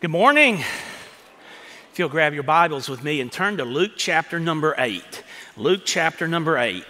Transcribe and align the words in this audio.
Good 0.00 0.10
morning. 0.10 0.60
If 1.92 1.98
you'll 1.98 2.08
grab 2.08 2.32
your 2.32 2.42
Bibles 2.42 2.88
with 2.88 3.04
me 3.04 3.20
and 3.20 3.30
turn 3.30 3.58
to 3.58 3.66
Luke 3.66 3.92
chapter 3.98 4.40
number 4.40 4.74
8. 4.78 5.02
Luke 5.58 5.82
chapter 5.84 6.26
number 6.26 6.56
8. 6.56 6.82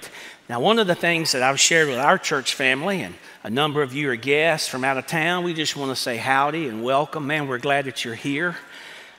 Now, 0.49 0.61
one 0.61 0.79
of 0.79 0.87
the 0.87 0.95
things 0.95 1.33
that 1.33 1.43
I've 1.43 1.59
shared 1.59 1.89
with 1.89 1.99
our 1.99 2.19
church 2.19 2.55
family, 2.55 3.01
and 3.01 3.17
a 3.43 3.51
number 3.51 3.83
of 3.83 3.93
you 3.93 4.09
are 4.11 4.15
guests 4.15 4.69
from 4.69 4.85
out 4.85 4.97
of 4.97 5.09
town, 5.09 5.43
we 5.43 5.55
just 5.55 5.75
want 5.75 5.91
to 5.91 6.01
say 6.01 6.19
howdy 6.19 6.69
and 6.69 6.85
welcome. 6.85 7.27
Man, 7.27 7.49
we're 7.49 7.59
glad 7.59 7.87
that 7.87 8.05
you're 8.05 8.15
here. 8.15 8.57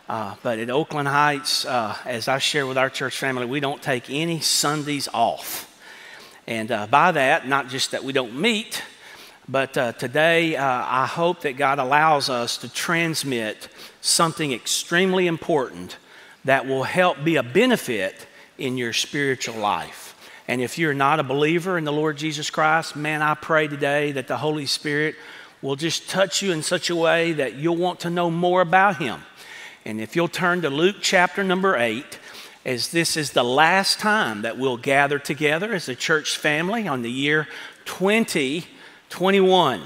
Uh, 0.07 0.35
but 0.41 0.57
at 0.57 0.69
Oakland 0.69 1.09
Heights, 1.09 1.65
uh, 1.65 1.97
as 2.05 2.29
I 2.29 2.37
share 2.37 2.65
with 2.65 2.77
our 2.77 2.89
church 2.89 3.17
family, 3.17 3.45
we 3.45 3.59
don't 3.59 3.81
take 3.81 4.09
any 4.09 4.39
Sundays 4.39 5.09
off. 5.13 5.67
And 6.47 6.71
uh, 6.71 6.87
by 6.87 7.11
that, 7.11 7.45
not 7.45 7.67
just 7.67 7.91
that 7.91 8.05
we 8.05 8.13
don't 8.13 8.39
meet, 8.39 8.83
but 9.49 9.77
uh, 9.77 9.91
today, 9.93 10.55
uh, 10.55 10.65
I 10.65 11.05
hope 11.05 11.41
that 11.41 11.57
God 11.57 11.79
allows 11.79 12.29
us 12.29 12.57
to 12.59 12.71
transmit 12.71 13.69
something 14.01 14.53
extremely 14.53 15.27
important 15.27 15.97
that 16.45 16.67
will 16.67 16.83
help 16.83 17.23
be 17.23 17.35
a 17.35 17.43
benefit 17.43 18.27
in 18.57 18.77
your 18.77 18.93
spiritual 18.93 19.55
life. 19.55 20.15
And 20.47 20.61
if 20.61 20.77
you're 20.77 20.93
not 20.93 21.19
a 21.19 21.23
believer 21.23 21.77
in 21.77 21.85
the 21.85 21.93
Lord 21.93 22.17
Jesus 22.17 22.49
Christ, 22.49 22.95
man, 22.95 23.21
I 23.21 23.35
pray 23.35 23.67
today 23.67 24.11
that 24.13 24.27
the 24.27 24.37
Holy 24.37 24.65
Spirit 24.65 25.15
will 25.61 25.75
just 25.75 26.09
touch 26.09 26.41
you 26.41 26.51
in 26.51 26.63
such 26.63 26.89
a 26.89 26.95
way 26.95 27.33
that 27.33 27.55
you'll 27.55 27.77
want 27.77 28.01
to 28.01 28.09
know 28.09 28.29
more 28.31 28.61
about 28.61 28.97
Him. 28.97 29.21
And 29.85 29.99
if 29.99 30.15
you'll 30.15 30.27
turn 30.27 30.61
to 30.61 30.69
Luke 30.69 30.97
chapter 31.01 31.43
number 31.43 31.75
8, 31.75 32.19
as 32.65 32.91
this 32.91 33.17
is 33.17 33.31
the 33.31 33.43
last 33.43 33.99
time 33.99 34.43
that 34.43 34.57
we'll 34.57 34.77
gather 34.77 35.17
together 35.17 35.73
as 35.73 35.89
a 35.89 35.95
church 35.95 36.37
family 36.37 36.87
on 36.87 37.01
the 37.01 37.11
year 37.11 37.47
20. 37.85 38.65
21, 39.11 39.81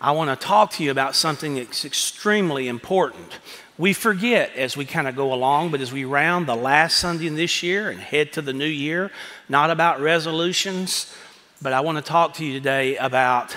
I 0.00 0.12
want 0.12 0.30
to 0.30 0.46
talk 0.46 0.70
to 0.74 0.84
you 0.84 0.92
about 0.92 1.16
something 1.16 1.56
that's 1.56 1.84
extremely 1.84 2.68
important. 2.68 3.38
We 3.76 3.92
forget 3.92 4.54
as 4.54 4.76
we 4.76 4.84
kind 4.84 5.08
of 5.08 5.16
go 5.16 5.32
along, 5.32 5.72
but 5.72 5.80
as 5.80 5.92
we 5.92 6.04
round 6.04 6.46
the 6.46 6.54
last 6.54 6.98
Sunday 6.98 7.26
in 7.26 7.34
this 7.34 7.64
year 7.64 7.90
and 7.90 7.98
head 7.98 8.32
to 8.34 8.40
the 8.40 8.52
new 8.52 8.64
year, 8.64 9.10
not 9.48 9.70
about 9.70 10.00
resolutions, 10.00 11.12
but 11.60 11.72
I 11.72 11.80
want 11.80 11.98
to 11.98 12.02
talk 12.02 12.34
to 12.34 12.44
you 12.44 12.52
today 12.52 12.96
about 12.98 13.56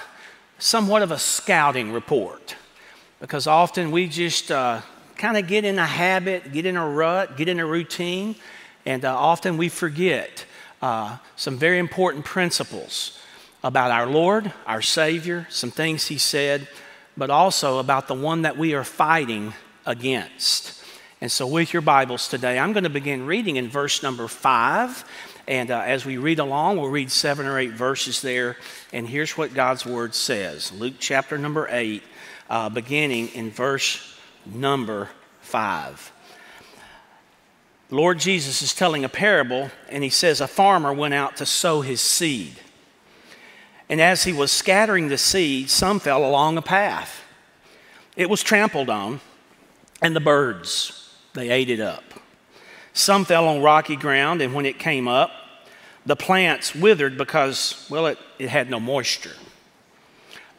somewhat 0.57 1.03
of 1.03 1.11
a 1.11 1.19
scouting 1.19 1.91
report. 1.91 2.55
Because 3.19 3.45
often 3.45 3.91
we 3.91 4.07
just 4.07 4.49
uh, 4.49 4.81
kind 5.17 5.37
of 5.37 5.47
get 5.47 5.65
in 5.65 5.77
a 5.77 5.85
habit, 5.85 6.51
get 6.51 6.65
in 6.65 6.77
a 6.77 6.89
rut, 6.89 7.37
get 7.37 7.47
in 7.47 7.59
a 7.59 7.65
routine, 7.65 8.35
and 8.87 9.05
uh, 9.05 9.15
often 9.15 9.57
we 9.57 9.69
forget 9.69 10.45
uh, 10.81 11.17
some 11.35 11.57
very 11.57 11.77
important 11.77 12.25
principles 12.25 13.19
about 13.65 13.89
our 13.89 14.05
Lord, 14.05 14.53
our 14.67 14.83
Savior, 14.83 15.47
some 15.49 15.71
things 15.71 16.05
He 16.05 16.19
said, 16.19 16.67
but 17.17 17.31
also 17.31 17.79
about 17.79 18.07
the 18.07 18.13
one 18.13 18.43
that 18.43 18.59
we 18.59 18.75
are 18.75 18.83
fighting 18.83 19.53
against. 19.87 20.83
And 21.19 21.31
so, 21.31 21.47
with 21.47 21.73
your 21.73 21.81
Bibles 21.81 22.27
today, 22.27 22.59
I'm 22.59 22.73
going 22.73 22.83
to 22.83 22.91
begin 22.91 23.25
reading 23.25 23.55
in 23.55 23.67
verse 23.67 24.03
number 24.03 24.27
five. 24.27 25.03
And 25.47 25.71
uh, 25.71 25.79
as 25.79 26.05
we 26.05 26.17
read 26.17 26.37
along, 26.37 26.77
we'll 26.77 26.91
read 26.91 27.09
seven 27.09 27.47
or 27.47 27.57
eight 27.57 27.71
verses 27.71 28.21
there. 28.21 28.57
And 28.93 29.07
here's 29.07 29.35
what 29.35 29.55
God's 29.55 29.83
Word 29.83 30.13
says 30.13 30.71
Luke 30.71 30.95
chapter 30.99 31.35
number 31.35 31.67
eight, 31.71 32.03
uh, 32.51 32.69
beginning 32.69 33.29
in 33.29 33.49
verse 33.49 34.15
number 34.45 35.09
five. 35.41 36.11
Lord 37.89 38.19
Jesus 38.19 38.61
is 38.61 38.75
telling 38.75 39.03
a 39.03 39.09
parable, 39.09 39.71
and 39.89 40.03
he 40.03 40.11
says, 40.11 40.39
A 40.39 40.47
farmer 40.47 40.93
went 40.93 41.15
out 41.15 41.37
to 41.37 41.47
sow 41.47 41.81
his 41.81 41.99
seed. 41.99 42.59
And 43.89 44.01
as 44.01 44.23
he 44.23 44.33
was 44.33 44.51
scattering 44.51 45.09
the 45.09 45.17
seed, 45.17 45.69
some 45.69 45.99
fell 45.99 46.25
along 46.25 46.57
a 46.57 46.61
path. 46.61 47.21
It 48.15 48.29
was 48.29 48.41
trampled 48.41 48.89
on, 48.89 49.19
and 50.01 50.15
the 50.15 50.21
birds, 50.21 51.13
they 51.33 51.49
ate 51.49 51.69
it 51.69 51.79
up. 51.79 52.03
Some 52.93 53.25
fell 53.25 53.47
on 53.47 53.61
rocky 53.61 53.95
ground, 53.95 54.41
and 54.41 54.53
when 54.53 54.65
it 54.65 54.79
came 54.79 55.07
up, 55.07 55.31
the 56.05 56.15
plants 56.15 56.73
withered 56.73 57.17
because, 57.17 57.85
well, 57.89 58.07
it, 58.07 58.17
it 58.39 58.49
had 58.49 58.69
no 58.69 58.79
moisture. 58.79 59.35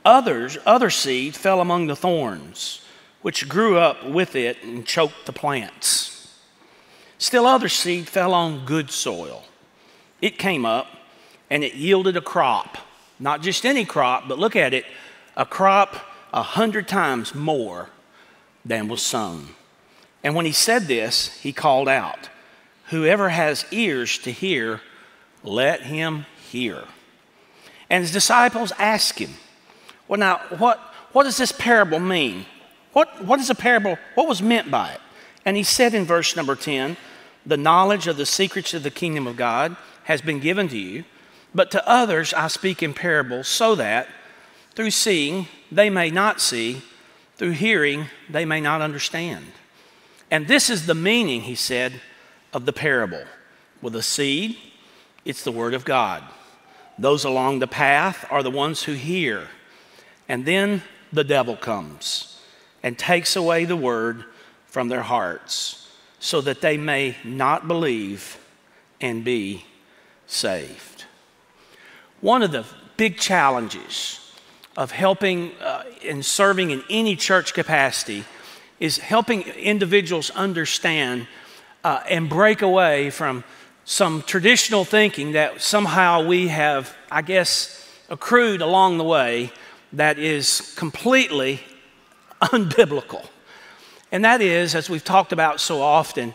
Others, 0.05 0.59
other 0.67 0.91
seed 0.91 1.35
fell 1.35 1.61
among 1.61 1.87
the 1.87 1.97
thorns, 1.97 2.83
which 3.23 3.49
grew 3.49 3.79
up 3.79 4.07
with 4.07 4.37
it 4.37 4.63
and 4.63 4.87
choked 4.87 5.27
the 5.27 5.33
plants. 5.33 6.39
Still 7.19 7.47
other 7.47 7.69
seed 7.69 8.09
fell 8.09 8.35
on 8.35 8.67
good 8.67 8.91
soil. 8.91 9.45
It 10.21 10.39
came 10.39 10.65
up 10.67 10.87
and 11.51 11.65
it 11.65 11.75
yielded 11.75 12.17
a 12.17 12.21
crop 12.21 12.79
not 13.19 13.43
just 13.43 13.65
any 13.65 13.85
crop, 13.85 14.29
but 14.29 14.39
look 14.39 14.57
at 14.57 14.75
it 14.75 14.85
a 15.37 15.45
crop 15.45 15.97
a 16.33 16.43
hundred 16.43 16.89
times 16.89 17.35
more 17.35 17.91
than 18.65 18.89
was 18.89 19.03
sown. 19.03 19.49
And 20.23 20.35
when 20.35 20.47
he 20.47 20.53
said 20.53 20.83
this, 20.83 21.39
he 21.41 21.53
called 21.53 21.89
out, 21.89 22.29
Whoever 22.91 23.31
has 23.31 23.67
ears 23.71 24.19
to 24.19 24.31
hear, 24.31 24.81
let 25.43 25.83
him 25.83 26.27
hear. 26.51 26.85
And 27.91 28.03
his 28.03 28.13
disciples 28.13 28.73
asked 28.79 29.19
him, 29.19 29.35
Well, 30.09 30.19
now, 30.19 30.41
what, 30.59 30.79
what 31.13 31.25
does 31.25 31.37
this 31.37 31.53
parable 31.53 32.01
mean? 32.01 32.47
What, 32.93 33.25
what 33.25 33.41
is 33.41 33.51
a 33.51 33.55
parable? 33.55 33.99
What 34.15 34.29
was 34.29 34.43
meant 34.43 34.71
by 34.71 34.93
it? 34.93 35.01
And 35.45 35.57
he 35.57 35.63
said 35.63 35.95
in 35.95 36.05
verse 36.05 36.35
number 36.35 36.57
10, 36.57 36.97
The 37.45 37.57
knowledge 37.57 38.07
of 38.07 38.17
the 38.17 38.27
secrets 38.27 38.75
of 38.75 38.83
the 38.83 38.91
kingdom 38.91 39.27
of 39.27 39.37
God 39.37 39.77
has 40.05 40.21
been 40.21 40.41
given 40.41 40.69
to 40.69 40.79
you 40.79 41.05
but 41.57 41.71
to 41.71 41.89
others 41.89 42.35
I 42.35 42.49
speak 42.49 42.83
in 42.83 42.93
parables, 42.93 43.49
so 43.49 43.75
that 43.77 44.09
through 44.75 44.91
seeing 44.91 45.49
they 45.73 45.89
may 45.89 46.11
not 46.11 46.41
see, 46.41 46.83
through 47.37 47.53
hearing 47.53 48.07
they 48.29 48.45
may 48.45 48.61
not 48.61 48.83
understand. 48.83 49.47
And 50.31 50.47
this 50.47 50.69
is 50.69 50.87
the 50.87 50.95
meaning, 50.95 51.43
he 51.43 51.55
said, 51.55 52.01
of 52.53 52.67
the 52.67 52.73
parable. 52.73 53.25
With 53.81 53.97
a 53.97 54.03
seed, 54.03 54.57
it's 55.25 55.45
the 55.45 55.53
word 55.53 55.73
of 55.73 55.85
God. 55.85 56.23
Those 56.99 57.25
along 57.25 57.59
the 57.59 57.67
path 57.67 58.27
are 58.31 58.43
the 58.43 58.51
ones 58.51 58.83
who 58.83 58.93
hear. 58.93 59.49
And 60.29 60.45
then 60.45 60.83
the 61.13 61.25
devil 61.25 61.57
comes 61.57 62.41
and 62.83 62.99
takes 62.99 63.37
away 63.37 63.65
the 63.65 63.77
word 63.77 64.25
from 64.67 64.89
their 64.89 65.03
hearts 65.03 65.91
so 66.19 66.41
that 66.41 66.61
they 66.61 66.77
may 66.77 67.17
not 67.25 67.69
believe 67.69 68.39
and 69.01 69.25
be 69.25 69.65
saved. 70.27 70.96
One 72.27 72.43
of 72.43 72.51
the 72.51 72.65
big 72.97 73.19
challenges 73.19 74.19
of 74.77 74.91
helping 74.91 75.53
uh, 75.61 75.85
and 76.05 76.27
serving 76.27 76.73
in 76.73 76.83
any 76.91 77.15
church 77.15 77.55
capacity 77.55 78.25
is 78.81 78.99
helping 78.99 79.43
individuals 79.43 80.31
understand 80.31 81.29
uh, 81.85 82.01
and 82.09 82.29
break 82.29 82.63
away 82.63 83.11
from 83.11 83.45
some 83.85 84.23
traditional 84.23 84.85
thinking 84.85 85.35
that 85.35 85.63
somehow 85.63 86.27
we 86.27 86.49
have, 86.49 86.97
I 87.13 87.23
guess, 87.23 87.89
accrued 88.09 88.61
along 88.61 88.99
the 88.99 89.05
way 89.05 89.53
that 89.93 90.19
is 90.19 90.75
completely 90.77 91.61
unbiblical. 92.43 93.25
And 94.11 94.25
that 94.25 94.41
is, 94.41 94.75
as 94.75 94.91
we've 94.91 95.05
talked 95.05 95.33
about 95.33 95.61
so 95.61 95.81
often, 95.81 96.35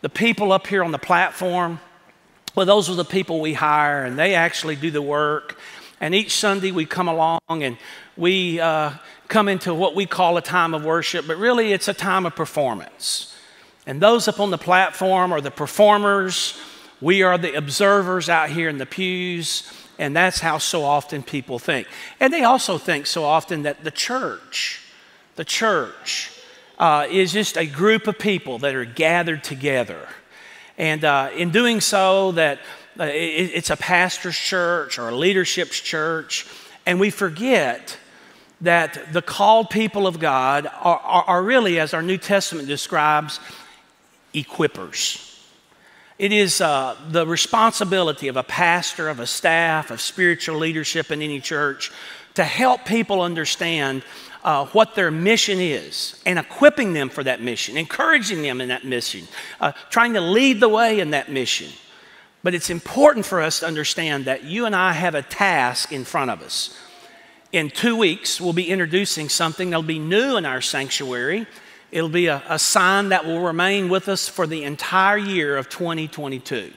the 0.00 0.08
people 0.08 0.50
up 0.50 0.66
here 0.66 0.82
on 0.82 0.90
the 0.90 0.98
platform, 0.98 1.78
well, 2.54 2.66
those 2.66 2.90
are 2.90 2.94
the 2.94 3.04
people 3.04 3.40
we 3.40 3.54
hire, 3.54 4.04
and 4.04 4.18
they 4.18 4.34
actually 4.34 4.76
do 4.76 4.90
the 4.90 5.02
work. 5.02 5.58
And 6.00 6.14
each 6.14 6.34
Sunday 6.34 6.70
we 6.70 6.86
come 6.86 7.08
along 7.08 7.40
and 7.48 7.76
we 8.16 8.60
uh, 8.60 8.92
come 9.26 9.48
into 9.48 9.74
what 9.74 9.94
we 9.94 10.06
call 10.06 10.36
a 10.36 10.42
time 10.42 10.74
of 10.74 10.84
worship, 10.84 11.26
but 11.26 11.36
really 11.36 11.72
it's 11.72 11.88
a 11.88 11.94
time 11.94 12.24
of 12.26 12.36
performance. 12.36 13.36
And 13.86 14.00
those 14.00 14.28
up 14.28 14.38
on 14.38 14.50
the 14.50 14.58
platform 14.58 15.32
are 15.32 15.40
the 15.40 15.50
performers. 15.50 16.58
We 17.00 17.22
are 17.22 17.38
the 17.38 17.54
observers 17.54 18.28
out 18.28 18.50
here 18.50 18.68
in 18.68 18.78
the 18.78 18.86
pews. 18.86 19.72
And 19.98 20.14
that's 20.14 20.38
how 20.38 20.58
so 20.58 20.84
often 20.84 21.22
people 21.22 21.58
think. 21.58 21.88
And 22.20 22.32
they 22.32 22.44
also 22.44 22.78
think 22.78 23.06
so 23.06 23.24
often 23.24 23.62
that 23.62 23.82
the 23.82 23.90
church, 23.90 24.82
the 25.34 25.44
church, 25.44 26.30
uh, 26.78 27.08
is 27.10 27.32
just 27.32 27.56
a 27.56 27.66
group 27.66 28.06
of 28.06 28.18
people 28.18 28.58
that 28.58 28.74
are 28.76 28.84
gathered 28.84 29.42
together 29.42 30.06
and 30.78 31.04
uh, 31.04 31.30
in 31.36 31.50
doing 31.50 31.82
so, 31.82 32.32
that 32.32 32.60
uh, 32.98 33.04
it, 33.04 33.50
it's 33.54 33.70
a 33.70 33.76
pastor's 33.76 34.38
church 34.38 34.98
or 34.98 35.08
a 35.08 35.14
leadership's 35.14 35.78
church, 35.78 36.46
and 36.86 36.98
we 36.98 37.10
forget 37.10 37.98
that 38.60 39.12
the 39.12 39.22
called 39.22 39.70
people 39.70 40.06
of 40.06 40.18
God 40.18 40.66
are, 40.66 40.98
are, 40.98 41.24
are 41.24 41.42
really, 41.42 41.78
as 41.78 41.92
our 41.92 42.02
New 42.02 42.16
Testament 42.16 42.66
describes, 42.66 43.40
equippers. 44.34 45.24
It 46.18 46.32
is 46.32 46.60
uh, 46.60 46.96
the 47.10 47.26
responsibility 47.26 48.28
of 48.28 48.36
a 48.36 48.42
pastor, 48.42 49.08
of 49.08 49.20
a 49.20 49.26
staff, 49.26 49.90
of 49.90 50.00
spiritual 50.00 50.56
leadership 50.56 51.10
in 51.10 51.22
any 51.22 51.40
church 51.40 51.92
to 52.34 52.44
help 52.44 52.84
people 52.84 53.20
understand 53.20 54.02
uh, 54.48 54.64
what 54.68 54.94
their 54.94 55.10
mission 55.10 55.60
is 55.60 56.18
and 56.24 56.38
equipping 56.38 56.94
them 56.94 57.10
for 57.10 57.22
that 57.22 57.42
mission, 57.42 57.76
encouraging 57.76 58.40
them 58.40 58.62
in 58.62 58.68
that 58.68 58.82
mission, 58.82 59.28
uh, 59.60 59.72
trying 59.90 60.14
to 60.14 60.22
lead 60.22 60.58
the 60.58 60.68
way 60.70 61.00
in 61.00 61.10
that 61.10 61.30
mission. 61.30 61.70
But 62.42 62.54
it's 62.54 62.70
important 62.70 63.26
for 63.26 63.42
us 63.42 63.60
to 63.60 63.66
understand 63.66 64.24
that 64.24 64.44
you 64.44 64.64
and 64.64 64.74
I 64.74 64.92
have 64.92 65.14
a 65.14 65.20
task 65.20 65.92
in 65.92 66.02
front 66.02 66.30
of 66.30 66.40
us. 66.40 66.74
In 67.52 67.68
two 67.68 67.94
weeks, 67.94 68.40
we'll 68.40 68.54
be 68.54 68.70
introducing 68.70 69.28
something 69.28 69.68
that'll 69.68 69.82
be 69.82 69.98
new 69.98 70.38
in 70.38 70.46
our 70.46 70.62
sanctuary. 70.62 71.46
It'll 71.92 72.08
be 72.08 72.28
a, 72.28 72.42
a 72.48 72.58
sign 72.58 73.10
that 73.10 73.26
will 73.26 73.40
remain 73.40 73.90
with 73.90 74.08
us 74.08 74.30
for 74.30 74.46
the 74.46 74.64
entire 74.64 75.18
year 75.18 75.58
of 75.58 75.68
2022. 75.68 76.72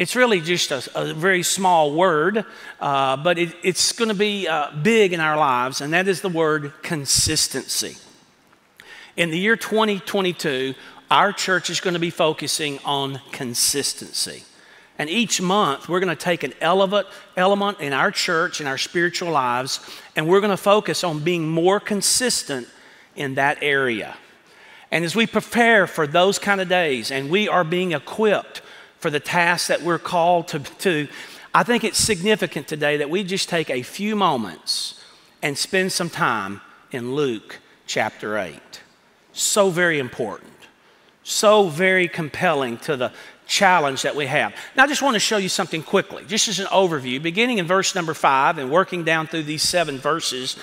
It's 0.00 0.16
really 0.16 0.40
just 0.40 0.70
a, 0.70 0.82
a 0.98 1.12
very 1.12 1.42
small 1.42 1.92
word, 1.92 2.46
uh, 2.80 3.18
but 3.18 3.38
it, 3.38 3.54
it's 3.62 3.92
going 3.92 4.08
to 4.08 4.14
be 4.14 4.48
uh, 4.48 4.70
big 4.82 5.12
in 5.12 5.20
our 5.20 5.36
lives, 5.36 5.82
and 5.82 5.92
that 5.92 6.08
is 6.08 6.22
the 6.22 6.30
word 6.30 6.72
consistency. 6.80 7.98
In 9.18 9.30
the 9.30 9.38
year 9.38 9.56
2022, 9.56 10.74
our 11.10 11.34
church 11.34 11.68
is 11.68 11.80
going 11.80 11.92
to 11.92 12.00
be 12.00 12.08
focusing 12.08 12.78
on 12.82 13.20
consistency. 13.30 14.44
And 14.96 15.10
each 15.10 15.42
month, 15.42 15.86
we're 15.86 16.00
going 16.00 16.16
to 16.16 16.24
take 16.24 16.44
an 16.44 16.54
element, 16.62 17.06
in 17.36 17.92
our 17.92 18.10
church, 18.10 18.62
in 18.62 18.66
our 18.66 18.78
spiritual 18.78 19.30
lives, 19.30 19.80
and 20.16 20.26
we're 20.26 20.40
going 20.40 20.48
to 20.48 20.56
focus 20.56 21.04
on 21.04 21.22
being 21.22 21.46
more 21.46 21.78
consistent 21.78 22.66
in 23.16 23.34
that 23.34 23.58
area. 23.60 24.16
And 24.90 25.04
as 25.04 25.14
we 25.14 25.26
prepare 25.26 25.86
for 25.86 26.06
those 26.06 26.38
kind 26.38 26.62
of 26.62 26.70
days 26.70 27.10
and 27.10 27.28
we 27.28 27.48
are 27.48 27.64
being 27.64 27.92
equipped 27.92 28.62
for 29.00 29.10
the 29.10 29.20
tasks 29.20 29.68
that 29.68 29.82
we're 29.82 29.98
called 29.98 30.48
to, 30.48 30.60
to, 30.60 31.08
I 31.52 31.62
think 31.64 31.84
it's 31.84 31.98
significant 31.98 32.68
today 32.68 32.98
that 32.98 33.10
we 33.10 33.24
just 33.24 33.48
take 33.48 33.70
a 33.70 33.82
few 33.82 34.14
moments 34.14 35.02
and 35.42 35.56
spend 35.56 35.90
some 35.90 36.10
time 36.10 36.60
in 36.92 37.14
Luke 37.14 37.58
chapter 37.86 38.38
8. 38.38 38.60
So 39.32 39.70
very 39.70 39.98
important, 39.98 40.52
so 41.22 41.68
very 41.68 42.08
compelling 42.08 42.76
to 42.78 42.96
the 42.96 43.12
challenge 43.46 44.02
that 44.02 44.14
we 44.14 44.26
have. 44.26 44.54
Now, 44.76 44.84
I 44.84 44.86
just 44.86 45.02
want 45.02 45.14
to 45.14 45.20
show 45.20 45.38
you 45.38 45.48
something 45.48 45.82
quickly, 45.82 46.24
just 46.26 46.46
as 46.48 46.60
an 46.60 46.66
overview, 46.66 47.22
beginning 47.22 47.58
in 47.58 47.66
verse 47.66 47.94
number 47.94 48.14
five 48.14 48.58
and 48.58 48.70
working 48.70 49.02
down 49.02 49.26
through 49.26 49.44
these 49.44 49.62
seven 49.62 49.98
verses. 49.98 50.56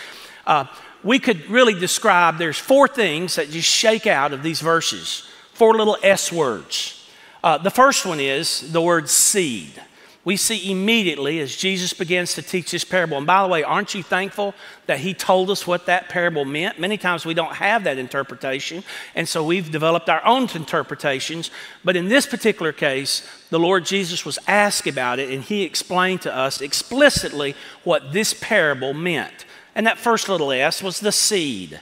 Uh, 0.45 0.65
we 1.03 1.19
could 1.19 1.49
really 1.49 1.77
describe 1.77 2.37
there's 2.37 2.57
four 2.57 2.87
things 2.87 3.35
that 3.35 3.49
just 3.49 3.69
shake 3.69 4.07
out 4.07 4.31
of 4.31 4.43
these 4.43 4.61
verses, 4.61 5.27
four 5.53 5.73
little 5.73 5.97
S 6.03 6.31
words. 6.31 6.96
Uh, 7.43 7.57
the 7.57 7.71
first 7.71 8.05
one 8.05 8.19
is 8.19 8.71
the 8.71 8.81
word 8.81 9.09
seed. 9.09 9.81
We 10.27 10.35
see 10.35 10.69
immediately 10.69 11.39
as 11.39 11.55
Jesus 11.55 11.93
begins 11.93 12.33
to 12.33 12.41
teach 12.41 12.71
this 12.71 12.83
parable. 12.83 13.15
And 13.15 13.25
by 13.25 13.41
the 13.41 13.47
way, 13.47 13.63
aren't 13.63 13.95
you 13.95 14.03
thankful 14.03 14.53
that 14.85 14.99
he 14.99 15.13
told 15.13 15.49
us 15.49 15.65
what 15.65 15.85
that 15.85 16.09
parable 16.09 16.43
meant? 16.43 16.77
Many 16.77 16.97
times 16.97 17.25
we 17.25 17.33
don't 17.33 17.55
have 17.55 17.85
that 17.85 17.97
interpretation, 17.97 18.83
and 19.15 19.25
so 19.25 19.41
we've 19.41 19.71
developed 19.71 20.09
our 20.09 20.21
own 20.25 20.49
interpretations. 20.53 21.49
But 21.81 21.95
in 21.95 22.09
this 22.09 22.25
particular 22.25 22.73
case, 22.73 23.25
the 23.51 23.59
Lord 23.59 23.85
Jesus 23.85 24.25
was 24.25 24.37
asked 24.47 24.85
about 24.85 25.19
it, 25.19 25.29
and 25.29 25.43
he 25.43 25.63
explained 25.63 26.23
to 26.23 26.35
us 26.35 26.59
explicitly 26.59 27.55
what 27.85 28.11
this 28.11 28.33
parable 28.33 28.93
meant. 28.93 29.45
And 29.75 29.87
that 29.87 29.97
first 29.97 30.27
little 30.27 30.51
s 30.51 30.83
was 30.83 30.99
the 30.99 31.13
seed. 31.13 31.79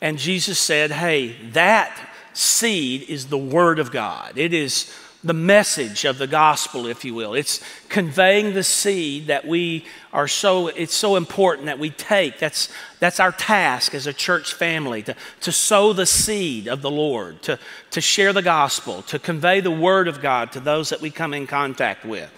And 0.00 0.18
Jesus 0.18 0.58
said, 0.58 0.90
hey, 0.90 1.36
that 1.52 1.96
seed 2.36 3.02
is 3.08 3.26
the 3.26 3.38
Word 3.38 3.78
of 3.78 3.90
God. 3.90 4.36
It 4.36 4.52
is 4.52 4.92
the 5.24 5.34
message 5.34 6.04
of 6.04 6.18
the 6.18 6.26
gospel, 6.26 6.86
if 6.86 7.04
you 7.04 7.12
will. 7.12 7.34
It's 7.34 7.60
conveying 7.88 8.54
the 8.54 8.62
seed 8.62 9.26
that 9.26 9.46
we 9.46 9.84
are 10.12 10.28
so, 10.28 10.68
it's 10.68 10.94
so 10.94 11.16
important 11.16 11.66
that 11.66 11.80
we 11.80 11.90
take. 11.90 12.38
That's, 12.38 12.68
that's 13.00 13.18
our 13.18 13.32
task 13.32 13.94
as 13.94 14.06
a 14.06 14.12
church 14.12 14.54
family 14.54 15.02
to, 15.02 15.16
to 15.40 15.50
sow 15.50 15.92
the 15.92 16.06
seed 16.06 16.68
of 16.68 16.80
the 16.80 16.90
Lord, 16.90 17.42
to, 17.42 17.58
to 17.90 18.00
share 18.00 18.32
the 18.32 18.42
gospel, 18.42 19.02
to 19.02 19.18
convey 19.18 19.60
the 19.60 19.70
word 19.70 20.06
of 20.06 20.20
God 20.20 20.52
to 20.52 20.60
those 20.60 20.90
that 20.90 21.00
we 21.00 21.10
come 21.10 21.34
in 21.34 21.46
contact 21.48 22.04
with. 22.04 22.30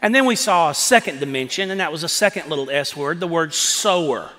And 0.00 0.14
then 0.14 0.26
we 0.26 0.36
saw 0.36 0.70
a 0.70 0.74
second 0.74 1.18
dimension, 1.18 1.72
and 1.72 1.80
that 1.80 1.90
was 1.90 2.04
a 2.04 2.08
second 2.08 2.48
little 2.48 2.70
S 2.70 2.96
word, 2.96 3.18
the 3.18 3.26
word 3.26 3.52
sower. 3.52 4.30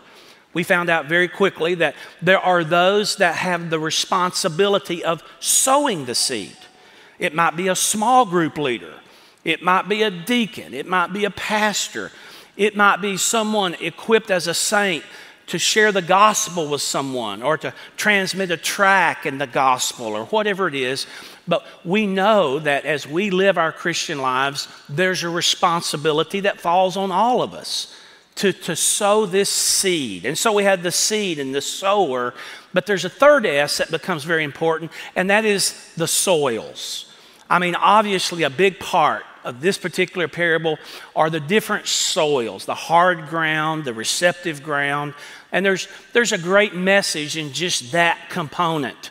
We 0.54 0.64
found 0.64 0.90
out 0.90 1.06
very 1.06 1.28
quickly 1.28 1.76
that 1.76 1.96
there 2.22 2.40
are 2.40 2.64
those 2.64 3.18
that 3.18 3.36
have 3.36 3.70
the 3.70 3.80
responsibility 3.80 5.04
of 5.04 5.24
sowing 5.40 6.06
the 6.06 6.16
seed. 6.16 6.58
It 7.20 7.36
might 7.36 7.56
be 7.56 7.68
a 7.68 7.76
small 7.76 8.26
group 8.26 8.58
leader, 8.58 8.94
it 9.44 9.62
might 9.62 9.88
be 9.88 10.04
a 10.04 10.12
deacon, 10.12 10.74
it 10.74 10.88
might 10.88 11.14
be 11.14 11.26
a 11.26 11.30
pastor, 11.30 12.12
it 12.58 12.76
might 12.76 12.98
be 12.98 13.18
someone 13.18 13.76
equipped 13.76 14.32
as 14.32 14.48
a 14.48 14.54
saint 14.54 15.04
to 15.48 15.58
share 15.58 15.92
the 15.92 16.02
gospel 16.02 16.68
with 16.68 16.82
someone 16.82 17.42
or 17.42 17.58
to 17.58 17.74
transmit 17.98 18.52
a 18.52 18.58
track 18.58 19.26
in 19.26 19.40
the 19.40 19.48
gospel 19.48 20.06
or 20.08 20.26
whatever 20.26 20.68
it 20.68 20.76
is. 20.76 21.08
But 21.48 21.66
we 21.84 22.06
know 22.06 22.60
that 22.60 22.86
as 22.86 23.08
we 23.08 23.32
live 23.32 23.58
our 23.58 23.72
Christian 23.72 24.20
lives, 24.20 24.68
there's 24.88 25.24
a 25.24 25.30
responsibility 25.30 26.42
that 26.42 26.62
falls 26.62 26.98
on 26.98 27.12
all 27.12 27.42
of 27.42 27.54
us 27.54 27.96
to, 28.40 28.54
to 28.54 28.76
sow 28.76 29.26
this 29.26 29.50
seed. 29.50 30.26
And 30.26 30.38
so 30.38 30.54
we 30.54 30.64
had 30.64 30.82
the 30.82 30.92
seed 30.92 31.40
and 31.40 31.54
the 31.54 31.62
sower, 31.62 32.34
but 32.74 32.86
there's 32.86 33.04
a 33.04 33.10
third 33.10 33.46
S 33.46 33.80
that 33.80 33.92
becomes 33.92 34.24
very 34.24 34.46
important, 34.46 34.92
and 35.16 35.30
that 35.30 35.44
is 35.44 35.94
the 35.98 36.08
soils. 36.08 37.14
I 37.50 37.60
mean, 37.60 37.76
obviously, 37.76 38.44
a 38.44 38.50
big 38.50 38.80
part 38.80 39.24
of 39.44 39.60
this 39.60 39.78
particular 39.78 40.30
parable 40.30 40.78
are 41.16 41.30
the 41.30 41.40
different 41.42 41.88
soils 41.88 42.66
the 42.66 42.76
hard 42.76 43.28
ground, 43.28 43.84
the 43.84 43.94
receptive 43.94 44.64
ground. 44.64 45.14
And 45.52 45.66
there's, 45.66 45.88
there's 46.14 46.32
a 46.32 46.38
great 46.38 46.74
message 46.74 47.36
in 47.36 47.52
just 47.52 47.92
that 47.92 48.30
component. 48.30 49.10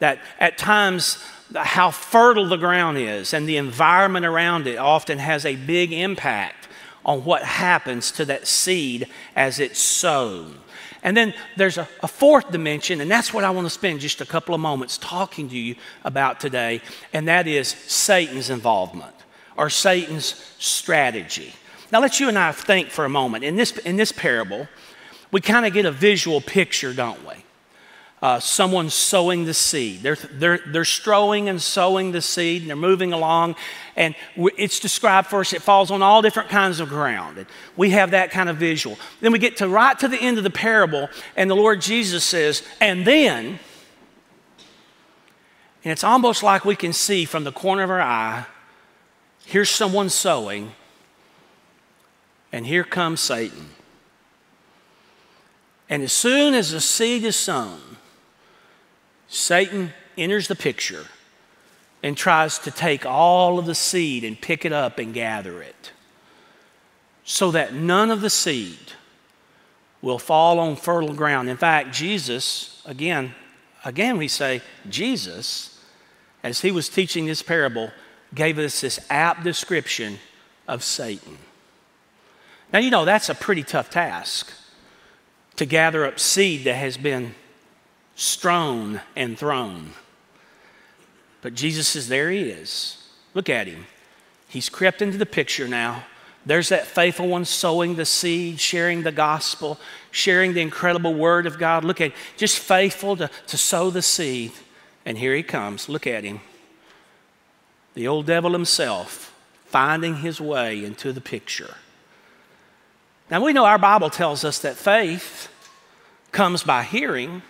That 0.00 0.18
at 0.38 0.58
times, 0.58 1.24
how 1.54 1.90
fertile 1.90 2.48
the 2.48 2.56
ground 2.56 2.98
is 2.98 3.32
and 3.32 3.48
the 3.48 3.56
environment 3.56 4.26
around 4.26 4.66
it 4.66 4.76
often 4.76 5.18
has 5.18 5.46
a 5.46 5.56
big 5.56 5.92
impact 5.92 6.65
on 7.06 7.24
what 7.24 7.42
happens 7.42 8.10
to 8.10 8.24
that 8.26 8.46
seed 8.46 9.08
as 9.34 9.60
it's 9.60 9.78
sown. 9.78 10.58
And 11.02 11.16
then 11.16 11.32
there's 11.56 11.78
a, 11.78 11.88
a, 12.02 12.08
fourth 12.08 12.50
dimension, 12.50 13.00
and 13.00 13.08
that's 13.08 13.32
what 13.32 13.44
I 13.44 13.50
want 13.50 13.64
to 13.64 13.70
spend 13.70 14.00
just 14.00 14.20
a 14.20 14.26
couple 14.26 14.56
of 14.56 14.60
moments 14.60 14.98
talking 14.98 15.48
to 15.48 15.56
you 15.56 15.76
about 16.02 16.40
today, 16.40 16.82
and 17.12 17.28
that 17.28 17.46
is 17.46 17.68
Satan's 17.68 18.50
involvement 18.50 19.14
or 19.56 19.70
Satan's 19.70 20.34
strategy. 20.58 21.52
Now, 21.92 22.00
let 22.00 22.18
you 22.18 22.28
and 22.28 22.36
I 22.36 22.50
think 22.50 22.90
for 22.90 23.04
a 23.04 23.08
moment. 23.08 23.44
In 23.44 23.54
this, 23.54 23.78
in 23.78 23.96
this 23.96 24.10
parable, 24.10 24.66
we 25.30 25.40
kind 25.40 25.64
of 25.64 25.72
get 25.72 25.86
a 25.86 25.92
visual 25.92 26.40
picture, 26.40 26.92
don't 26.92 27.24
we? 27.24 27.34
Uh, 28.22 28.40
someone 28.40 28.88
sowing 28.88 29.44
the 29.44 29.52
seed. 29.52 30.02
They're, 30.02 30.16
they're, 30.16 30.60
they're 30.66 30.84
strowing 30.84 31.48
and 31.48 31.60
sowing 31.60 32.12
the 32.12 32.22
seed, 32.22 32.62
and 32.62 32.70
they're 32.70 32.76
moving 32.76 33.12
along. 33.12 33.56
And 33.94 34.14
it's 34.36 34.80
described 34.80 35.28
for 35.28 35.40
us, 35.40 35.52
it 35.52 35.62
falls 35.62 35.90
on 35.90 36.02
all 36.02 36.22
different 36.22 36.48
kinds 36.48 36.80
of 36.80 36.88
ground. 36.88 37.38
And 37.38 37.46
we 37.76 37.90
have 37.90 38.12
that 38.12 38.30
kind 38.30 38.48
of 38.48 38.56
visual. 38.56 38.98
Then 39.20 39.32
we 39.32 39.38
get 39.38 39.58
to 39.58 39.68
right 39.68 39.98
to 39.98 40.08
the 40.08 40.20
end 40.20 40.38
of 40.38 40.44
the 40.44 40.50
parable, 40.50 41.08
and 41.36 41.50
the 41.50 41.56
Lord 41.56 41.82
Jesus 41.82 42.24
says, 42.24 42.62
and 42.80 43.06
then, 43.06 43.58
and 45.84 45.92
it's 45.92 46.04
almost 46.04 46.42
like 46.42 46.64
we 46.64 46.76
can 46.76 46.92
see 46.92 47.26
from 47.26 47.44
the 47.44 47.52
corner 47.52 47.82
of 47.82 47.90
our 47.90 48.00
eye, 48.00 48.46
here's 49.44 49.70
someone 49.70 50.08
sowing, 50.08 50.72
and 52.50 52.66
here 52.66 52.84
comes 52.84 53.20
Satan. 53.20 53.70
And 55.88 56.02
as 56.02 56.12
soon 56.12 56.54
as 56.54 56.72
the 56.72 56.80
seed 56.80 57.22
is 57.22 57.36
sown, 57.36 57.95
Satan 59.28 59.92
enters 60.16 60.48
the 60.48 60.54
picture 60.54 61.06
and 62.02 62.16
tries 62.16 62.58
to 62.60 62.70
take 62.70 63.04
all 63.04 63.58
of 63.58 63.66
the 63.66 63.74
seed 63.74 64.24
and 64.24 64.40
pick 64.40 64.64
it 64.64 64.72
up 64.72 64.98
and 64.98 65.12
gather 65.12 65.62
it 65.62 65.92
so 67.24 67.50
that 67.50 67.74
none 67.74 68.10
of 68.10 68.20
the 68.20 68.30
seed 68.30 68.92
will 70.00 70.18
fall 70.18 70.60
on 70.60 70.76
fertile 70.76 71.14
ground. 71.14 71.48
In 71.48 71.56
fact, 71.56 71.92
Jesus, 71.92 72.80
again, 72.86 73.34
again 73.84 74.16
we 74.16 74.28
say 74.28 74.62
Jesus, 74.88 75.80
as 76.44 76.60
he 76.60 76.70
was 76.70 76.88
teaching 76.88 77.26
this 77.26 77.42
parable, 77.42 77.90
gave 78.34 78.58
us 78.58 78.80
this 78.80 79.00
apt 79.10 79.42
description 79.42 80.18
of 80.68 80.84
Satan. 80.84 81.38
Now, 82.72 82.78
you 82.78 82.90
know, 82.90 83.04
that's 83.04 83.28
a 83.28 83.34
pretty 83.34 83.64
tough 83.64 83.90
task 83.90 84.52
to 85.56 85.66
gather 85.66 86.04
up 86.04 86.20
seed 86.20 86.64
that 86.64 86.74
has 86.74 86.96
been 86.96 87.34
strewn 88.16 89.00
and 89.14 89.38
thrown. 89.38 89.92
But 91.42 91.54
Jesus 91.54 91.86
says, 91.86 92.08
There 92.08 92.30
he 92.30 92.40
is. 92.40 92.96
Look 93.34 93.48
at 93.48 93.68
him. 93.68 93.86
He's 94.48 94.68
crept 94.68 95.00
into 95.00 95.18
the 95.18 95.26
picture 95.26 95.68
now. 95.68 96.04
There's 96.44 96.70
that 96.70 96.86
faithful 96.86 97.28
one 97.28 97.44
sowing 97.44 97.96
the 97.96 98.04
seed, 98.04 98.60
sharing 98.60 99.02
the 99.02 99.12
gospel, 99.12 99.78
sharing 100.10 100.54
the 100.54 100.60
incredible 100.60 101.12
word 101.12 101.46
of 101.46 101.58
God. 101.58 101.84
Look 101.84 102.00
at 102.00 102.12
him, 102.12 102.18
just 102.36 102.58
faithful 102.58 103.16
to, 103.16 103.30
to 103.48 103.56
sow 103.56 103.90
the 103.90 104.02
seed. 104.02 104.52
And 105.04 105.18
here 105.18 105.34
he 105.34 105.42
comes. 105.42 105.88
Look 105.88 106.06
at 106.06 106.24
him. 106.24 106.40
The 107.94 108.08
old 108.08 108.26
devil 108.26 108.52
himself 108.52 109.34
finding 109.66 110.16
his 110.16 110.40
way 110.40 110.84
into 110.84 111.12
the 111.12 111.20
picture. 111.20 111.74
Now 113.30 113.44
we 113.44 113.52
know 113.52 113.64
our 113.64 113.78
Bible 113.78 114.10
tells 114.10 114.44
us 114.44 114.60
that 114.60 114.76
faith 114.76 115.48
comes 116.30 116.62
by 116.62 116.84
hearing 116.84 117.42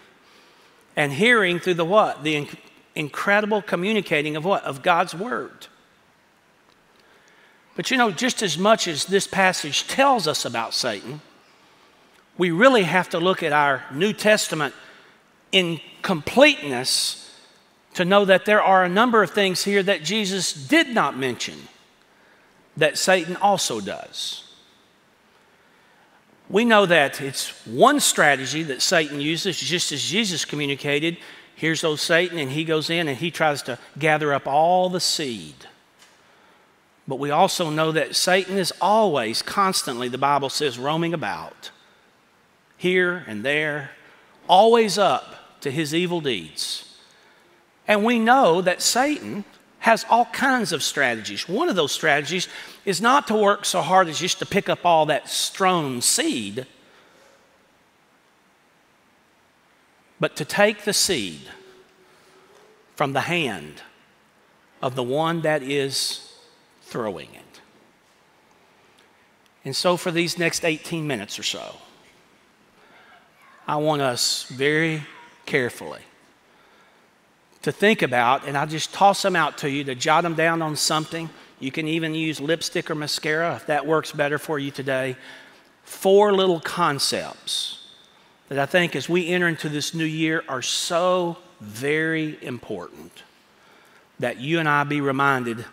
and 0.96 1.12
hearing 1.12 1.58
through 1.58 1.74
the 1.74 1.84
what? 1.84 2.24
The 2.24 2.34
inc- 2.34 2.58
incredible 2.94 3.62
communicating 3.62 4.34
of 4.36 4.44
what? 4.44 4.64
Of 4.64 4.82
God's 4.82 5.14
word. 5.14 5.66
But 7.76 7.90
you 7.90 7.98
know, 7.98 8.10
just 8.10 8.42
as 8.42 8.56
much 8.56 8.88
as 8.88 9.04
this 9.04 9.26
passage 9.26 9.86
tells 9.86 10.26
us 10.26 10.46
about 10.46 10.72
Satan, 10.72 11.20
we 12.38 12.50
really 12.50 12.84
have 12.84 13.10
to 13.10 13.18
look 13.18 13.42
at 13.42 13.52
our 13.52 13.84
New 13.92 14.14
Testament 14.14 14.74
in 15.52 15.80
completeness 16.02 17.22
to 17.94 18.04
know 18.04 18.24
that 18.24 18.44
there 18.44 18.62
are 18.62 18.84
a 18.84 18.88
number 18.88 19.22
of 19.22 19.30
things 19.30 19.64
here 19.64 19.82
that 19.82 20.02
Jesus 20.02 20.52
did 20.52 20.88
not 20.88 21.16
mention 21.16 21.68
that 22.76 22.98
Satan 22.98 23.36
also 23.36 23.80
does. 23.80 24.45
We 26.48 26.64
know 26.64 26.86
that 26.86 27.20
it's 27.20 27.50
one 27.66 27.98
strategy 27.98 28.62
that 28.64 28.80
Satan 28.80 29.20
uses, 29.20 29.58
just 29.58 29.90
as 29.90 30.02
Jesus 30.02 30.44
communicated. 30.44 31.16
Here's 31.56 31.82
old 31.82 31.98
Satan, 31.98 32.38
and 32.38 32.50
he 32.50 32.64
goes 32.64 32.88
in 32.90 33.08
and 33.08 33.16
he 33.16 33.30
tries 33.30 33.62
to 33.62 33.78
gather 33.98 34.32
up 34.32 34.46
all 34.46 34.88
the 34.88 35.00
seed. 35.00 35.54
But 37.08 37.18
we 37.18 37.30
also 37.30 37.70
know 37.70 37.92
that 37.92 38.14
Satan 38.14 38.58
is 38.58 38.72
always, 38.80 39.42
constantly, 39.42 40.08
the 40.08 40.18
Bible 40.18 40.48
says, 40.48 40.78
roaming 40.78 41.14
about, 41.14 41.70
here 42.76 43.24
and 43.26 43.44
there, 43.44 43.90
always 44.48 44.98
up 44.98 45.60
to 45.62 45.70
his 45.70 45.94
evil 45.94 46.20
deeds. 46.20 46.96
And 47.88 48.04
we 48.04 48.18
know 48.18 48.60
that 48.60 48.82
Satan 48.82 49.44
has 49.80 50.04
all 50.10 50.26
kinds 50.26 50.72
of 50.72 50.82
strategies. 50.82 51.48
One 51.48 51.68
of 51.68 51.76
those 51.76 51.92
strategies 51.92 52.48
is 52.86 53.00
not 53.00 53.26
to 53.26 53.34
work 53.34 53.64
so 53.64 53.82
hard 53.82 54.08
as 54.08 54.18
just 54.18 54.38
to 54.38 54.46
pick 54.46 54.68
up 54.68 54.86
all 54.86 55.06
that 55.06 55.28
strown 55.28 56.00
seed, 56.00 56.66
but 60.20 60.36
to 60.36 60.44
take 60.44 60.84
the 60.84 60.92
seed 60.92 61.40
from 62.94 63.12
the 63.12 63.22
hand 63.22 63.82
of 64.80 64.94
the 64.94 65.02
one 65.02 65.42
that 65.42 65.62
is 65.62 66.32
throwing 66.82 67.28
it. 67.34 67.60
And 69.64 69.74
so, 69.74 69.96
for 69.96 70.12
these 70.12 70.38
next 70.38 70.64
18 70.64 71.08
minutes 71.08 71.40
or 71.40 71.42
so, 71.42 71.74
I 73.66 73.76
want 73.76 74.00
us 74.00 74.44
very 74.44 75.02
carefully 75.44 76.02
to 77.62 77.72
think 77.72 78.00
about, 78.02 78.46
and 78.46 78.56
I'll 78.56 78.68
just 78.68 78.94
toss 78.94 79.22
them 79.22 79.34
out 79.34 79.58
to 79.58 79.68
you 79.68 79.82
to 79.82 79.96
jot 79.96 80.22
them 80.22 80.34
down 80.34 80.62
on 80.62 80.76
something. 80.76 81.28
You 81.58 81.72
can 81.72 81.88
even 81.88 82.14
use 82.14 82.40
lipstick 82.40 82.90
or 82.90 82.94
mascara 82.94 83.56
if 83.56 83.66
that 83.66 83.86
works 83.86 84.12
better 84.12 84.38
for 84.38 84.58
you 84.58 84.70
today. 84.70 85.16
Four 85.84 86.32
little 86.32 86.60
concepts 86.60 87.88
that 88.48 88.58
I 88.58 88.66
think 88.66 88.94
as 88.94 89.08
we 89.08 89.28
enter 89.28 89.48
into 89.48 89.68
this 89.68 89.94
new 89.94 90.04
year 90.04 90.44
are 90.48 90.62
so 90.62 91.38
very 91.60 92.38
important 92.42 93.22
that 94.18 94.38
you 94.38 94.58
and 94.58 94.68
I 94.68 94.84
be 94.84 95.00
reminded 95.00 95.64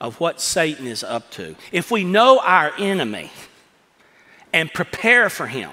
of 0.00 0.18
what 0.20 0.40
Satan 0.40 0.86
is 0.86 1.04
up 1.04 1.30
to. 1.32 1.54
If 1.70 1.90
we 1.90 2.04
know 2.04 2.40
our 2.40 2.72
enemy 2.78 3.30
and 4.52 4.72
prepare 4.72 5.30
for 5.30 5.46
him, 5.46 5.70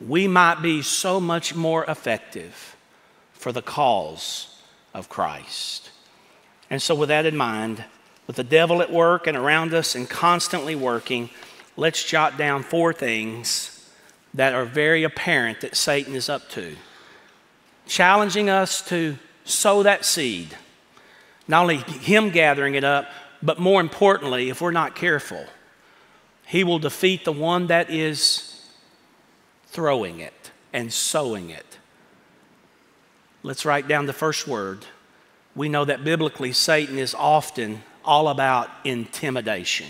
we 0.00 0.28
might 0.28 0.62
be 0.62 0.82
so 0.82 1.20
much 1.20 1.54
more 1.54 1.84
effective 1.84 2.76
for 3.32 3.52
the 3.52 3.62
cause 3.62 4.60
of 4.94 5.08
Christ. 5.08 5.90
And 6.70 6.80
so, 6.80 6.94
with 6.94 7.08
that 7.08 7.26
in 7.26 7.36
mind, 7.36 7.84
with 8.30 8.36
the 8.36 8.44
devil 8.44 8.80
at 8.80 8.92
work 8.92 9.26
and 9.26 9.36
around 9.36 9.74
us 9.74 9.96
and 9.96 10.08
constantly 10.08 10.76
working, 10.76 11.28
let's 11.76 12.04
jot 12.04 12.38
down 12.38 12.62
four 12.62 12.92
things 12.92 13.90
that 14.32 14.52
are 14.52 14.64
very 14.64 15.02
apparent 15.02 15.60
that 15.62 15.74
Satan 15.74 16.14
is 16.14 16.28
up 16.28 16.48
to. 16.48 16.76
Challenging 17.88 18.48
us 18.48 18.82
to 18.82 19.18
sow 19.44 19.82
that 19.82 20.04
seed, 20.04 20.56
not 21.48 21.62
only 21.62 21.78
him 21.78 22.30
gathering 22.30 22.76
it 22.76 22.84
up, 22.84 23.10
but 23.42 23.58
more 23.58 23.80
importantly, 23.80 24.48
if 24.48 24.60
we're 24.60 24.70
not 24.70 24.94
careful, 24.94 25.46
he 26.46 26.62
will 26.62 26.78
defeat 26.78 27.24
the 27.24 27.32
one 27.32 27.66
that 27.66 27.90
is 27.90 28.64
throwing 29.66 30.20
it 30.20 30.52
and 30.72 30.92
sowing 30.92 31.50
it. 31.50 31.78
Let's 33.42 33.64
write 33.64 33.88
down 33.88 34.06
the 34.06 34.12
first 34.12 34.46
word. 34.46 34.86
We 35.56 35.68
know 35.68 35.84
that 35.84 36.04
biblically, 36.04 36.52
Satan 36.52 36.96
is 36.96 37.12
often 37.12 37.82
all 38.04 38.28
about 38.28 38.70
intimidation. 38.84 39.86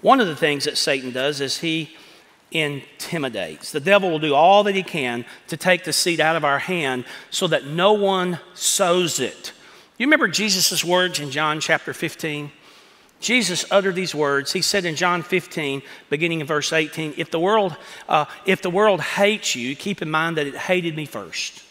One 0.00 0.20
of 0.20 0.26
the 0.26 0.36
things 0.36 0.64
that 0.64 0.76
Satan 0.76 1.12
does 1.12 1.40
is 1.40 1.58
he 1.58 1.96
intimidates. 2.50 3.72
The 3.72 3.80
devil 3.80 4.10
will 4.10 4.18
do 4.18 4.34
all 4.34 4.64
that 4.64 4.74
he 4.74 4.82
can 4.82 5.24
to 5.48 5.56
take 5.56 5.84
the 5.84 5.92
seed 5.92 6.20
out 6.20 6.36
of 6.36 6.44
our 6.44 6.58
hand 6.58 7.04
so 7.30 7.46
that 7.48 7.66
no 7.66 7.92
one 7.92 8.38
sows 8.54 9.20
it. 9.20 9.52
You 9.98 10.06
remember 10.06 10.28
Jesus' 10.28 10.84
words 10.84 11.20
in 11.20 11.30
John 11.30 11.60
chapter 11.60 11.94
15? 11.94 12.50
Jesus 13.20 13.64
uttered 13.70 13.94
these 13.94 14.14
words. 14.14 14.52
He 14.52 14.62
said 14.62 14.84
in 14.84 14.96
John 14.96 15.22
15, 15.22 15.82
beginning 16.10 16.40
in 16.40 16.46
verse 16.46 16.72
18, 16.72 17.14
if 17.16 17.30
the 17.30 17.38
world, 17.38 17.76
uh, 18.08 18.24
if 18.44 18.62
the 18.62 18.70
world 18.70 19.00
hates 19.00 19.54
you, 19.54 19.76
keep 19.76 20.02
in 20.02 20.10
mind 20.10 20.36
that 20.36 20.46
it 20.48 20.56
hated 20.56 20.96
me 20.96 21.06
first 21.06 21.62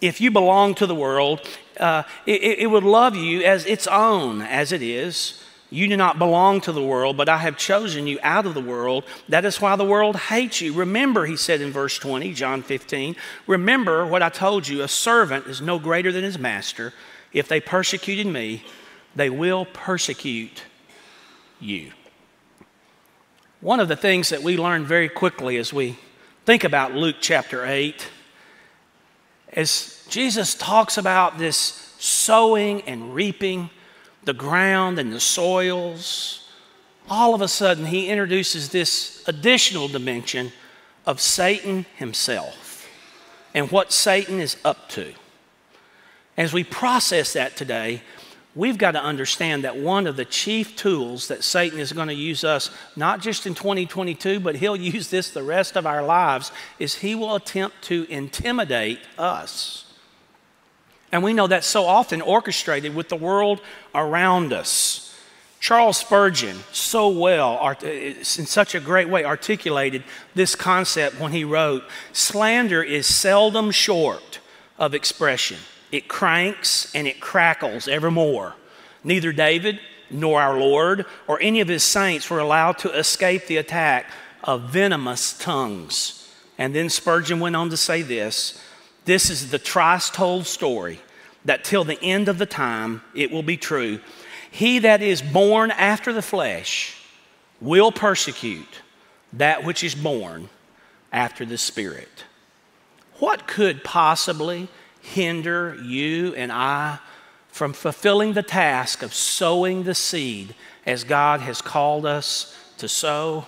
if 0.00 0.20
you 0.20 0.30
belong 0.30 0.74
to 0.76 0.86
the 0.86 0.94
world, 0.94 1.40
uh, 1.78 2.02
it, 2.26 2.42
it 2.42 2.66
would 2.70 2.84
love 2.84 3.16
you 3.16 3.42
as 3.42 3.66
its 3.66 3.86
own, 3.86 4.42
as 4.42 4.72
it 4.72 4.82
is. 4.82 5.42
You 5.72 5.86
do 5.86 5.96
not 5.96 6.18
belong 6.18 6.60
to 6.62 6.72
the 6.72 6.82
world, 6.82 7.16
but 7.16 7.28
I 7.28 7.38
have 7.38 7.56
chosen 7.56 8.08
you 8.08 8.18
out 8.22 8.44
of 8.44 8.54
the 8.54 8.60
world. 8.60 9.04
That 9.28 9.44
is 9.44 9.60
why 9.60 9.76
the 9.76 9.84
world 9.84 10.16
hates 10.16 10.60
you. 10.60 10.72
Remember, 10.72 11.26
he 11.26 11.36
said 11.36 11.60
in 11.60 11.70
verse 11.70 11.96
20, 11.96 12.34
John 12.34 12.62
15, 12.62 13.14
remember 13.46 14.04
what 14.04 14.22
I 14.22 14.30
told 14.30 14.66
you 14.66 14.82
a 14.82 14.88
servant 14.88 15.46
is 15.46 15.60
no 15.60 15.78
greater 15.78 16.10
than 16.10 16.24
his 16.24 16.38
master. 16.38 16.92
If 17.32 17.46
they 17.46 17.60
persecuted 17.60 18.26
me, 18.26 18.64
they 19.14 19.30
will 19.30 19.64
persecute 19.64 20.64
you. 21.60 21.92
One 23.60 23.78
of 23.78 23.88
the 23.88 23.96
things 23.96 24.30
that 24.30 24.42
we 24.42 24.56
learn 24.56 24.84
very 24.84 25.08
quickly 25.08 25.56
as 25.56 25.72
we 25.72 25.98
think 26.46 26.64
about 26.64 26.94
Luke 26.94 27.16
chapter 27.20 27.64
8 27.64 28.08
as 29.52 30.04
Jesus 30.08 30.54
talks 30.54 30.96
about 30.96 31.38
this 31.38 31.94
sowing 31.98 32.82
and 32.82 33.14
reaping, 33.14 33.70
the 34.24 34.32
ground 34.32 34.98
and 34.98 35.12
the 35.12 35.20
soils, 35.20 36.48
all 37.08 37.34
of 37.34 37.40
a 37.40 37.48
sudden 37.48 37.86
he 37.86 38.08
introduces 38.08 38.68
this 38.68 39.24
additional 39.26 39.88
dimension 39.88 40.52
of 41.06 41.20
Satan 41.20 41.86
himself 41.96 42.88
and 43.54 43.70
what 43.70 43.92
Satan 43.92 44.40
is 44.40 44.56
up 44.64 44.88
to. 44.90 45.12
As 46.36 46.52
we 46.52 46.64
process 46.64 47.32
that 47.32 47.56
today, 47.56 48.02
we've 48.54 48.78
got 48.78 48.92
to 48.92 49.02
understand 49.02 49.64
that 49.64 49.76
one 49.76 50.06
of 50.06 50.16
the 50.16 50.24
chief 50.24 50.76
tools 50.76 51.28
that 51.28 51.44
Satan 51.44 51.78
is 51.78 51.92
going 51.92 52.08
to 52.08 52.14
use 52.14 52.44
us, 52.44 52.70
not 52.96 53.20
just 53.20 53.46
in 53.46 53.54
2022, 53.54 54.40
but 54.40 54.56
he'll 54.56 54.76
use 54.94 55.08
this 55.08 55.30
the 55.30 55.42
rest 55.42 55.76
of 55.76 55.86
our 55.86 56.02
lives, 56.02 56.52
is 56.78 56.96
he 56.96 57.14
will 57.14 57.34
attempt 57.34 57.82
to 57.84 58.06
intimidate 58.08 59.00
us. 59.18 59.84
And 61.12 61.22
we 61.22 61.32
know 61.32 61.46
that's 61.46 61.66
so 61.66 61.86
often 61.86 62.22
orchestrated 62.22 62.94
with 62.94 63.08
the 63.08 63.16
world 63.16 63.60
around 63.94 64.52
us. 64.52 65.06
Charles 65.58 65.98
Spurgeon, 65.98 66.56
so 66.72 67.08
well, 67.08 67.58
uh, 67.60 67.74
in 67.86 68.24
such 68.24 68.74
a 68.74 68.80
great 68.80 69.10
way, 69.10 69.24
articulated 69.24 70.04
this 70.34 70.54
concept 70.54 71.20
when 71.20 71.32
he 71.32 71.44
wrote 71.44 71.82
Slander 72.12 72.82
is 72.82 73.06
seldom 73.06 73.70
short 73.70 74.38
of 74.78 74.94
expression. 74.94 75.58
It 75.92 76.08
cranks 76.08 76.94
and 76.94 77.06
it 77.06 77.20
crackles 77.20 77.88
evermore. 77.88 78.54
Neither 79.02 79.32
David 79.32 79.80
nor 80.10 80.40
our 80.40 80.58
Lord 80.58 81.06
or 81.26 81.40
any 81.40 81.60
of 81.60 81.68
his 81.68 81.82
saints 81.82 82.28
were 82.28 82.38
allowed 82.38 82.78
to 82.78 82.96
escape 82.96 83.46
the 83.46 83.56
attack 83.56 84.06
of 84.44 84.70
venomous 84.70 85.36
tongues. 85.38 86.28
And 86.58 86.74
then 86.74 86.90
Spurgeon 86.90 87.40
went 87.40 87.56
on 87.56 87.70
to 87.70 87.76
say 87.76 88.02
this 88.02 88.60
this 89.04 89.30
is 89.30 89.50
the 89.50 89.58
thrice 89.58 90.10
told 90.10 90.46
story 90.46 91.00
that 91.44 91.64
till 91.64 91.84
the 91.84 92.00
end 92.02 92.28
of 92.28 92.38
the 92.38 92.46
time 92.46 93.02
it 93.14 93.30
will 93.30 93.42
be 93.42 93.56
true. 93.56 94.00
He 94.50 94.80
that 94.80 95.00
is 95.00 95.22
born 95.22 95.70
after 95.70 96.12
the 96.12 96.22
flesh 96.22 96.96
will 97.60 97.92
persecute 97.92 98.82
that 99.32 99.64
which 99.64 99.82
is 99.84 99.94
born 99.94 100.48
after 101.12 101.44
the 101.44 101.58
Spirit. 101.58 102.24
What 103.18 103.46
could 103.46 103.84
possibly 103.84 104.68
hinder 105.00 105.76
you 105.82 106.34
and 106.34 106.52
I 106.52 106.98
from 107.48 107.72
fulfilling 107.72 108.32
the 108.32 108.42
task 108.42 109.02
of 109.02 109.12
sowing 109.12 109.82
the 109.82 109.94
seed 109.94 110.54
as 110.86 111.04
God 111.04 111.40
has 111.40 111.60
called 111.60 112.06
us 112.06 112.56
to 112.78 112.88
sow, 112.88 113.46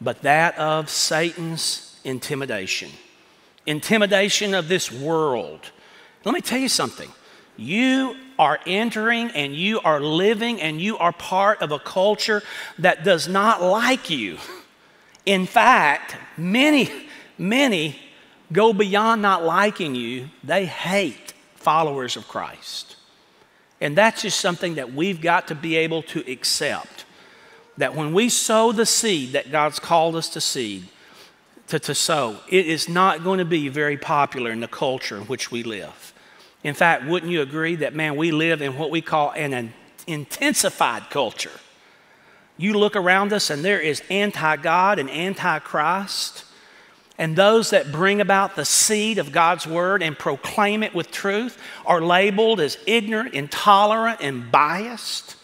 but 0.00 0.22
that 0.22 0.58
of 0.58 0.90
Satan's 0.90 1.98
intimidation. 2.04 2.90
Intimidation 3.66 4.54
of 4.54 4.68
this 4.68 4.90
world. 4.90 5.60
Let 6.24 6.34
me 6.34 6.40
tell 6.40 6.58
you 6.58 6.68
something. 6.68 7.10
You 7.56 8.16
are 8.38 8.58
entering 8.66 9.30
and 9.30 9.54
you 9.54 9.80
are 9.80 10.00
living 10.00 10.60
and 10.60 10.80
you 10.80 10.98
are 10.98 11.12
part 11.12 11.62
of 11.62 11.70
a 11.70 11.78
culture 11.78 12.42
that 12.78 13.04
does 13.04 13.28
not 13.28 13.62
like 13.62 14.10
you. 14.10 14.38
In 15.24 15.46
fact, 15.46 16.16
many, 16.36 16.90
many 17.38 17.98
go 18.52 18.72
beyond 18.72 19.22
not 19.22 19.44
liking 19.44 19.94
you, 19.94 20.28
they 20.44 20.66
hate 20.66 21.32
followers 21.54 22.16
of 22.16 22.28
Christ. 22.28 22.96
And 23.80 23.96
that's 23.96 24.22
just 24.22 24.40
something 24.40 24.76
that 24.76 24.92
we've 24.92 25.20
got 25.20 25.48
to 25.48 25.54
be 25.54 25.76
able 25.76 26.02
to 26.04 26.20
accept. 26.30 27.04
That 27.78 27.94
when 27.94 28.12
we 28.12 28.28
sow 28.28 28.70
the 28.72 28.86
seed 28.86 29.32
that 29.32 29.50
God's 29.50 29.80
called 29.80 30.14
us 30.14 30.28
to 30.30 30.40
seed, 30.40 30.84
to, 31.72 31.78
to 31.78 31.94
sow. 31.94 32.36
It 32.50 32.66
is 32.66 32.86
not 32.86 33.24
going 33.24 33.38
to 33.38 33.46
be 33.46 33.68
very 33.70 33.96
popular 33.96 34.50
in 34.50 34.60
the 34.60 34.68
culture 34.68 35.16
in 35.16 35.22
which 35.22 35.50
we 35.50 35.62
live. 35.62 36.12
In 36.62 36.74
fact, 36.74 37.06
wouldn't 37.06 37.32
you 37.32 37.40
agree 37.40 37.76
that, 37.76 37.94
man, 37.94 38.16
we 38.16 38.30
live 38.30 38.60
in 38.60 38.76
what 38.76 38.90
we 38.90 39.00
call 39.00 39.32
an 39.32 39.72
intensified 40.06 41.08
culture? 41.08 41.58
You 42.58 42.74
look 42.74 42.94
around 42.94 43.32
us 43.32 43.48
and 43.48 43.64
there 43.64 43.80
is 43.80 44.02
anti 44.10 44.56
God 44.56 44.98
and 44.98 45.08
anti 45.08 45.58
Christ. 45.60 46.44
And 47.18 47.36
those 47.36 47.70
that 47.70 47.92
bring 47.92 48.20
about 48.20 48.56
the 48.56 48.64
seed 48.64 49.18
of 49.18 49.32
God's 49.32 49.66
word 49.66 50.02
and 50.02 50.18
proclaim 50.18 50.82
it 50.82 50.94
with 50.94 51.10
truth 51.10 51.58
are 51.84 52.00
labeled 52.00 52.58
as 52.58 52.78
ignorant, 52.86 53.34
intolerant, 53.34 54.20
and 54.22 54.50
biased. 54.50 55.36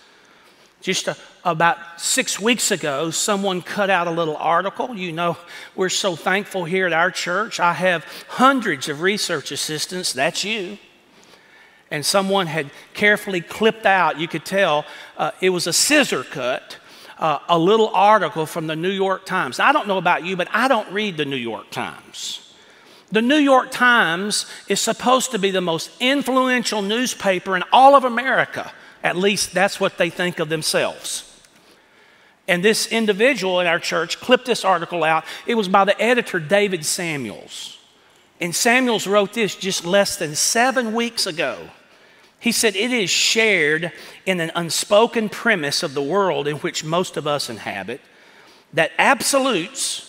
Just 0.80 1.08
a, 1.08 1.16
about 1.44 1.76
six 2.00 2.40
weeks 2.40 2.70
ago, 2.70 3.10
someone 3.10 3.60
cut 3.60 3.90
out 3.90 4.06
a 4.06 4.10
little 4.10 4.36
article. 4.36 4.96
You 4.96 5.12
know, 5.12 5.36
we're 5.76 5.90
so 5.90 6.16
thankful 6.16 6.64
here 6.64 6.86
at 6.86 6.92
our 6.92 7.10
church. 7.10 7.60
I 7.60 7.74
have 7.74 8.04
hundreds 8.28 8.88
of 8.88 9.02
research 9.02 9.52
assistants, 9.52 10.14
that's 10.14 10.44
you. 10.44 10.78
And 11.90 12.04
someone 12.04 12.46
had 12.46 12.70
carefully 12.94 13.40
clipped 13.40 13.86
out, 13.86 14.18
you 14.18 14.28
could 14.28 14.44
tell, 14.44 14.84
uh, 15.16 15.32
it 15.40 15.50
was 15.50 15.66
a 15.66 15.72
scissor 15.72 16.24
cut 16.24 16.77
uh, 17.18 17.40
a 17.48 17.58
little 17.58 17.88
article 17.88 18.46
from 18.46 18.66
the 18.66 18.76
New 18.76 18.90
York 18.90 19.26
Times. 19.26 19.58
I 19.60 19.72
don't 19.72 19.88
know 19.88 19.98
about 19.98 20.24
you, 20.24 20.36
but 20.36 20.48
I 20.52 20.68
don't 20.68 20.90
read 20.92 21.16
the 21.16 21.24
New 21.24 21.36
York 21.36 21.70
Times. 21.70 22.54
The 23.10 23.22
New 23.22 23.36
York 23.36 23.70
Times 23.70 24.46
is 24.68 24.80
supposed 24.80 25.30
to 25.32 25.38
be 25.38 25.50
the 25.50 25.60
most 25.60 25.90
influential 26.00 26.82
newspaper 26.82 27.56
in 27.56 27.64
all 27.72 27.94
of 27.94 28.04
America. 28.04 28.72
At 29.02 29.16
least 29.16 29.54
that's 29.54 29.80
what 29.80 29.96
they 29.96 30.10
think 30.10 30.38
of 30.38 30.48
themselves. 30.48 31.24
And 32.46 32.64
this 32.64 32.90
individual 32.90 33.60
in 33.60 33.66
our 33.66 33.78
church 33.78 34.20
clipped 34.20 34.46
this 34.46 34.64
article 34.64 35.04
out. 35.04 35.24
It 35.46 35.54
was 35.54 35.68
by 35.68 35.84
the 35.84 36.00
editor, 36.00 36.38
David 36.40 36.84
Samuels. 36.84 37.78
And 38.40 38.54
Samuels 38.54 39.06
wrote 39.06 39.32
this 39.32 39.54
just 39.54 39.84
less 39.84 40.16
than 40.16 40.34
seven 40.34 40.94
weeks 40.94 41.26
ago. 41.26 41.58
He 42.40 42.52
said, 42.52 42.76
It 42.76 42.92
is 42.92 43.10
shared 43.10 43.92
in 44.26 44.40
an 44.40 44.52
unspoken 44.54 45.28
premise 45.28 45.82
of 45.82 45.94
the 45.94 46.02
world 46.02 46.46
in 46.46 46.56
which 46.56 46.84
most 46.84 47.16
of 47.16 47.26
us 47.26 47.50
inhabit 47.50 48.00
that 48.72 48.92
absolutes 48.98 50.04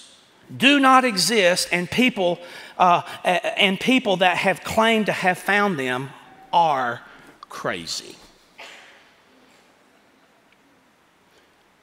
do 0.56 0.80
not 0.80 1.06
exist, 1.06 1.70
and 1.72 1.90
people, 1.90 2.40
uh, 2.78 3.02
and 3.24 3.80
people 3.80 4.18
that 4.18 4.38
have 4.38 4.64
claimed 4.64 5.06
to 5.06 5.12
have 5.12 5.38
found 5.38 5.78
them 5.78 6.10
are 6.52 7.02
crazy. 7.50 8.16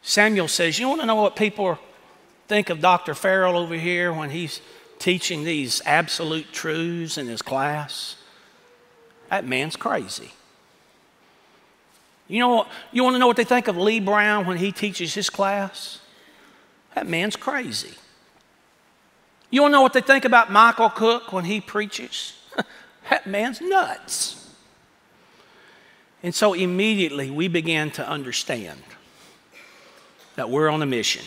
Samuel 0.02 0.48
says, 0.48 0.78
You 0.78 0.88
want 0.88 1.00
to 1.00 1.06
know 1.06 1.16
what 1.16 1.36
people 1.36 1.78
think 2.48 2.70
of 2.70 2.80
Dr. 2.80 3.14
Farrell 3.14 3.56
over 3.56 3.74
here 3.74 4.12
when 4.12 4.30
he's 4.30 4.60
teaching 4.98 5.44
these 5.44 5.82
absolute 5.84 6.52
truths 6.52 7.18
in 7.18 7.26
his 7.26 7.42
class? 7.42 8.16
That 9.30 9.44
man's 9.44 9.76
crazy. 9.76 10.30
You 12.28 12.40
know, 12.40 12.66
you 12.92 13.04
want 13.04 13.14
to 13.14 13.18
know 13.18 13.26
what 13.26 13.36
they 13.36 13.44
think 13.44 13.68
of 13.68 13.76
Lee 13.76 14.00
Brown 14.00 14.46
when 14.46 14.56
he 14.56 14.72
teaches 14.72 15.14
his 15.14 15.30
class? 15.30 16.00
That 16.94 17.06
man's 17.06 17.36
crazy. 17.36 17.94
You 19.50 19.62
want 19.62 19.72
to 19.72 19.76
know 19.76 19.82
what 19.82 19.92
they 19.92 20.00
think 20.00 20.24
about 20.24 20.50
Michael 20.50 20.90
Cook 20.90 21.32
when 21.32 21.44
he 21.44 21.60
preaches? 21.60 22.34
that 23.10 23.26
man's 23.26 23.60
nuts. 23.60 24.50
And 26.22 26.34
so 26.34 26.54
immediately 26.54 27.30
we 27.30 27.46
began 27.46 27.90
to 27.92 28.08
understand 28.08 28.82
that 30.34 30.50
we're 30.50 30.68
on 30.68 30.82
a 30.82 30.86
mission, 30.86 31.24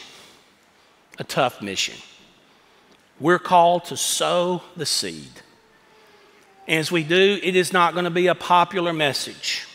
a 1.18 1.24
tough 1.24 1.62
mission. 1.62 1.96
We're 3.20 3.40
called 3.40 3.86
to 3.86 3.98
sow 3.98 4.64
the 4.76 4.86
seed. 4.86 5.42
And 6.68 6.80
as 6.80 6.92
we 6.92 7.04
do, 7.04 7.40
it 7.42 7.56
is 7.56 7.72
not 7.72 7.94
going 7.94 8.04
to 8.04 8.12
be 8.12 8.28
a 8.28 8.36
popular 8.36 8.92
message 8.92 9.66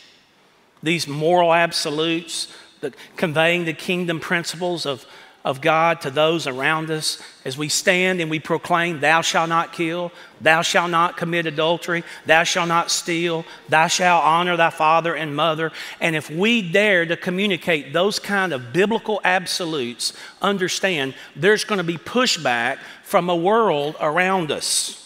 these 0.85 1.07
moral 1.07 1.53
absolutes, 1.53 2.47
the, 2.81 2.93
conveying 3.17 3.65
the 3.65 3.73
kingdom 3.73 4.19
principles 4.19 4.85
of, 4.85 5.03
of 5.43 5.59
God 5.59 6.01
to 6.01 6.11
those 6.11 6.45
around 6.45 6.91
us 6.91 7.19
as 7.43 7.57
we 7.57 7.69
stand 7.69 8.21
and 8.21 8.29
we 8.29 8.39
proclaim, 8.39 8.99
Thou 8.99 9.21
shalt 9.21 9.49
not 9.49 9.73
kill, 9.73 10.11
Thou 10.41 10.61
shalt 10.61 10.91
not 10.91 11.17
commit 11.17 11.47
adultery, 11.47 12.03
Thou 12.27 12.43
shalt 12.43 12.67
not 12.67 12.91
steal, 12.91 13.45
Thou 13.67 13.87
shalt 13.87 14.23
honor 14.23 14.55
thy 14.57 14.69
father 14.69 15.15
and 15.15 15.35
mother. 15.35 15.71
And 15.99 16.15
if 16.15 16.29
we 16.29 16.61
dare 16.71 17.05
to 17.07 17.17
communicate 17.17 17.91
those 17.91 18.19
kind 18.19 18.53
of 18.53 18.71
biblical 18.71 19.19
absolutes, 19.23 20.13
understand 20.39 21.15
there's 21.35 21.63
going 21.63 21.79
to 21.79 21.83
be 21.83 21.97
pushback 21.97 22.77
from 23.03 23.27
a 23.27 23.35
world 23.35 23.95
around 23.99 24.51
us. 24.51 25.01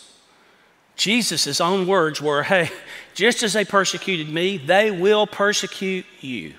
Jesus' 0.97 1.61
own 1.61 1.87
words 1.87 2.21
were, 2.21 2.43
Hey, 2.43 2.69
just 3.19 3.43
as 3.43 3.51
they 3.51 3.65
persecuted 3.65 4.29
me, 4.29 4.57
they 4.57 4.91
will 4.91 5.27
persecute 5.27 6.05
you. 6.21 6.53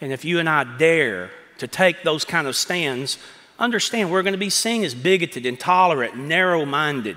And 0.00 0.12
if 0.12 0.24
you 0.24 0.40
and 0.40 0.48
I 0.48 0.64
dare 0.76 1.30
to 1.58 1.68
take 1.68 2.02
those 2.02 2.24
kind 2.24 2.48
of 2.48 2.56
stands, 2.56 3.16
understand 3.60 4.10
we're 4.10 4.24
going 4.24 4.32
to 4.32 4.38
be 4.38 4.50
seen 4.50 4.82
as 4.82 4.92
bigoted, 4.92 5.46
intolerant, 5.46 6.16
narrow 6.16 6.64
minded. 6.64 7.16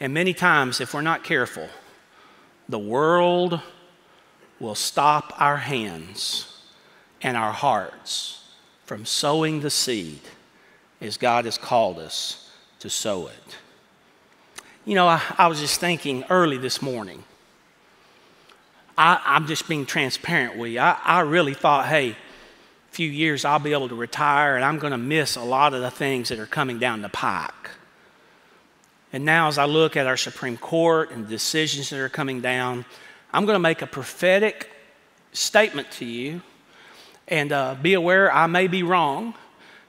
And 0.00 0.12
many 0.12 0.34
times, 0.34 0.80
if 0.80 0.94
we're 0.94 1.00
not 1.00 1.22
careful, 1.22 1.68
the 2.68 2.78
world 2.80 3.60
will 4.58 4.74
stop 4.74 5.32
our 5.40 5.58
hands 5.58 6.60
and 7.22 7.36
our 7.36 7.52
hearts 7.52 8.42
from 8.84 9.06
sowing 9.06 9.60
the 9.60 9.70
seed 9.70 10.22
as 11.00 11.16
God 11.16 11.44
has 11.44 11.56
called 11.56 12.00
us 12.00 12.50
to 12.80 12.90
sow 12.90 13.28
it. 13.28 13.56
You 14.86 14.94
know, 14.94 15.08
I, 15.08 15.20
I 15.36 15.48
was 15.48 15.58
just 15.58 15.80
thinking 15.80 16.22
early 16.30 16.58
this 16.58 16.80
morning. 16.80 17.24
I, 18.96 19.20
am 19.36 19.48
just 19.48 19.68
being 19.68 19.84
transparent 19.84 20.56
with 20.56 20.70
you. 20.70 20.78
I, 20.78 20.96
I 21.04 21.20
really 21.22 21.54
thought, 21.54 21.86
hey, 21.86 22.10
a 22.10 22.16
few 22.92 23.10
years 23.10 23.44
I'll 23.44 23.58
be 23.58 23.72
able 23.72 23.88
to 23.88 23.96
retire 23.96 24.54
and 24.54 24.64
I'm 24.64 24.78
going 24.78 24.92
to 24.92 24.98
miss 24.98 25.34
a 25.34 25.42
lot 25.42 25.74
of 25.74 25.82
the 25.82 25.90
things 25.90 26.28
that 26.28 26.38
are 26.38 26.46
coming 26.46 26.78
down 26.78 27.02
the 27.02 27.08
pike. 27.08 27.70
And 29.12 29.24
now, 29.24 29.48
as 29.48 29.58
I 29.58 29.64
look 29.64 29.96
at 29.96 30.06
our 30.06 30.16
Supreme 30.16 30.56
Court 30.56 31.10
and 31.10 31.28
decisions 31.28 31.90
that 31.90 31.98
are 31.98 32.08
coming 32.08 32.40
down, 32.40 32.84
I'm 33.32 33.44
going 33.44 33.56
to 33.56 33.60
make 33.60 33.82
a 33.82 33.88
prophetic 33.88 34.70
statement 35.32 35.90
to 35.92 36.04
you. 36.04 36.42
And 37.26 37.50
uh, 37.50 37.74
be 37.74 37.94
aware, 37.94 38.32
I 38.32 38.46
may 38.46 38.68
be 38.68 38.84
wrong. 38.84 39.34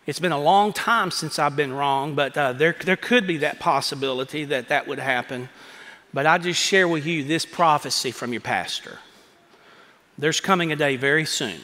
It's 0.07 0.19
been 0.19 0.31
a 0.31 0.39
long 0.39 0.71
time 0.71 1.11
since 1.11 1.37
I've 1.37 1.57
been 1.57 1.73
wrong, 1.73 2.15
but 2.15 2.35
uh, 2.37 2.53
there, 2.53 2.73
there 2.81 2.95
could 2.95 3.27
be 3.27 3.37
that 3.37 3.59
possibility 3.59 4.45
that 4.45 4.69
that 4.69 4.87
would 4.87 4.99
happen. 4.99 5.49
But 6.13 6.25
I 6.25 6.37
just 6.37 6.61
share 6.61 6.87
with 6.87 7.05
you 7.05 7.25
this 7.25 7.45
prophecy 7.45 8.11
from 8.11 8.31
your 8.31 8.41
pastor. 8.41 8.99
There's 10.17 10.39
coming 10.39 10.71
a 10.71 10.77
day 10.77 10.95
very 10.95 11.25
soon 11.25 11.59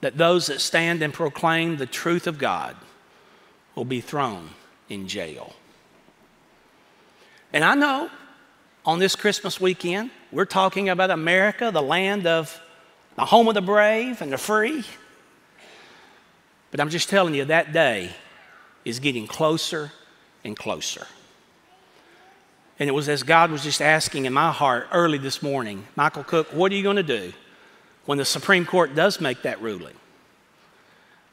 that 0.00 0.16
those 0.16 0.46
that 0.46 0.62
stand 0.62 1.02
and 1.02 1.12
proclaim 1.12 1.76
the 1.76 1.86
truth 1.86 2.26
of 2.26 2.38
God 2.38 2.74
will 3.74 3.84
be 3.84 4.00
thrown 4.00 4.50
in 4.88 5.08
jail. 5.08 5.52
And 7.52 7.64
I 7.64 7.74
know 7.74 8.08
on 8.86 8.98
this 8.98 9.14
Christmas 9.14 9.60
weekend, 9.60 10.10
we're 10.32 10.46
talking 10.46 10.88
about 10.88 11.10
America, 11.10 11.70
the 11.70 11.82
land 11.82 12.26
of 12.26 12.58
the 13.16 13.26
home 13.26 13.46
of 13.46 13.54
the 13.54 13.60
brave 13.60 14.22
and 14.22 14.32
the 14.32 14.38
free. 14.38 14.84
But 16.70 16.80
I'm 16.80 16.90
just 16.90 17.08
telling 17.08 17.34
you, 17.34 17.44
that 17.46 17.72
day 17.72 18.10
is 18.84 19.00
getting 19.00 19.26
closer 19.26 19.92
and 20.44 20.56
closer. 20.56 21.06
And 22.78 22.88
it 22.88 22.92
was 22.92 23.08
as 23.08 23.22
God 23.22 23.50
was 23.50 23.64
just 23.64 23.82
asking 23.82 24.26
in 24.26 24.32
my 24.32 24.52
heart 24.52 24.88
early 24.92 25.18
this 25.18 25.42
morning, 25.42 25.86
Michael 25.96 26.22
Cook, 26.22 26.48
what 26.52 26.70
are 26.70 26.74
you 26.74 26.82
going 26.82 26.96
to 26.96 27.02
do 27.02 27.32
when 28.06 28.18
the 28.18 28.24
Supreme 28.24 28.64
Court 28.64 28.94
does 28.94 29.20
make 29.20 29.42
that 29.42 29.60
ruling? 29.60 29.96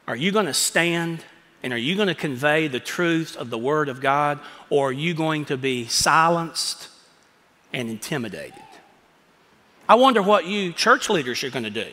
Are 0.08 0.16
you 0.16 0.32
going 0.32 0.48
to 0.48 0.54
stand 0.54 1.24
and 1.62 1.72
are 1.74 1.78
you 1.78 1.96
going 1.96 2.08
to 2.08 2.16
convey 2.16 2.68
the 2.68 2.80
truth 2.80 3.36
of 3.38 3.50
the 3.50 3.58
Word 3.58 3.90
of 3.90 4.02
God 4.02 4.40
or 4.70 4.90
are 4.90 4.92
you 4.92 5.14
going 5.14 5.46
to 5.46 5.58
be 5.58 5.86
silenced 5.86 6.90
and 7.74 7.90
intimidated? 7.90 8.54
I 9.88 9.96
wonder 9.96 10.22
what 10.22 10.46
you 10.46 10.74
church 10.74 11.10
leaders 11.10 11.44
are 11.44 11.50
going 11.52 11.64
to 11.64 11.70
do 11.70 11.88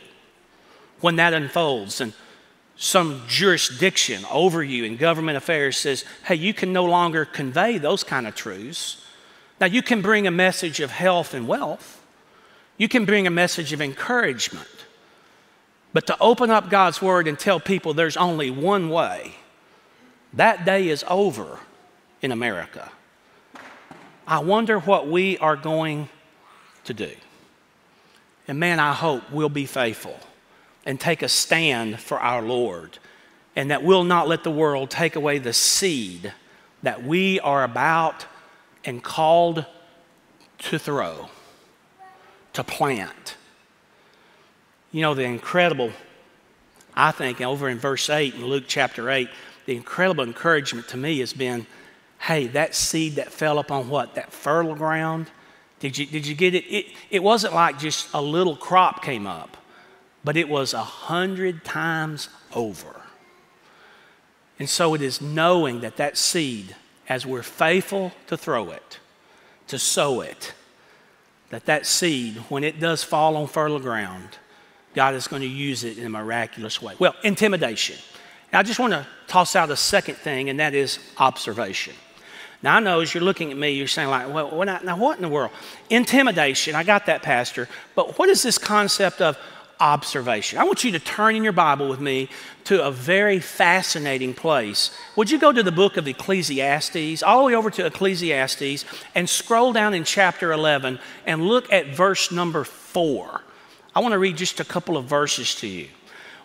when 0.99 1.17
that 1.17 1.33
unfolds 1.33 2.01
and 2.01 2.13
some 2.83 3.21
jurisdiction 3.29 4.25
over 4.29 4.61
you 4.61 4.83
in 4.83 4.97
government 4.97 5.37
affairs 5.37 5.77
says, 5.77 6.03
hey, 6.25 6.35
you 6.35 6.53
can 6.53 6.73
no 6.73 6.83
longer 6.83 7.23
convey 7.23 7.77
those 7.77 8.03
kind 8.03 8.27
of 8.27 8.35
truths. 8.35 9.05
Now, 9.61 9.67
you 9.67 9.81
can 9.81 10.01
bring 10.01 10.27
a 10.27 10.31
message 10.31 10.81
of 10.81 10.91
health 10.91 11.33
and 11.33 11.47
wealth, 11.47 12.05
you 12.77 12.89
can 12.89 13.05
bring 13.05 13.25
a 13.25 13.31
message 13.31 13.71
of 13.71 13.81
encouragement. 13.81 14.67
But 15.93 16.07
to 16.07 16.17
open 16.19 16.49
up 16.49 16.69
God's 16.69 17.01
word 17.01 17.25
and 17.25 17.39
tell 17.39 17.59
people 17.59 17.93
there's 17.93 18.17
only 18.17 18.51
one 18.51 18.89
way, 18.89 19.35
that 20.33 20.65
day 20.65 20.89
is 20.89 21.05
over 21.07 21.59
in 22.21 22.33
America. 22.33 22.91
I 24.27 24.39
wonder 24.39 24.79
what 24.79 25.07
we 25.07 25.37
are 25.37 25.55
going 25.55 26.09
to 26.83 26.93
do. 26.93 27.11
And 28.45 28.59
man, 28.59 28.81
I 28.81 28.91
hope 28.91 29.23
we'll 29.31 29.47
be 29.47 29.67
faithful 29.67 30.19
and 30.85 30.99
take 30.99 31.21
a 31.21 31.29
stand 31.29 31.99
for 31.99 32.19
our 32.19 32.41
Lord 32.41 32.97
and 33.55 33.71
that 33.71 33.83
we'll 33.83 34.03
not 34.03 34.27
let 34.27 34.43
the 34.43 34.51
world 34.51 34.89
take 34.89 35.15
away 35.15 35.37
the 35.37 35.53
seed 35.53 36.33
that 36.81 37.03
we 37.03 37.39
are 37.39 37.63
about 37.63 38.25
and 38.83 39.03
called 39.03 39.65
to 40.59 40.79
throw, 40.79 41.29
to 42.53 42.63
plant. 42.63 43.37
You 44.91 45.01
know, 45.01 45.13
the 45.13 45.23
incredible, 45.23 45.91
I 46.95 47.11
think, 47.11 47.41
over 47.41 47.69
in 47.69 47.79
verse 47.79 48.09
8 48.09 48.35
in 48.35 48.45
Luke 48.45 48.65
chapter 48.67 49.09
8, 49.09 49.29
the 49.65 49.75
incredible 49.75 50.23
encouragement 50.23 50.87
to 50.89 50.97
me 50.97 51.19
has 51.19 51.33
been 51.33 51.65
hey, 52.19 52.47
that 52.47 52.73
seed 52.73 53.15
that 53.15 53.33
fell 53.33 53.59
upon 53.59 53.89
what? 53.89 54.15
That 54.15 54.31
fertile 54.31 54.75
ground? 54.75 55.29
Did 55.79 55.97
you, 55.97 56.05
did 56.05 56.25
you 56.25 56.35
get 56.35 56.55
it? 56.55 56.63
it? 56.73 56.85
It 57.09 57.21
wasn't 57.21 57.53
like 57.53 57.77
just 57.77 58.07
a 58.13 58.21
little 58.21 58.55
crop 58.55 59.03
came 59.03 59.27
up, 59.27 59.57
but 60.23 60.37
it 60.37 60.47
was 60.47 60.73
a 60.73 60.83
hundred 60.83 61.63
times 61.63 62.29
over. 62.53 63.01
And 64.59 64.69
so 64.69 64.93
it 64.93 65.01
is 65.01 65.19
knowing 65.21 65.81
that 65.81 65.97
that 65.97 66.17
seed, 66.17 66.75
as 67.09 67.25
we're 67.25 67.43
faithful 67.43 68.11
to 68.27 68.37
throw 68.37 68.71
it, 68.71 68.99
to 69.67 69.79
sow 69.79 70.21
it, 70.21 70.53
that 71.49 71.65
that 71.65 71.85
seed, 71.85 72.37
when 72.49 72.63
it 72.63 72.79
does 72.79 73.03
fall 73.03 73.35
on 73.35 73.47
fertile 73.47 73.79
ground, 73.79 74.29
God 74.93 75.15
is 75.15 75.27
going 75.27 75.41
to 75.41 75.47
use 75.47 75.83
it 75.83 75.97
in 75.97 76.05
a 76.05 76.09
miraculous 76.09 76.81
way. 76.81 76.95
Well, 76.99 77.15
intimidation. 77.23 77.97
Now, 78.51 78.59
I 78.59 78.63
just 78.63 78.79
want 78.79 78.93
to 78.93 79.05
toss 79.27 79.55
out 79.55 79.71
a 79.71 79.75
second 79.75 80.15
thing, 80.15 80.49
and 80.49 80.59
that 80.59 80.73
is 80.75 80.99
observation. 81.17 81.95
Now, 82.61 82.77
I 82.77 82.79
know 82.79 83.01
as 83.01 83.13
you're 83.13 83.23
looking 83.23 83.51
at 83.51 83.57
me, 83.57 83.71
you're 83.71 83.87
saying, 83.87 84.09
like, 84.09 84.31
well, 84.31 84.63
now 84.63 84.95
what 84.95 85.17
in 85.17 85.23
the 85.23 85.29
world? 85.29 85.51
Intimidation, 85.89 86.75
I 86.75 86.83
got 86.83 87.07
that, 87.07 87.23
Pastor. 87.23 87.67
But 87.95 88.17
what 88.17 88.29
is 88.29 88.43
this 88.43 88.57
concept 88.57 89.21
of 89.21 89.37
observation? 89.83 90.59
I 90.59 90.63
want 90.63 90.85
you 90.85 90.91
to 90.93 90.99
turn 90.99 91.35
in 91.35 91.43
your 91.43 91.51
Bible 91.51 91.89
with 91.89 91.99
me 91.99 92.29
to 92.63 92.81
a 92.85 92.89
very 92.89 93.39
fascinating 93.41 94.33
place. 94.33 94.97
Would 95.17 95.29
you 95.29 95.37
go 95.37 95.51
to 95.51 95.61
the 95.61 95.73
book 95.73 95.97
of 95.97 96.07
Ecclesiastes, 96.07 97.21
all 97.21 97.39
the 97.39 97.47
way 97.47 97.55
over 97.55 97.69
to 97.69 97.85
Ecclesiastes, 97.85 98.85
and 99.13 99.29
scroll 99.29 99.73
down 99.73 99.93
in 99.93 100.05
chapter 100.05 100.53
11 100.53 100.99
and 101.25 101.45
look 101.45 101.71
at 101.71 101.87
verse 101.87 102.31
number 102.31 102.63
4? 102.63 103.41
I 103.93 103.99
want 103.99 104.13
to 104.13 104.19
read 104.19 104.37
just 104.37 104.61
a 104.61 104.65
couple 104.65 104.95
of 104.95 105.05
verses 105.05 105.53
to 105.55 105.67
you. 105.67 105.89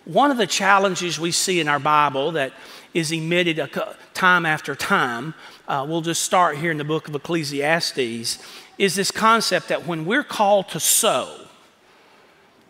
One 0.05 0.33
of 0.33 0.37
the 0.37 0.47
challenges 0.47 1.21
we 1.21 1.31
see 1.31 1.61
in 1.61 1.69
our 1.69 1.79
Bible 1.79 2.33
that 2.33 2.53
is 2.93 3.13
emitted 3.13 3.71
time 4.15 4.47
after 4.47 4.75
time, 4.75 5.35
uh, 5.69 5.87
we'll 5.89 6.01
just 6.01 6.25
start 6.25 6.59
here 6.59 6.73
in 6.73 6.79
the 6.79 6.85
book 6.85 7.07
of 7.07 7.15
Ecclesiastes, 7.15 8.43
is 8.79 8.95
this 8.97 9.13
concept 9.13 9.69
that 9.69 9.87
when 9.87 10.05
we're 10.05 10.25
called 10.25 10.69
to 10.71 10.81
sow, 10.81 11.48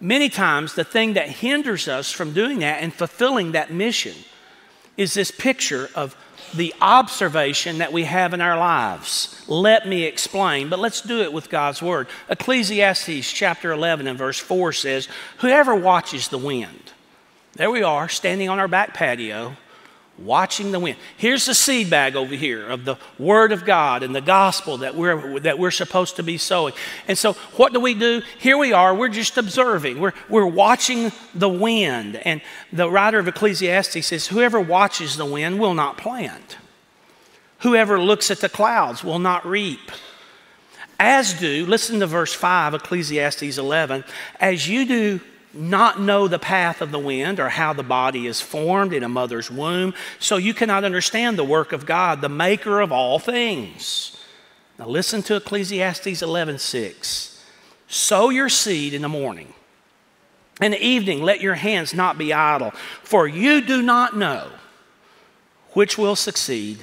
many 0.01 0.29
times 0.29 0.75
the 0.75 0.85
thing 0.85 1.15
that 1.15 1.29
hinders 1.29 1.89
us 1.89 2.11
from 2.11 2.33
doing 2.33 2.61
that 2.61 2.83
and 2.83 2.93
fulfilling 2.93 3.53
that 3.53 3.73
mission 3.73 4.15
is 4.97 5.15
this 5.15 5.31
picture 5.31 5.89
of 5.95 6.17
the 6.55 6.75
observation 6.81 7.79
that 7.79 7.93
we 7.93 8.05
have 8.05 8.33
in 8.33 8.41
our 8.41 8.59
lives. 8.59 9.45
Let 9.49 9.87
me 9.87 10.05
explain, 10.05 10.69
but 10.69 10.79
let's 10.79 11.01
do 11.01 11.21
it 11.23 11.33
with 11.33 11.51
God's 11.51 11.83
word. 11.83 12.09
Ecclesiastes 12.29 13.31
chapter 13.33 13.71
11 13.71 14.07
and 14.07 14.19
verse 14.19 14.39
4 14.39 14.73
says, 14.73 15.09
Whoever 15.39 15.75
watches 15.75 16.29
the 16.29 16.39
wind, 16.39 16.93
there 17.55 17.71
we 17.71 17.83
are, 17.83 18.09
standing 18.09 18.49
on 18.49 18.59
our 18.59 18.69
back 18.69 18.95
patio, 18.95 19.57
watching 20.19 20.73
the 20.73 20.81
wind. 20.81 20.99
Here's 21.17 21.47
the 21.47 21.55
seed 21.55 21.91
bag 21.91 22.17
over 22.17 22.35
here 22.35 22.67
of 22.67 22.85
the 22.85 22.97
Word 23.19 23.53
of 23.53 23.65
God 23.65 24.03
and 24.03 24.15
the 24.15 24.21
gospel 24.21 24.79
that 24.79 24.95
we're, 24.95 25.41
that 25.41 25.59
we're 25.59 25.71
supposed 25.71 26.17
to 26.17 26.23
be 26.23 26.39
sowing. 26.39 26.75
And 27.07 27.17
so, 27.17 27.35
what 27.57 27.73
do 27.73 27.81
we 27.81 27.95
do? 27.95 28.23
Here 28.39 28.59
we 28.59 28.73
are, 28.73 28.95
we're 28.95 29.09
just 29.09 29.39
observing, 29.39 30.01
we're, 30.01 30.15
we're 30.29 30.47
watching 30.47 31.13
the 31.35 31.49
wind. 31.49 32.17
And 32.17 32.41
the 32.73 32.91
writer 32.91 33.19
of 33.19 33.29
Ecclesiastes 33.29 34.07
says, 34.07 34.27
Whoever 34.27 34.61
watches 34.61 35.17
the 35.17 35.27
wind 35.27 35.61
will 35.61 35.75
not 35.75 35.97
plant, 35.97 36.59
whoever 37.61 38.01
looks 38.01 38.31
at 38.31 38.41
the 38.41 38.49
clouds 38.49 39.05
will 39.05 39.19
not 39.19 39.47
reap. 39.47 39.91
As 41.01 41.33
do, 41.35 41.65
listen 41.65 42.01
to 42.01 42.09
verse 42.09 42.35
5, 42.35 42.75
Ecclesiastes 42.75 43.57
11, 43.57 44.03
as 44.41 44.69
you 44.69 44.85
do 44.85 45.21
not 45.53 46.01
know 46.01 46.29
the 46.29 46.39
path 46.39 46.81
of 46.81 46.91
the 46.91 46.99
wind 46.99 47.41
or 47.41 47.49
how 47.49 47.73
the 47.73 47.83
body 47.83 48.27
is 48.27 48.41
formed 48.41 48.93
in 48.93 49.03
a 49.03 49.09
mother's 49.09 49.51
womb, 49.51 49.95
so 50.19 50.37
you 50.37 50.53
cannot 50.53 50.85
understand 50.85 51.39
the 51.39 51.45
work 51.45 51.73
of 51.73 51.87
God, 51.87 52.21
the 52.21 52.29
maker 52.29 52.81
of 52.81 52.93
all 52.93 53.19
things. 53.19 54.17
Now 54.79 54.87
listen 54.87 55.23
to 55.25 55.37
Ecclesiastes 55.37 56.23
11:6. 56.23 57.43
Sow 57.89 58.29
your 58.29 58.49
seed 58.49 58.93
in 58.93 59.03
the 59.03 59.09
morning. 59.09 59.55
In 60.61 60.73
the 60.73 60.85
evening, 60.85 61.23
let 61.23 61.41
your 61.41 61.55
hands 61.55 61.95
not 61.95 62.19
be 62.19 62.33
idle, 62.33 62.73
for 63.03 63.27
you 63.27 63.61
do 63.61 63.81
not 63.81 64.17
know 64.17 64.51
which 65.73 65.97
will 65.97 66.17
succeed, 66.17 66.79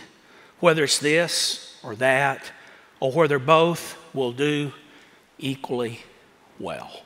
whether 0.60 0.84
it's 0.86 1.00
this 1.00 1.78
or 1.84 1.96
that, 1.96 2.52
or 3.00 3.12
whether 3.12 3.38
both 3.38 3.98
will 4.14 4.32
do 4.32 4.74
equally 5.38 6.04
well 6.58 7.05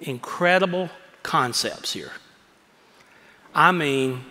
incredible 0.00 0.90
concepts 1.22 1.92
here. 1.92 2.12
I 3.54 3.72
mean, 3.72 4.24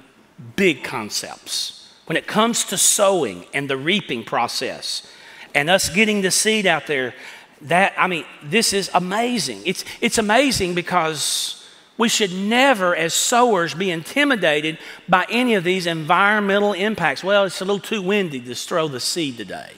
big 0.55 0.83
concepts. 0.83 1.93
When 2.05 2.17
it 2.17 2.27
comes 2.27 2.63
to 2.65 2.77
sowing 2.77 3.45
and 3.53 3.69
the 3.69 3.77
reaping 3.77 4.23
process 4.23 5.05
and 5.53 5.69
us 5.69 5.89
getting 5.89 6.21
the 6.21 6.31
seed 6.31 6.65
out 6.65 6.87
there, 6.87 7.13
that, 7.61 7.93
I 7.97 8.07
mean, 8.07 8.25
this 8.43 8.73
is 8.73 8.89
amazing. 8.93 9.61
It's, 9.65 9.83
it's 10.01 10.17
amazing 10.17 10.75
because 10.75 11.67
we 11.97 12.07
should 12.07 12.33
never, 12.33 12.95
as 12.95 13.13
sowers, 13.13 13.73
be 13.73 13.91
intimidated 13.91 14.79
by 15.09 15.25
any 15.29 15.55
of 15.55 15.65
these 15.65 15.85
environmental 15.85 16.73
impacts. 16.73 17.23
Well, 17.23 17.43
it's 17.43 17.59
a 17.59 17.65
little 17.65 17.81
too 17.81 18.01
windy 18.01 18.39
to 18.39 18.55
throw 18.55 18.87
the 18.87 19.01
seed 19.01 19.37
today. 19.37 19.73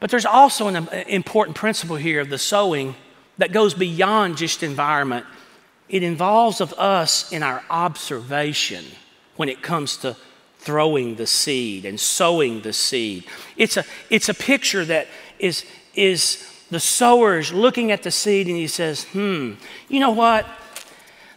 But 0.00 0.10
there's 0.10 0.24
also 0.24 0.68
an 0.68 0.76
uh, 0.76 1.04
important 1.06 1.56
principle 1.56 1.96
here 1.96 2.20
of 2.20 2.30
the 2.30 2.38
sowing 2.38 2.94
that 3.40 3.52
goes 3.52 3.72
beyond 3.72 4.36
just 4.36 4.62
environment. 4.62 5.24
It 5.88 6.02
involves 6.02 6.60
of 6.60 6.74
us 6.74 7.32
in 7.32 7.42
our 7.42 7.64
observation 7.70 8.84
when 9.36 9.48
it 9.48 9.62
comes 9.62 9.96
to 9.98 10.14
throwing 10.58 11.14
the 11.14 11.26
seed 11.26 11.86
and 11.86 11.98
sowing 11.98 12.60
the 12.60 12.74
seed. 12.74 13.24
It's 13.56 13.78
a, 13.78 13.84
it's 14.10 14.28
a 14.28 14.34
picture 14.34 14.84
that 14.84 15.08
is, 15.38 15.64
is 15.94 16.46
the 16.70 16.78
sower's 16.78 17.50
looking 17.50 17.90
at 17.90 18.02
the 18.02 18.10
seed 18.10 18.46
and 18.46 18.56
he 18.56 18.66
says, 18.66 19.04
hmm, 19.04 19.54
you 19.88 20.00
know 20.00 20.10
what? 20.10 20.46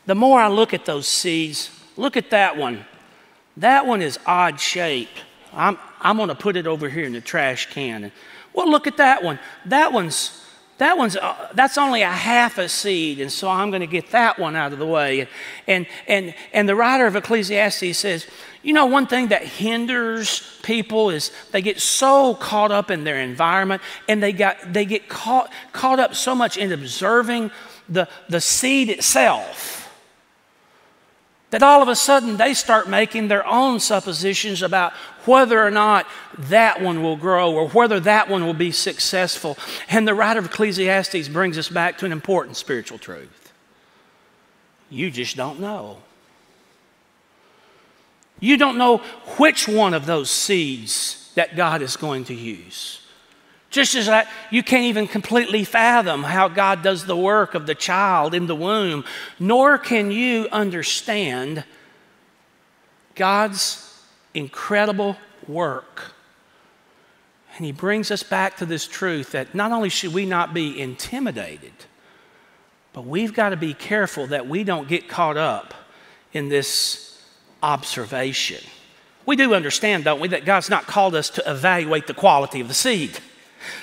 The 0.06 0.14
more 0.14 0.42
I 0.42 0.50
look 0.50 0.74
at 0.74 0.84
those 0.84 1.08
seeds, 1.08 1.70
look 1.96 2.18
at 2.18 2.32
that 2.32 2.58
one. 2.58 2.86
That 3.56 3.88
one 3.88 4.02
is 4.02 4.20
odd 4.26 4.60
shaped. 4.60 5.24
I'm, 5.54 5.78
I'm 6.02 6.18
going 6.18 6.28
to 6.28 6.36
put 6.36 6.58
it 6.58 6.68
over 6.68 6.90
here 6.90 7.06
in 7.06 7.14
the 7.14 7.22
trash 7.22 7.72
can. 7.72 8.12
Well, 8.52 8.70
look 8.70 8.88
at 8.88 8.98
that 8.98 9.24
one. 9.24 9.40
That 9.68 9.94
one's 9.94 10.43
that 10.78 10.98
one's 10.98 11.16
uh, 11.16 11.50
that's 11.54 11.78
only 11.78 12.02
a 12.02 12.12
half 12.12 12.58
a 12.58 12.68
seed 12.68 13.20
and 13.20 13.32
so 13.32 13.50
i'm 13.50 13.70
going 13.70 13.82
to 13.82 13.88
get 13.88 14.12
that 14.12 14.40
one 14.40 14.56
out 14.56 14.74
of 14.74 14.80
the 14.80 14.86
way. 14.86 15.28
And 15.68 15.86
and 16.08 16.34
and 16.52 16.68
the 16.68 16.76
writer 16.76 17.06
of 17.06 17.16
ecclesiastes 17.16 17.98
says 17.98 18.28
you 18.64 18.74
know 18.74 18.86
one 18.86 19.08
thing 19.08 19.28
that 19.28 19.44
hinders 19.44 20.60
people 20.64 21.10
is 21.10 21.32
they 21.52 21.62
get 21.62 21.80
so 21.80 22.36
caught 22.36 22.72
up 22.72 22.90
in 22.90 23.04
their 23.04 23.20
environment 23.20 23.82
and 24.08 24.22
they 24.22 24.34
got 24.34 24.58
they 24.72 24.86
get 24.86 25.10
caught 25.10 25.52
caught 25.72 26.00
up 26.00 26.16
so 26.16 26.34
much 26.34 26.58
in 26.58 26.72
observing 26.72 27.52
the 27.90 28.08
the 28.30 28.42
seed 28.42 28.90
itself 28.90 29.83
that 31.54 31.62
all 31.62 31.84
of 31.84 31.88
a 31.88 31.96
sudden 31.96 32.38
they 32.38 32.52
start 32.52 32.90
making 32.90 33.28
their 33.28 33.46
own 33.46 33.80
suppositions 33.80 34.64
about 34.64 34.92
whether 35.26 35.64
or 35.64 35.70
not 35.70 36.08
that 36.36 36.82
one 36.82 37.04
will 37.04 37.16
grow 37.16 37.54
or 37.54 37.70
whether 37.70 38.00
that 38.00 38.28
one 38.28 38.44
will 38.44 38.56
be 38.56 38.72
successful. 38.72 39.56
And 39.88 40.08
the 40.08 40.16
writer 40.16 40.40
of 40.40 40.48
Ecclesiastes 40.48 41.28
brings 41.28 41.60
us 41.60 41.70
back 41.70 42.00
to 42.00 42.08
an 42.08 42.12
important 42.12 42.58
spiritual 42.58 42.98
truth. 42.98 43.54
You 44.90 45.12
just 45.12 45.38
don't 45.38 45.60
know. 45.60 46.00
You 48.40 48.58
don't 48.58 48.80
know 48.80 48.98
which 49.38 49.68
one 49.68 49.94
of 49.94 50.08
those 50.08 50.32
seeds 50.32 51.32
that 51.36 51.56
God 51.56 51.84
is 51.84 51.98
going 51.98 52.24
to 52.26 52.34
use. 52.34 53.03
Just 53.74 53.96
as 53.96 54.06
that, 54.06 54.28
you 54.52 54.62
can't 54.62 54.84
even 54.84 55.08
completely 55.08 55.64
fathom 55.64 56.22
how 56.22 56.48
God 56.48 56.84
does 56.84 57.08
the 57.08 57.18
work 57.18 57.56
of 57.56 57.66
the 57.66 57.74
child 57.74 58.36
in 58.36 58.46
the 58.46 58.56
womb, 58.56 59.04
nor 59.40 59.80
can 59.80 60.12
you 60.12 60.48
understand 60.52 61.64
God's 63.16 63.92
incredible 64.36 65.18
work. 65.48 66.14
And 67.58 67.66
he 67.66 67.72
brings 67.72 68.12
us 68.12 68.22
back 68.22 68.58
to 68.58 68.68
this 68.68 68.88
truth 68.88 69.32
that 69.32 69.56
not 69.56 69.72
only 69.72 69.90
should 69.90 70.14
we 70.14 70.28
not 70.28 70.54
be 70.54 70.80
intimidated, 70.80 71.74
but 72.94 73.08
we've 73.08 73.34
got 73.34 73.50
to 73.50 73.58
be 73.58 73.74
careful 73.74 74.28
that 74.28 74.48
we 74.48 74.64
don't 74.64 74.88
get 74.88 75.10
caught 75.10 75.36
up 75.36 75.74
in 76.32 76.48
this 76.48 77.20
observation. 77.64 78.64
We 79.26 79.36
do 79.36 79.56
understand, 79.56 80.04
don't 80.04 80.20
we, 80.20 80.28
that 80.28 80.46
God's 80.46 80.70
not 80.70 80.86
called 80.86 81.16
us 81.16 81.32
to 81.32 81.52
evaluate 81.52 82.06
the 82.06 82.14
quality 82.14 82.62
of 82.62 82.68
the 82.68 82.76
seed. 82.76 83.20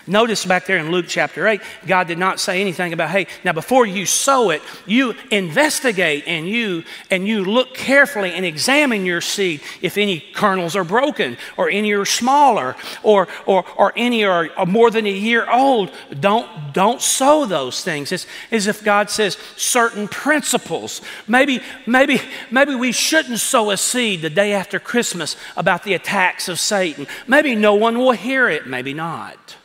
Notice 0.06 0.44
back 0.44 0.66
there 0.66 0.78
in 0.78 0.90
Luke 0.90 1.06
chapter 1.08 1.46
8, 1.46 1.60
God 1.86 2.06
did 2.06 2.18
not 2.18 2.40
say 2.40 2.60
anything 2.60 2.92
about, 2.92 3.10
hey, 3.10 3.26
now 3.44 3.52
before 3.52 3.86
you 3.86 4.06
sow 4.06 4.50
it, 4.50 4.62
you 4.86 5.14
investigate 5.30 6.24
and 6.26 6.48
you 6.48 6.84
and 7.10 7.26
you 7.26 7.44
look 7.44 7.74
carefully 7.74 8.32
and 8.32 8.44
examine 8.44 9.06
your 9.06 9.20
seed 9.20 9.60
if 9.82 9.98
any 9.98 10.20
kernels 10.20 10.76
are 10.76 10.84
broken 10.84 11.36
or 11.56 11.70
any 11.70 11.92
are 11.92 12.04
smaller 12.04 12.76
or 13.02 13.28
or, 13.46 13.64
or 13.76 13.92
any 13.96 14.24
are, 14.24 14.50
more 14.66 14.90
than 14.90 15.06
a 15.06 15.10
year 15.10 15.50
old. 15.50 15.90
Don't 16.18 16.72
don't 16.72 17.00
sow 17.00 17.44
those 17.44 17.82
things. 17.82 18.12
It's 18.12 18.26
as 18.50 18.66
if 18.66 18.84
God 18.84 19.10
says 19.10 19.36
certain 19.56 20.08
principles. 20.08 21.00
Maybe, 21.26 21.60
maybe, 21.86 22.20
maybe 22.50 22.74
we 22.74 22.92
shouldn't 22.92 23.40
sow 23.40 23.70
a 23.70 23.76
seed 23.76 24.22
the 24.22 24.30
day 24.30 24.52
after 24.52 24.78
Christmas 24.78 25.36
about 25.56 25.84
the 25.84 25.94
attacks 25.94 26.48
of 26.48 26.58
Satan. 26.58 27.06
Maybe 27.26 27.54
no 27.54 27.74
one 27.74 27.98
will 27.98 28.12
hear 28.12 28.48
it, 28.48 28.66
maybe 28.66 28.94
not. 28.94 29.56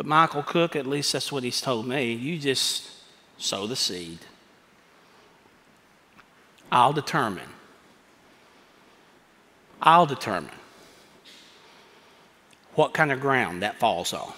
But 0.00 0.06
Michael 0.06 0.42
Cook, 0.42 0.76
at 0.76 0.86
least 0.86 1.12
that's 1.12 1.30
what 1.30 1.44
he's 1.44 1.60
told 1.60 1.86
me, 1.86 2.14
you 2.14 2.38
just 2.38 2.88
sow 3.36 3.66
the 3.66 3.76
seed. 3.76 4.20
I'll 6.72 6.94
determine. 6.94 7.50
I'll 9.82 10.06
determine 10.06 10.54
what 12.76 12.94
kind 12.94 13.12
of 13.12 13.20
ground 13.20 13.60
that 13.60 13.78
falls 13.78 14.14
on. 14.14 14.32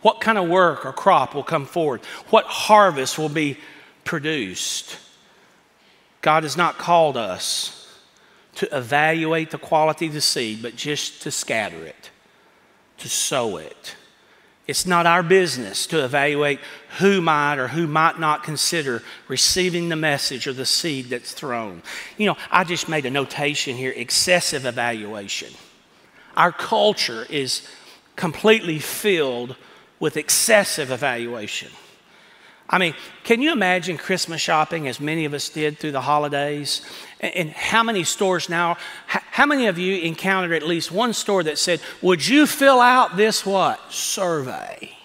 What 0.00 0.18
kind 0.18 0.38
of 0.38 0.48
work 0.48 0.86
or 0.86 0.94
crop 0.94 1.34
will 1.34 1.42
come 1.42 1.66
forward? 1.66 2.00
What 2.30 2.46
harvest 2.46 3.18
will 3.18 3.28
be 3.28 3.58
produced? 4.04 4.96
God 6.22 6.44
has 6.44 6.56
not 6.56 6.78
called 6.78 7.18
us 7.18 8.00
to 8.54 8.74
evaluate 8.74 9.50
the 9.50 9.58
quality 9.58 10.06
of 10.06 10.14
the 10.14 10.22
seed, 10.22 10.62
but 10.62 10.74
just 10.74 11.20
to 11.24 11.30
scatter 11.30 11.84
it 11.84 12.12
to 12.98 13.08
sow 13.08 13.56
it. 13.56 13.96
It's 14.66 14.86
not 14.86 15.04
our 15.04 15.22
business 15.22 15.86
to 15.88 16.04
evaluate 16.04 16.58
who 16.98 17.20
might 17.20 17.58
or 17.58 17.68
who 17.68 17.86
might 17.86 18.18
not 18.18 18.44
consider 18.44 19.02
receiving 19.28 19.90
the 19.90 19.96
message 19.96 20.46
or 20.46 20.54
the 20.54 20.64
seed 20.64 21.06
that's 21.10 21.32
thrown. 21.32 21.82
You 22.16 22.28
know, 22.28 22.36
I 22.50 22.64
just 22.64 22.88
made 22.88 23.04
a 23.04 23.10
notation 23.10 23.76
here 23.76 23.92
excessive 23.94 24.64
evaluation. 24.64 25.52
Our 26.34 26.50
culture 26.50 27.26
is 27.28 27.68
completely 28.16 28.78
filled 28.78 29.56
with 30.00 30.16
excessive 30.16 30.90
evaluation. 30.90 31.70
I 32.68 32.78
mean, 32.78 32.94
can 33.24 33.42
you 33.42 33.52
imagine 33.52 33.98
Christmas 33.98 34.40
shopping 34.40 34.88
as 34.88 34.98
many 34.98 35.26
of 35.26 35.34
us 35.34 35.48
did 35.48 35.78
through 35.78 35.92
the 35.92 36.00
holidays? 36.00 36.80
And 37.20 37.50
how 37.50 37.82
many 37.82 38.04
stores 38.04 38.48
now, 38.48 38.78
how 39.06 39.46
many 39.46 39.66
of 39.66 39.78
you 39.78 39.96
encountered 39.98 40.52
at 40.52 40.62
least 40.62 40.90
one 40.90 41.12
store 41.12 41.42
that 41.42 41.58
said, 41.58 41.80
Would 42.00 42.26
you 42.26 42.46
fill 42.46 42.80
out 42.80 43.16
this 43.16 43.44
what? 43.44 43.92
Survey. 43.92 44.96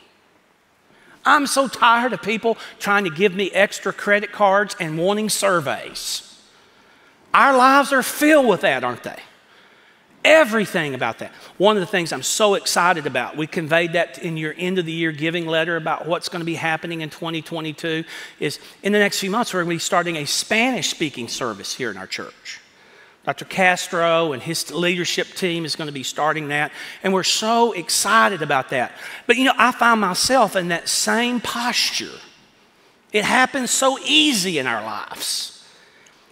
I'm 1.25 1.47
so 1.47 1.67
tired 1.67 2.13
of 2.13 2.21
people 2.21 2.57
trying 2.79 3.03
to 3.03 3.09
give 3.09 3.35
me 3.35 3.51
extra 3.51 3.93
credit 3.93 4.31
cards 4.31 4.75
and 4.79 4.97
wanting 4.97 5.29
surveys. 5.29 6.25
Our 7.33 7.55
lives 7.55 7.93
are 7.93 8.01
filled 8.01 8.47
with 8.47 8.61
that, 8.61 8.83
aren't 8.83 9.03
they? 9.03 9.19
Everything 10.25 10.95
about 10.95 11.19
that. 11.19 11.31
One 11.57 11.77
of 11.77 11.81
the 11.81 11.87
things 11.87 12.11
I'm 12.11 12.23
so 12.23 12.55
excited 12.55 13.07
about, 13.07 13.37
we 13.37 13.47
conveyed 13.47 13.93
that 13.93 14.19
in 14.19 14.35
your 14.35 14.53
end 14.57 14.77
of 14.77 14.85
the 14.85 14.91
year 14.91 15.13
giving 15.13 15.47
letter 15.47 15.77
about 15.77 16.07
what's 16.07 16.27
going 16.27 16.41
to 16.41 16.45
be 16.45 16.55
happening 16.55 17.01
in 17.01 17.09
2022, 17.09 18.03
is 18.39 18.59
in 18.83 18.91
the 18.91 18.99
next 18.99 19.19
few 19.19 19.31
months, 19.31 19.53
we're 19.53 19.61
going 19.61 19.69
to 19.69 19.75
be 19.75 19.79
starting 19.79 20.17
a 20.17 20.25
Spanish 20.25 20.89
speaking 20.89 21.29
service 21.29 21.73
here 21.73 21.89
in 21.89 21.95
our 21.95 22.07
church. 22.07 22.59
Dr. 23.25 23.45
Castro 23.45 24.33
and 24.33 24.41
his 24.41 24.71
leadership 24.71 25.27
team 25.27 25.63
is 25.63 25.75
going 25.75 25.87
to 25.87 25.93
be 25.93 26.03
starting 26.03 26.49
that, 26.49 26.71
and 27.03 27.13
we're 27.13 27.23
so 27.23 27.73
excited 27.73 28.41
about 28.41 28.69
that. 28.69 28.91
But 29.27 29.37
you 29.37 29.45
know, 29.45 29.53
I 29.57 29.71
find 29.71 30.01
myself 30.01 30.55
in 30.55 30.69
that 30.69 30.89
same 30.89 31.39
posture. 31.39 32.17
It 33.13 33.23
happens 33.23 33.71
so 33.71 33.99
easy 34.05 34.57
in 34.57 34.67
our 34.67 34.83
lives. 34.83 35.58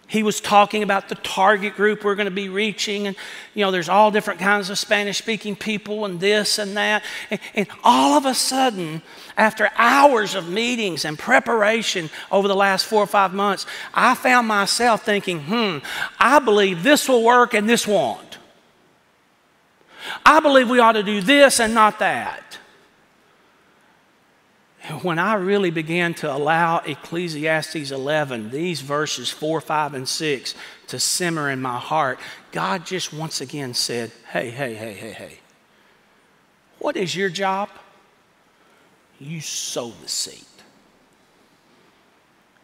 He 0.09 0.23
was 0.23 0.39
talking 0.39 0.83
about 0.83 1.09
the 1.09 1.15
target 1.15 1.75
group 1.75 2.03
we're 2.03 2.15
going 2.15 2.25
to 2.25 2.31
be 2.31 2.47
reaching. 2.47 3.07
And, 3.07 3.15
you 3.53 3.65
know, 3.65 3.71
there's 3.71 3.89
all 3.89 4.09
different 4.09 4.39
kinds 4.39 4.69
of 4.69 4.77
Spanish 4.77 5.17
speaking 5.17 5.55
people 5.57 6.05
and 6.05 6.17
this 6.17 6.59
and 6.59 6.77
that. 6.77 7.03
And, 7.29 7.41
and, 7.53 7.67
all 7.83 8.17
of 8.17 8.25
a 8.25 8.33
sudden, 8.33 9.01
after 9.35 9.69
hours 9.75 10.33
of 10.33 10.47
meetings 10.47 11.03
and 11.03 11.19
preparation 11.19 12.09
over 12.31 12.47
the 12.47 12.55
last 12.55 12.85
four 12.85 13.03
or 13.03 13.07
five 13.07 13.33
months, 13.33 13.65
I 13.93 14.15
found 14.15 14.47
myself 14.47 15.03
thinking, 15.03 15.41
hmm, 15.41 15.79
I 16.17 16.39
believe 16.39 16.83
this 16.83 17.09
will 17.09 17.23
work 17.23 17.53
and 17.53 17.69
this 17.69 17.85
won't. 17.85 18.37
I 20.25 20.39
believe 20.39 20.69
we 20.69 20.79
ought 20.79 20.93
to 20.93 21.03
do 21.03 21.21
this 21.21 21.59
and 21.59 21.73
not 21.73 21.99
that 21.99 22.46
when 25.01 25.19
I 25.19 25.35
really 25.35 25.71
began 25.71 26.13
to 26.15 26.33
allow 26.33 26.79
Ecclesiastes 26.79 27.91
11, 27.91 28.51
these 28.51 28.81
verses 28.81 29.29
4, 29.29 29.59
5, 29.59 29.93
and 29.93 30.07
6 30.07 30.55
to 30.87 30.99
simmer 30.99 31.49
in 31.49 31.61
my 31.61 31.77
heart, 31.77 32.19
God 32.51 32.85
just 32.85 33.11
once 33.13 33.41
again 33.41 33.73
said, 33.73 34.11
Hey, 34.31 34.49
hey, 34.49 34.75
hey, 34.75 34.93
hey, 34.93 35.11
hey. 35.11 35.39
What 36.79 36.95
is 36.95 37.15
your 37.15 37.29
job? 37.29 37.69
You 39.19 39.41
sow 39.41 39.91
the 40.01 40.07
seed. 40.07 40.45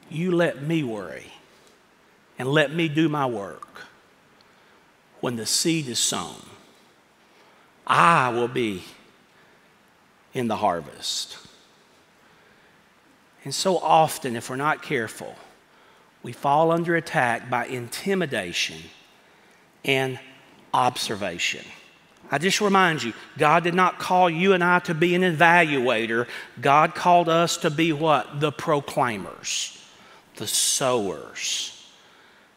You 0.09 0.31
let 0.31 0.61
me 0.61 0.83
worry 0.83 1.31
and 2.37 2.47
let 2.47 2.73
me 2.73 2.87
do 2.87 3.09
my 3.09 3.25
work. 3.25 3.67
When 5.19 5.35
the 5.35 5.45
seed 5.45 5.87
is 5.87 5.99
sown, 5.99 6.45
I 7.87 8.29
will 8.29 8.47
be 8.47 8.83
in 10.33 10.47
the 10.47 10.57
harvest. 10.57 11.42
And 13.43 13.53
so 13.53 13.77
often, 13.77 14.35
if 14.35 14.49
we're 14.49 14.55
not 14.55 14.81
careful, 14.81 15.35
we 16.21 16.31
fall 16.31 16.71
under 16.71 16.95
attack 16.95 17.49
by 17.49 17.65
intimidation 17.65 18.77
and 19.83 20.19
observation. 20.73 21.65
I 22.31 22.37
just 22.37 22.61
remind 22.61 23.03
you, 23.03 23.13
God 23.37 23.63
did 23.63 23.75
not 23.75 23.99
call 23.99 24.29
you 24.29 24.53
and 24.53 24.63
I 24.63 24.79
to 24.79 24.93
be 24.93 25.13
an 25.13 25.21
evaluator. 25.21 26.27
God 26.61 26.95
called 26.95 27.27
us 27.27 27.57
to 27.57 27.69
be 27.69 27.91
what? 27.91 28.39
The 28.39 28.51
proclaimers, 28.51 29.77
the 30.37 30.47
sowers. 30.47 31.69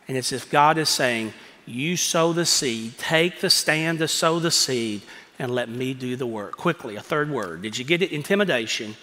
And 0.06 0.16
it's 0.16 0.32
if 0.32 0.48
God 0.50 0.78
is 0.78 0.88
saying, 0.88 1.34
You 1.66 1.96
sow 1.96 2.32
the 2.32 2.46
seed, 2.46 2.96
take 2.96 3.40
the 3.40 3.50
stand 3.50 3.98
to 3.98 4.08
sow 4.08 4.38
the 4.38 4.52
seed, 4.52 5.02
and 5.38 5.50
let 5.50 5.68
me 5.68 5.92
do 5.92 6.14
the 6.14 6.26
work. 6.26 6.56
Quickly, 6.56 6.94
a 6.94 7.02
third 7.02 7.28
word. 7.28 7.60
Did 7.60 7.76
you 7.76 7.84
get 7.84 8.02
it? 8.02 8.12
Intimidation 8.12 8.94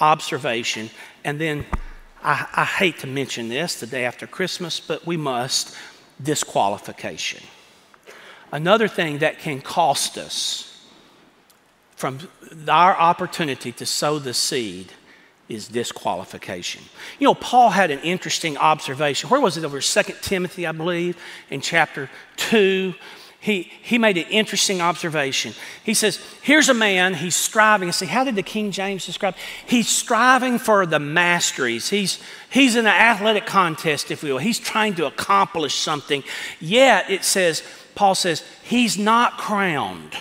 observation, 0.00 0.90
and 1.28 1.38
then 1.38 1.66
I, 2.22 2.46
I 2.54 2.64
hate 2.64 3.00
to 3.00 3.06
mention 3.06 3.50
this 3.50 3.78
the 3.78 3.86
day 3.86 4.06
after 4.06 4.26
Christmas, 4.26 4.80
but 4.80 5.06
we 5.06 5.18
must 5.18 5.76
disqualification. 6.22 7.42
Another 8.50 8.88
thing 8.88 9.18
that 9.18 9.38
can 9.38 9.60
cost 9.60 10.16
us 10.16 10.86
from 11.96 12.20
our 12.66 12.96
opportunity 12.96 13.72
to 13.72 13.84
sow 13.84 14.18
the 14.18 14.32
seed 14.32 14.90
is 15.50 15.68
disqualification. 15.68 16.82
You 17.18 17.26
know, 17.26 17.34
Paul 17.34 17.68
had 17.68 17.90
an 17.90 18.00
interesting 18.00 18.56
observation. 18.56 19.28
Where 19.28 19.40
was 19.40 19.58
it 19.58 19.66
over 19.66 19.82
2 19.82 20.02
Timothy, 20.22 20.66
I 20.66 20.72
believe, 20.72 21.18
in 21.50 21.60
chapter 21.60 22.08
2? 22.38 22.94
He, 23.40 23.70
he 23.82 23.98
made 23.98 24.18
an 24.18 24.26
interesting 24.30 24.80
observation. 24.80 25.54
He 25.84 25.94
says, 25.94 26.18
Here's 26.42 26.68
a 26.68 26.74
man, 26.74 27.14
he's 27.14 27.36
striving. 27.36 27.92
Say, 27.92 28.06
How 28.06 28.24
did 28.24 28.34
the 28.34 28.42
King 28.42 28.72
James 28.72 29.06
describe? 29.06 29.36
He's 29.66 29.88
striving 29.88 30.58
for 30.58 30.86
the 30.86 30.98
masteries. 30.98 31.88
He's, 31.88 32.20
he's 32.50 32.74
in 32.74 32.86
an 32.86 32.92
athletic 32.92 33.46
contest, 33.46 34.10
if 34.10 34.24
you 34.24 34.32
will. 34.32 34.38
He's 34.38 34.58
trying 34.58 34.96
to 34.96 35.06
accomplish 35.06 35.76
something. 35.76 36.24
Yet, 36.60 37.10
it 37.10 37.24
says, 37.24 37.62
Paul 37.94 38.16
says, 38.16 38.42
He's 38.64 38.98
not 38.98 39.38
crowned. 39.38 40.16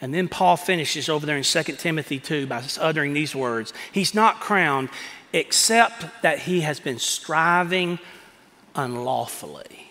And 0.00 0.14
then 0.14 0.28
Paul 0.28 0.56
finishes 0.56 1.08
over 1.08 1.26
there 1.26 1.36
in 1.36 1.42
2 1.42 1.62
Timothy 1.62 2.18
2 2.18 2.46
by 2.46 2.62
uttering 2.80 3.12
these 3.12 3.34
words 3.34 3.72
He's 3.90 4.14
not 4.14 4.38
crowned 4.38 4.88
except 5.32 6.22
that 6.22 6.40
he 6.40 6.60
has 6.60 6.78
been 6.78 6.98
striving 7.00 7.98
unlawfully. 8.76 9.89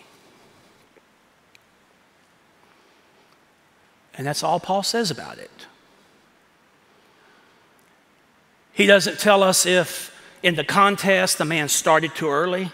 And 4.16 4.26
that's 4.26 4.42
all 4.42 4.60
Paul 4.60 4.82
says 4.82 5.10
about 5.10 5.38
it. 5.38 5.50
He 8.72 8.86
doesn't 8.86 9.18
tell 9.18 9.42
us 9.42 9.66
if 9.66 10.16
in 10.42 10.54
the 10.54 10.64
contest 10.64 11.38
the 11.38 11.44
man 11.44 11.68
started 11.68 12.14
too 12.14 12.28
early. 12.28 12.72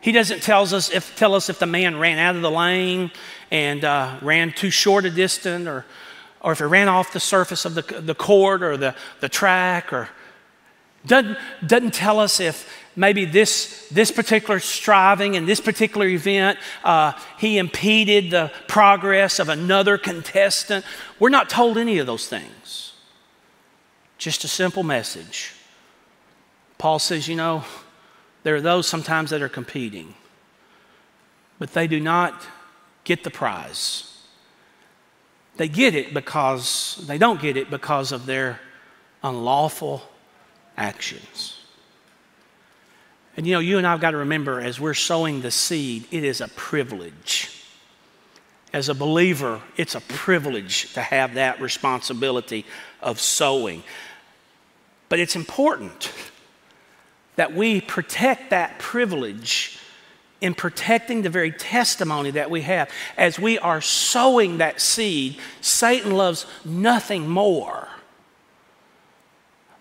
He 0.00 0.12
doesn't 0.12 0.42
tell 0.42 0.62
us 0.62 0.90
if, 0.90 1.16
tell 1.16 1.34
us 1.34 1.48
if 1.48 1.58
the 1.58 1.66
man 1.66 1.98
ran 1.98 2.18
out 2.18 2.34
of 2.34 2.42
the 2.42 2.50
lane 2.50 3.12
and 3.50 3.84
uh, 3.84 4.18
ran 4.20 4.52
too 4.52 4.70
short 4.70 5.04
a 5.04 5.10
distance 5.10 5.66
or, 5.66 5.86
or 6.40 6.52
if 6.52 6.58
he 6.58 6.64
ran 6.64 6.88
off 6.88 7.12
the 7.12 7.20
surface 7.20 7.64
of 7.64 7.74
the, 7.74 7.82
the 7.82 8.14
court 8.14 8.62
or 8.62 8.76
the, 8.76 8.94
the 9.20 9.28
track 9.28 9.92
or 9.92 10.08
doesn't, 11.06 11.38
doesn't 11.66 11.94
tell 11.94 12.18
us 12.18 12.40
if 12.40 12.68
maybe 12.96 13.24
this, 13.24 13.88
this 13.90 14.10
particular 14.10 14.60
striving 14.60 15.36
and 15.36 15.48
this 15.48 15.60
particular 15.60 16.06
event, 16.06 16.58
uh, 16.84 17.12
he 17.38 17.58
impeded 17.58 18.30
the 18.30 18.52
progress 18.68 19.38
of 19.38 19.48
another 19.48 19.98
contestant. 19.98 20.84
We're 21.18 21.30
not 21.30 21.48
told 21.48 21.78
any 21.78 21.98
of 21.98 22.06
those 22.06 22.28
things. 22.28 22.94
Just 24.18 24.44
a 24.44 24.48
simple 24.48 24.82
message. 24.82 25.54
Paul 26.78 26.98
says, 26.98 27.28
you 27.28 27.36
know, 27.36 27.64
there 28.42 28.54
are 28.54 28.60
those 28.60 28.86
sometimes 28.86 29.30
that 29.30 29.42
are 29.42 29.48
competing, 29.48 30.14
but 31.58 31.72
they 31.72 31.86
do 31.86 32.00
not 32.00 32.46
get 33.04 33.24
the 33.24 33.30
prize. 33.30 34.08
They 35.56 35.68
get 35.68 35.94
it 35.94 36.12
because 36.14 37.02
they 37.06 37.18
don't 37.18 37.40
get 37.40 37.56
it 37.56 37.70
because 37.70 38.10
of 38.10 38.26
their 38.26 38.60
unlawful 39.22 40.02
actions. 40.76 41.61
And 43.36 43.46
you 43.46 43.54
know, 43.54 43.60
you 43.60 43.78
and 43.78 43.86
I've 43.86 44.00
got 44.00 44.10
to 44.10 44.18
remember 44.18 44.60
as 44.60 44.78
we're 44.78 44.94
sowing 44.94 45.40
the 45.40 45.50
seed, 45.50 46.06
it 46.10 46.24
is 46.24 46.40
a 46.40 46.48
privilege. 46.48 47.64
As 48.72 48.88
a 48.88 48.94
believer, 48.94 49.60
it's 49.76 49.94
a 49.94 50.00
privilege 50.00 50.92
to 50.94 51.02
have 51.02 51.34
that 51.34 51.60
responsibility 51.60 52.64
of 53.00 53.20
sowing. 53.20 53.82
But 55.08 55.18
it's 55.18 55.36
important 55.36 56.12
that 57.36 57.54
we 57.54 57.80
protect 57.80 58.50
that 58.50 58.78
privilege 58.78 59.78
in 60.40 60.54
protecting 60.54 61.22
the 61.22 61.30
very 61.30 61.52
testimony 61.52 62.32
that 62.32 62.50
we 62.50 62.62
have. 62.62 62.90
As 63.16 63.38
we 63.38 63.58
are 63.58 63.80
sowing 63.80 64.58
that 64.58 64.80
seed, 64.80 65.38
Satan 65.60 66.12
loves 66.12 66.46
nothing 66.64 67.28
more 67.28 67.88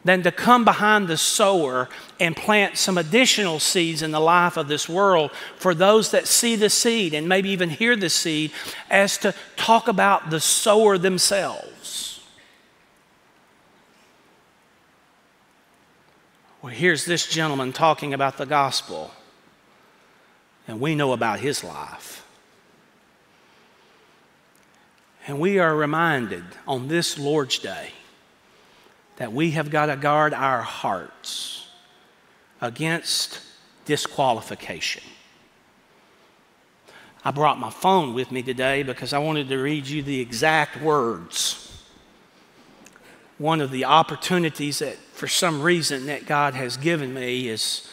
than 0.03 0.23
to 0.23 0.31
come 0.31 0.65
behind 0.65 1.07
the 1.07 1.17
sower 1.17 1.87
and 2.19 2.35
plant 2.35 2.77
some 2.77 2.97
additional 2.97 3.59
seeds 3.59 4.01
in 4.01 4.11
the 4.11 4.19
life 4.19 4.57
of 4.57 4.67
this 4.67 4.89
world 4.89 5.31
for 5.57 5.75
those 5.75 6.11
that 6.11 6.27
see 6.27 6.55
the 6.55 6.69
seed 6.69 7.13
and 7.13 7.29
maybe 7.29 7.49
even 7.49 7.69
hear 7.69 7.95
the 7.95 8.09
seed 8.09 8.51
as 8.89 9.17
to 9.17 9.33
talk 9.55 9.87
about 9.87 10.29
the 10.29 10.39
sower 10.39 10.97
themselves. 10.97 12.21
Well, 16.61 16.73
here's 16.73 17.05
this 17.05 17.27
gentleman 17.27 17.73
talking 17.73 18.13
about 18.13 18.37
the 18.37 18.45
gospel, 18.45 19.11
and 20.67 20.79
we 20.79 20.93
know 20.93 21.11
about 21.11 21.39
his 21.39 21.63
life. 21.63 22.25
And 25.27 25.39
we 25.39 25.59
are 25.59 25.75
reminded 25.75 26.43
on 26.67 26.87
this 26.87 27.17
Lord's 27.17 27.59
Day 27.59 27.91
that 29.21 29.31
we 29.31 29.51
have 29.51 29.69
got 29.69 29.85
to 29.85 29.95
guard 29.95 30.33
our 30.33 30.63
hearts 30.63 31.67
against 32.59 33.39
disqualification. 33.85 35.03
I 37.23 37.29
brought 37.29 37.59
my 37.59 37.69
phone 37.69 38.15
with 38.15 38.31
me 38.31 38.41
today 38.41 38.81
because 38.81 39.13
I 39.13 39.19
wanted 39.19 39.47
to 39.49 39.57
read 39.59 39.85
you 39.85 40.01
the 40.01 40.19
exact 40.19 40.81
words. 40.81 41.85
One 43.37 43.61
of 43.61 43.69
the 43.69 43.85
opportunities 43.85 44.79
that, 44.79 44.95
for 44.95 45.27
some 45.27 45.61
reason, 45.61 46.07
that 46.07 46.25
God 46.25 46.55
has 46.55 46.75
given 46.75 47.13
me 47.13 47.47
is 47.47 47.87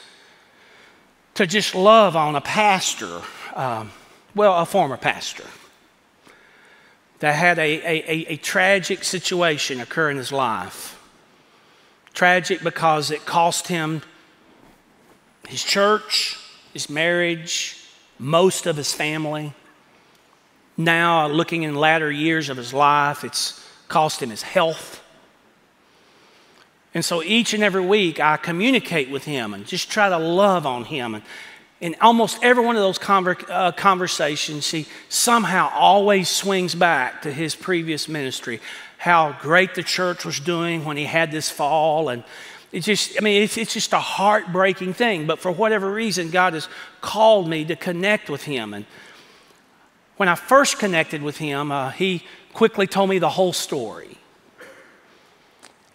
to 1.34 1.46
just 1.46 1.74
love 1.74 2.16
on 2.16 2.36
a 2.36 2.40
pastor, 2.40 3.20
um, 3.54 3.90
well, 4.34 4.58
a 4.58 4.64
former 4.64 4.96
pastor, 4.96 5.44
that 7.18 7.34
had 7.34 7.58
a, 7.58 7.60
a, 7.60 8.10
a, 8.10 8.26
a 8.28 8.36
tragic 8.38 9.04
situation 9.04 9.82
occur 9.82 10.10
in 10.10 10.16
his 10.16 10.32
life. 10.32 10.97
Tragic 12.18 12.64
because 12.64 13.12
it 13.12 13.24
cost 13.24 13.68
him 13.68 14.02
his 15.46 15.62
church, 15.62 16.36
his 16.72 16.90
marriage, 16.90 17.76
most 18.18 18.66
of 18.66 18.76
his 18.76 18.92
family. 18.92 19.52
Now, 20.76 21.28
looking 21.28 21.62
in 21.62 21.76
latter 21.76 22.10
years 22.10 22.48
of 22.48 22.56
his 22.56 22.74
life, 22.74 23.22
it's 23.22 23.64
cost 23.86 24.20
him 24.20 24.30
his 24.30 24.42
health. 24.42 25.00
And 26.92 27.04
so 27.04 27.22
each 27.22 27.54
and 27.54 27.62
every 27.62 27.86
week, 27.86 28.18
I 28.18 28.36
communicate 28.36 29.10
with 29.10 29.22
him 29.22 29.54
and 29.54 29.64
just 29.64 29.88
try 29.88 30.08
to 30.08 30.18
love 30.18 30.66
on 30.66 30.86
him. 30.86 31.14
And 31.14 31.22
in 31.80 31.94
almost 32.00 32.42
every 32.42 32.64
one 32.64 32.74
of 32.74 32.82
those 32.82 32.98
conver- 32.98 33.48
uh, 33.48 33.70
conversations, 33.70 34.68
he 34.68 34.88
somehow 35.08 35.70
always 35.72 36.28
swings 36.28 36.74
back 36.74 37.22
to 37.22 37.32
his 37.32 37.54
previous 37.54 38.08
ministry 38.08 38.58
how 38.98 39.32
great 39.40 39.74
the 39.76 39.82
church 39.82 40.24
was 40.24 40.40
doing 40.40 40.84
when 40.84 40.96
he 40.96 41.04
had 41.04 41.30
this 41.30 41.48
fall. 41.48 42.08
And 42.08 42.24
it's 42.72 42.84
just, 42.84 43.16
I 43.16 43.22
mean, 43.22 43.42
it's, 43.42 43.56
it's 43.56 43.72
just 43.72 43.92
a 43.92 43.98
heartbreaking 43.98 44.92
thing. 44.92 45.26
But 45.26 45.38
for 45.38 45.50
whatever 45.50 45.90
reason, 45.90 46.30
God 46.30 46.52
has 46.52 46.68
called 47.00 47.48
me 47.48 47.64
to 47.64 47.76
connect 47.76 48.28
with 48.28 48.42
him. 48.42 48.74
And 48.74 48.84
when 50.16 50.28
I 50.28 50.34
first 50.34 50.80
connected 50.80 51.22
with 51.22 51.38
him, 51.38 51.70
uh, 51.70 51.90
he 51.90 52.24
quickly 52.52 52.88
told 52.88 53.08
me 53.08 53.20
the 53.20 53.30
whole 53.30 53.52
story. 53.52 54.18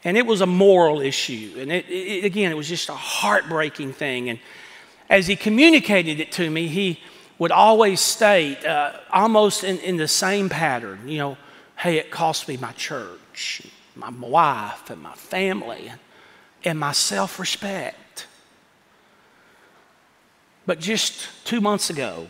And 0.05 0.17
it 0.17 0.25
was 0.25 0.39
a 0.39 0.45
moral 0.45 1.01
issue. 1.01 1.55
And 1.59 1.71
it, 1.73 1.85
it, 1.89 2.23
again, 2.23 2.51
it 2.51 2.55
was 2.55 2.69
just 2.69 2.87
a 2.87 2.95
heartbreaking 2.95 3.91
thing. 3.91 4.29
And 4.29 4.39
as 5.09 5.27
he 5.27 5.35
communicated 5.35 6.21
it 6.21 6.31
to 6.33 6.49
me, 6.49 6.67
he 6.67 7.01
would 7.37 7.51
always 7.51 7.99
state, 7.99 8.65
uh, 8.65 8.93
almost 9.11 9.65
in, 9.65 9.77
in 9.79 9.97
the 9.97 10.07
same 10.07 10.47
pattern, 10.47 11.07
you 11.07 11.17
know, 11.17 11.37
hey, 11.83 11.97
it 11.97 12.09
cost 12.09 12.47
me 12.47 12.55
my 12.55 12.71
church, 12.71 13.61
my 13.93 14.09
wife, 14.09 14.89
and 14.89 15.03
my 15.03 15.13
family, 15.15 15.91
and 16.63 16.79
my 16.79 16.93
self 16.93 17.39
respect. 17.39 18.25
But 20.65 20.79
just 20.79 21.27
two 21.43 21.59
months 21.59 21.89
ago, 21.89 22.27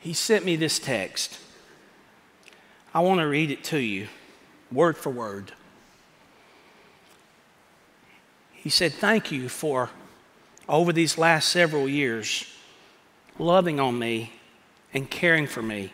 he 0.00 0.12
sent 0.12 0.44
me 0.44 0.56
this 0.56 0.80
text. 0.80 1.38
I 2.92 3.00
want 3.00 3.20
to 3.20 3.26
read 3.28 3.52
it 3.52 3.62
to 3.64 3.78
you, 3.78 4.08
word 4.72 4.96
for 4.96 5.10
word. 5.10 5.52
He 8.50 8.68
said, 8.68 8.92
Thank 8.92 9.30
you 9.30 9.48
for 9.48 9.90
over 10.68 10.92
these 10.92 11.16
last 11.16 11.50
several 11.50 11.88
years 11.88 12.52
loving 13.38 13.78
on 13.78 13.96
me 13.96 14.32
and 14.92 15.08
caring 15.08 15.46
for 15.46 15.62
me 15.62 15.92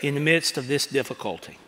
in 0.00 0.14
the 0.14 0.20
midst 0.20 0.56
of 0.56 0.68
this 0.68 0.86
difficulty. 0.86 1.58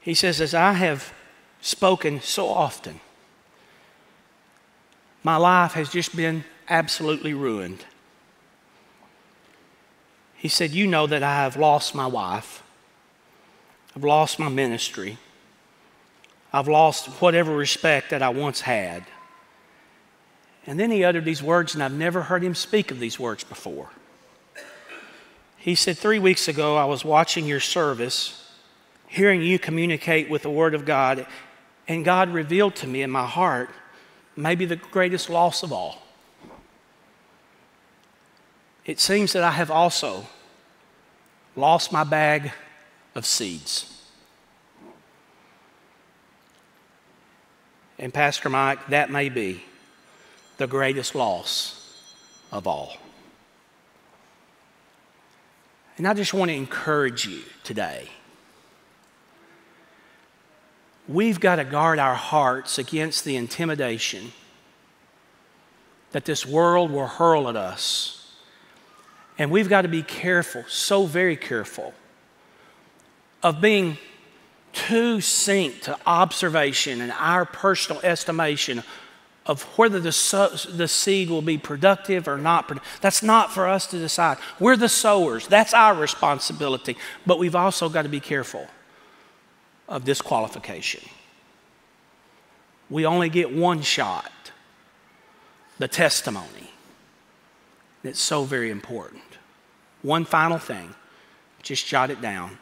He 0.00 0.14
says, 0.14 0.40
As 0.40 0.54
I 0.54 0.72
have 0.72 1.12
spoken 1.60 2.20
so 2.20 2.48
often, 2.48 3.00
my 5.22 5.36
life 5.36 5.72
has 5.72 5.90
just 5.90 6.16
been 6.16 6.44
absolutely 6.68 7.34
ruined. 7.34 7.84
He 10.36 10.48
said, 10.48 10.70
You 10.70 10.86
know 10.86 11.06
that 11.06 11.22
I 11.22 11.34
have 11.42 11.56
lost 11.56 11.94
my 11.94 12.06
wife, 12.06 12.62
I've 13.94 14.04
lost 14.04 14.38
my 14.38 14.48
ministry, 14.48 15.18
I've 16.52 16.68
lost 16.68 17.08
whatever 17.20 17.54
respect 17.54 18.10
that 18.10 18.22
I 18.22 18.30
once 18.30 18.62
had. 18.62 19.04
And 20.66 20.78
then 20.78 20.90
he 20.90 21.02
uttered 21.02 21.24
these 21.24 21.42
words, 21.42 21.74
and 21.74 21.82
I've 21.82 21.92
never 21.92 22.22
heard 22.22 22.42
him 22.42 22.54
speak 22.54 22.90
of 22.90 23.00
these 23.00 23.18
words 23.18 23.42
before. 23.42 23.90
He 25.58 25.74
said, 25.74 25.98
Three 25.98 26.18
weeks 26.18 26.48
ago, 26.48 26.76
I 26.76 26.84
was 26.84 27.04
watching 27.04 27.46
your 27.46 27.60
service, 27.60 28.50
hearing 29.06 29.42
you 29.42 29.58
communicate 29.58 30.30
with 30.30 30.42
the 30.42 30.50
Word 30.50 30.74
of 30.74 30.84
God, 30.84 31.26
and 31.86 32.04
God 32.04 32.30
revealed 32.30 32.76
to 32.76 32.86
me 32.86 33.02
in 33.02 33.10
my 33.10 33.26
heart 33.26 33.70
maybe 34.36 34.64
the 34.64 34.76
greatest 34.76 35.28
loss 35.28 35.62
of 35.62 35.72
all. 35.72 36.02
It 38.84 39.00
seems 39.00 39.32
that 39.32 39.42
I 39.42 39.50
have 39.50 39.70
also 39.70 40.26
lost 41.56 41.92
my 41.92 42.04
bag 42.04 42.52
of 43.14 43.26
seeds. 43.26 43.94
And, 47.98 48.14
Pastor 48.14 48.48
Mike, 48.48 48.86
that 48.88 49.10
may 49.10 49.28
be 49.28 49.64
the 50.56 50.68
greatest 50.68 51.16
loss 51.16 51.74
of 52.52 52.66
all. 52.66 52.96
And 55.98 56.06
I 56.06 56.14
just 56.14 56.32
want 56.32 56.50
to 56.50 56.54
encourage 56.54 57.26
you 57.26 57.42
today. 57.64 58.08
We've 61.08 61.40
got 61.40 61.56
to 61.56 61.64
guard 61.64 61.98
our 61.98 62.14
hearts 62.14 62.78
against 62.78 63.24
the 63.24 63.34
intimidation 63.34 64.32
that 66.12 66.24
this 66.24 66.46
world 66.46 66.92
will 66.92 67.06
hurl 67.06 67.48
at 67.48 67.56
us. 67.56 68.32
And 69.38 69.50
we've 69.50 69.68
got 69.68 69.82
to 69.82 69.88
be 69.88 70.02
careful, 70.02 70.64
so 70.68 71.06
very 71.06 71.36
careful, 71.36 71.94
of 73.42 73.60
being 73.60 73.98
too 74.72 75.18
synced 75.18 75.82
to 75.82 75.98
observation 76.06 77.00
and 77.00 77.12
our 77.12 77.44
personal 77.44 78.00
estimation 78.02 78.82
of 79.48 79.62
whether 79.78 79.98
the, 79.98 80.68
the 80.70 80.86
seed 80.86 81.30
will 81.30 81.42
be 81.42 81.56
productive 81.56 82.28
or 82.28 82.36
not. 82.36 82.70
That's 83.00 83.22
not 83.22 83.50
for 83.50 83.66
us 83.66 83.86
to 83.88 83.98
decide. 83.98 84.36
We're 84.60 84.76
the 84.76 84.90
sowers, 84.90 85.48
that's 85.48 85.74
our 85.74 85.94
responsibility. 85.94 86.96
But 87.26 87.38
we've 87.38 87.56
also 87.56 87.88
got 87.88 88.02
to 88.02 88.08
be 88.08 88.20
careful 88.20 88.68
of 89.88 90.04
disqualification. 90.04 91.02
we 92.90 93.06
only 93.06 93.30
get 93.30 93.50
one 93.52 93.80
shot 93.80 94.30
the 95.78 95.88
testimony. 95.88 96.72
It's 98.04 98.20
so 98.20 98.44
very 98.44 98.70
important. 98.70 99.22
One 100.02 100.24
final 100.24 100.58
thing, 100.58 100.94
just 101.62 101.86
jot 101.86 102.10
it 102.10 102.20
down, 102.20 102.58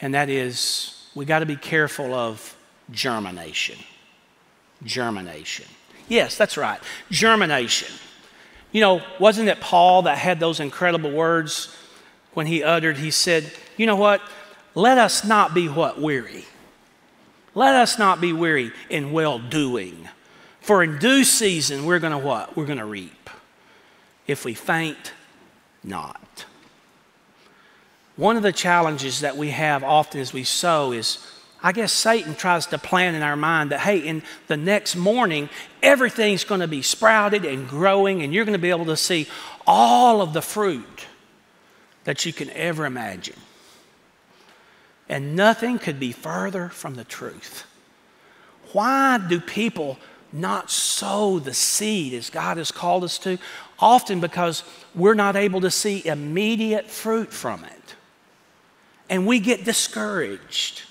and 0.00 0.14
that 0.14 0.28
is 0.28 1.08
we 1.14 1.24
got 1.24 1.40
to 1.40 1.46
be 1.46 1.56
careful 1.56 2.14
of 2.14 2.56
germination. 2.90 3.78
Germination. 4.84 5.66
Yes, 6.08 6.36
that's 6.36 6.56
right. 6.56 6.80
Germination. 7.10 7.92
You 8.72 8.80
know, 8.80 9.02
wasn't 9.18 9.48
it 9.48 9.60
Paul 9.60 10.02
that 10.02 10.18
had 10.18 10.40
those 10.40 10.60
incredible 10.60 11.10
words 11.10 11.74
when 12.34 12.46
he 12.46 12.62
uttered, 12.62 12.96
he 12.96 13.10
said, 13.10 13.52
You 13.76 13.86
know 13.86 13.96
what? 13.96 14.20
Let 14.74 14.98
us 14.98 15.24
not 15.24 15.54
be 15.54 15.68
what? 15.68 16.00
Weary. 16.00 16.46
Let 17.54 17.74
us 17.74 17.98
not 17.98 18.20
be 18.20 18.32
weary 18.32 18.72
in 18.88 19.12
well 19.12 19.38
doing. 19.38 20.08
For 20.60 20.82
in 20.82 20.98
due 20.98 21.24
season, 21.24 21.84
we're 21.84 21.98
going 21.98 22.12
to 22.12 22.18
what? 22.18 22.56
We're 22.56 22.66
going 22.66 22.78
to 22.78 22.84
reap. 22.84 23.28
If 24.26 24.44
we 24.44 24.54
faint 24.54 25.12
not. 25.84 26.46
One 28.16 28.36
of 28.36 28.42
the 28.42 28.52
challenges 28.52 29.20
that 29.20 29.36
we 29.36 29.50
have 29.50 29.82
often 29.82 30.20
as 30.20 30.32
we 30.32 30.44
sow 30.44 30.92
is 30.92 31.26
I 31.62 31.72
guess 31.72 31.92
Satan 31.92 32.34
tries 32.34 32.66
to 32.66 32.78
plan 32.78 33.14
in 33.14 33.22
our 33.22 33.36
mind 33.36 33.70
that, 33.70 33.80
hey, 33.80 33.98
in 33.98 34.22
the 34.48 34.56
next 34.56 34.96
morning, 34.96 35.48
everything's 35.82 36.42
going 36.42 36.60
to 36.60 36.68
be 36.68 36.82
sprouted 36.82 37.44
and 37.44 37.68
growing, 37.68 38.22
and 38.22 38.34
you're 38.34 38.44
going 38.44 38.54
to 38.54 38.58
be 38.58 38.70
able 38.70 38.86
to 38.86 38.96
see 38.96 39.28
all 39.66 40.20
of 40.20 40.32
the 40.32 40.42
fruit 40.42 41.06
that 42.04 42.26
you 42.26 42.32
can 42.32 42.50
ever 42.50 42.84
imagine. 42.84 43.36
And 45.08 45.36
nothing 45.36 45.78
could 45.78 46.00
be 46.00 46.10
further 46.10 46.68
from 46.68 46.96
the 46.96 47.04
truth. 47.04 47.64
Why 48.72 49.18
do 49.18 49.40
people 49.40 49.98
not 50.32 50.70
sow 50.70 51.38
the 51.38 51.54
seed 51.54 52.14
as 52.14 52.30
God 52.30 52.56
has 52.56 52.72
called 52.72 53.04
us 53.04 53.18
to? 53.18 53.38
Often 53.78 54.20
because 54.20 54.64
we're 54.94 55.14
not 55.14 55.36
able 55.36 55.60
to 55.60 55.70
see 55.70 56.04
immediate 56.04 56.88
fruit 56.88 57.32
from 57.32 57.64
it. 57.64 57.94
And 59.10 59.26
we 59.26 59.38
get 59.38 59.64
discouraged. 59.64 60.82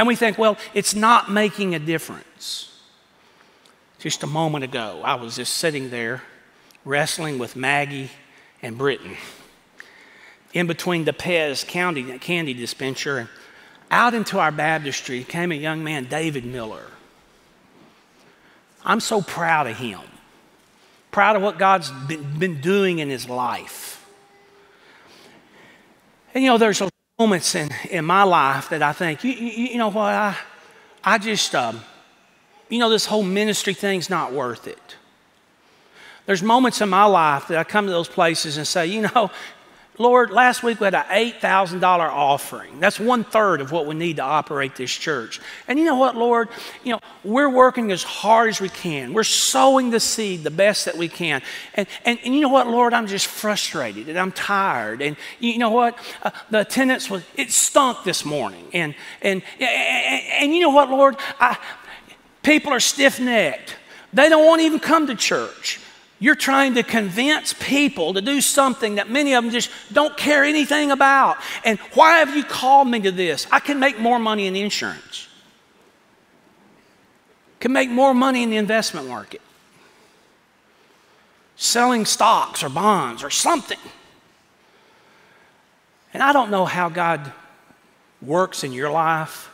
And 0.00 0.06
we 0.06 0.16
think, 0.16 0.38
well, 0.38 0.56
it's 0.72 0.94
not 0.94 1.30
making 1.30 1.74
a 1.74 1.78
difference. 1.78 2.72
Just 3.98 4.22
a 4.22 4.26
moment 4.26 4.64
ago, 4.64 5.02
I 5.04 5.16
was 5.16 5.36
just 5.36 5.56
sitting 5.56 5.90
there 5.90 6.22
wrestling 6.86 7.38
with 7.38 7.54
Maggie 7.54 8.08
and 8.62 8.78
Britton 8.78 9.14
in 10.54 10.66
between 10.66 11.04
the 11.04 11.12
Pez 11.12 11.66
County 11.66 12.18
candy 12.18 12.54
dispenser. 12.54 13.18
And 13.18 13.28
out 13.90 14.14
into 14.14 14.38
our 14.38 14.50
baptistry 14.50 15.22
came 15.22 15.52
a 15.52 15.54
young 15.54 15.84
man, 15.84 16.06
David 16.06 16.46
Miller. 16.46 16.86
I'm 18.82 19.00
so 19.00 19.20
proud 19.20 19.66
of 19.66 19.76
him, 19.76 20.00
proud 21.10 21.36
of 21.36 21.42
what 21.42 21.58
God's 21.58 21.90
been, 21.90 22.62
doing 22.62 23.00
in 23.00 23.10
his 23.10 23.28
life. 23.28 24.02
And 26.32 26.42
you 26.42 26.48
know, 26.48 26.56
there's 26.56 26.78
those 26.78 26.90
moments 27.20 27.54
in, 27.54 27.68
in 27.90 28.02
my 28.02 28.22
life 28.22 28.70
that 28.70 28.82
I 28.82 28.94
think, 28.94 29.22
you, 29.24 29.32
you, 29.32 29.66
you 29.72 29.76
know 29.76 29.90
what, 29.90 30.14
I, 30.14 30.34
I 31.04 31.18
just, 31.18 31.54
um, 31.54 31.82
you 32.70 32.78
know, 32.78 32.88
this 32.88 33.04
whole 33.04 33.22
ministry 33.22 33.74
thing's 33.74 34.08
not 34.08 34.32
worth 34.32 34.66
it. 34.66 34.96
There's 36.24 36.42
moments 36.42 36.80
in 36.80 36.88
my 36.88 37.04
life 37.04 37.48
that 37.48 37.58
I 37.58 37.64
come 37.64 37.84
to 37.84 37.92
those 37.92 38.08
places 38.08 38.56
and 38.56 38.66
say, 38.66 38.86
you 38.86 39.02
know, 39.02 39.30
Lord, 40.00 40.30
last 40.30 40.62
week 40.62 40.80
we 40.80 40.86
had 40.86 40.94
an 40.94 41.04
$8,000 41.04 41.82
offering. 41.82 42.80
That's 42.80 42.98
one 42.98 43.22
third 43.22 43.60
of 43.60 43.70
what 43.70 43.84
we 43.84 43.94
need 43.94 44.16
to 44.16 44.22
operate 44.22 44.74
this 44.74 44.90
church. 44.90 45.42
And 45.68 45.78
you 45.78 45.84
know 45.84 45.96
what, 45.96 46.16
Lord? 46.16 46.48
You 46.82 46.94
know, 46.94 47.00
we're 47.22 47.50
working 47.50 47.92
as 47.92 48.02
hard 48.02 48.48
as 48.48 48.62
we 48.62 48.70
can. 48.70 49.12
We're 49.12 49.24
sowing 49.24 49.90
the 49.90 50.00
seed 50.00 50.42
the 50.42 50.50
best 50.50 50.86
that 50.86 50.96
we 50.96 51.06
can. 51.06 51.42
And, 51.74 51.86
and, 52.06 52.18
and 52.24 52.34
you 52.34 52.40
know 52.40 52.48
what, 52.48 52.66
Lord? 52.66 52.94
I'm 52.94 53.08
just 53.08 53.26
frustrated 53.26 54.08
and 54.08 54.18
I'm 54.18 54.32
tired. 54.32 55.02
And 55.02 55.18
you 55.38 55.58
know 55.58 55.68
what? 55.68 55.98
Uh, 56.22 56.30
the 56.48 56.60
attendance 56.60 57.10
was, 57.10 57.22
it 57.36 57.50
stunk 57.50 58.02
this 58.02 58.24
morning. 58.24 58.70
And, 58.72 58.94
and, 59.20 59.42
and, 59.58 60.22
and 60.40 60.54
you 60.54 60.60
know 60.60 60.70
what, 60.70 60.88
Lord? 60.88 61.18
I, 61.38 61.58
people 62.42 62.72
are 62.72 62.80
stiff 62.80 63.20
necked. 63.20 63.76
They 64.14 64.30
don't 64.30 64.46
want 64.46 64.60
to 64.60 64.64
even 64.64 64.80
come 64.80 65.08
to 65.08 65.14
church. 65.14 65.78
You're 66.22 66.34
trying 66.34 66.74
to 66.74 66.82
convince 66.82 67.54
people 67.54 68.12
to 68.12 68.20
do 68.20 68.42
something 68.42 68.96
that 68.96 69.08
many 69.08 69.34
of 69.34 69.42
them 69.42 69.50
just 69.50 69.70
don't 69.90 70.14
care 70.18 70.44
anything 70.44 70.90
about. 70.90 71.38
And 71.64 71.78
why 71.94 72.18
have 72.18 72.36
you 72.36 72.44
called 72.44 72.88
me 72.88 73.00
to 73.00 73.10
this? 73.10 73.46
I 73.50 73.58
can 73.58 73.80
make 73.80 73.98
more 73.98 74.18
money 74.18 74.46
in 74.46 74.54
insurance. 74.54 75.28
Can 77.58 77.72
make 77.72 77.88
more 77.88 78.12
money 78.12 78.42
in 78.42 78.50
the 78.50 78.58
investment 78.58 79.08
market. 79.08 79.40
Selling 81.56 82.04
stocks 82.04 82.62
or 82.62 82.68
bonds 82.68 83.24
or 83.24 83.30
something. 83.30 83.78
And 86.12 86.22
I 86.22 86.34
don't 86.34 86.50
know 86.50 86.66
how 86.66 86.90
God 86.90 87.32
works 88.20 88.62
in 88.62 88.72
your 88.72 88.90
life, 88.90 89.50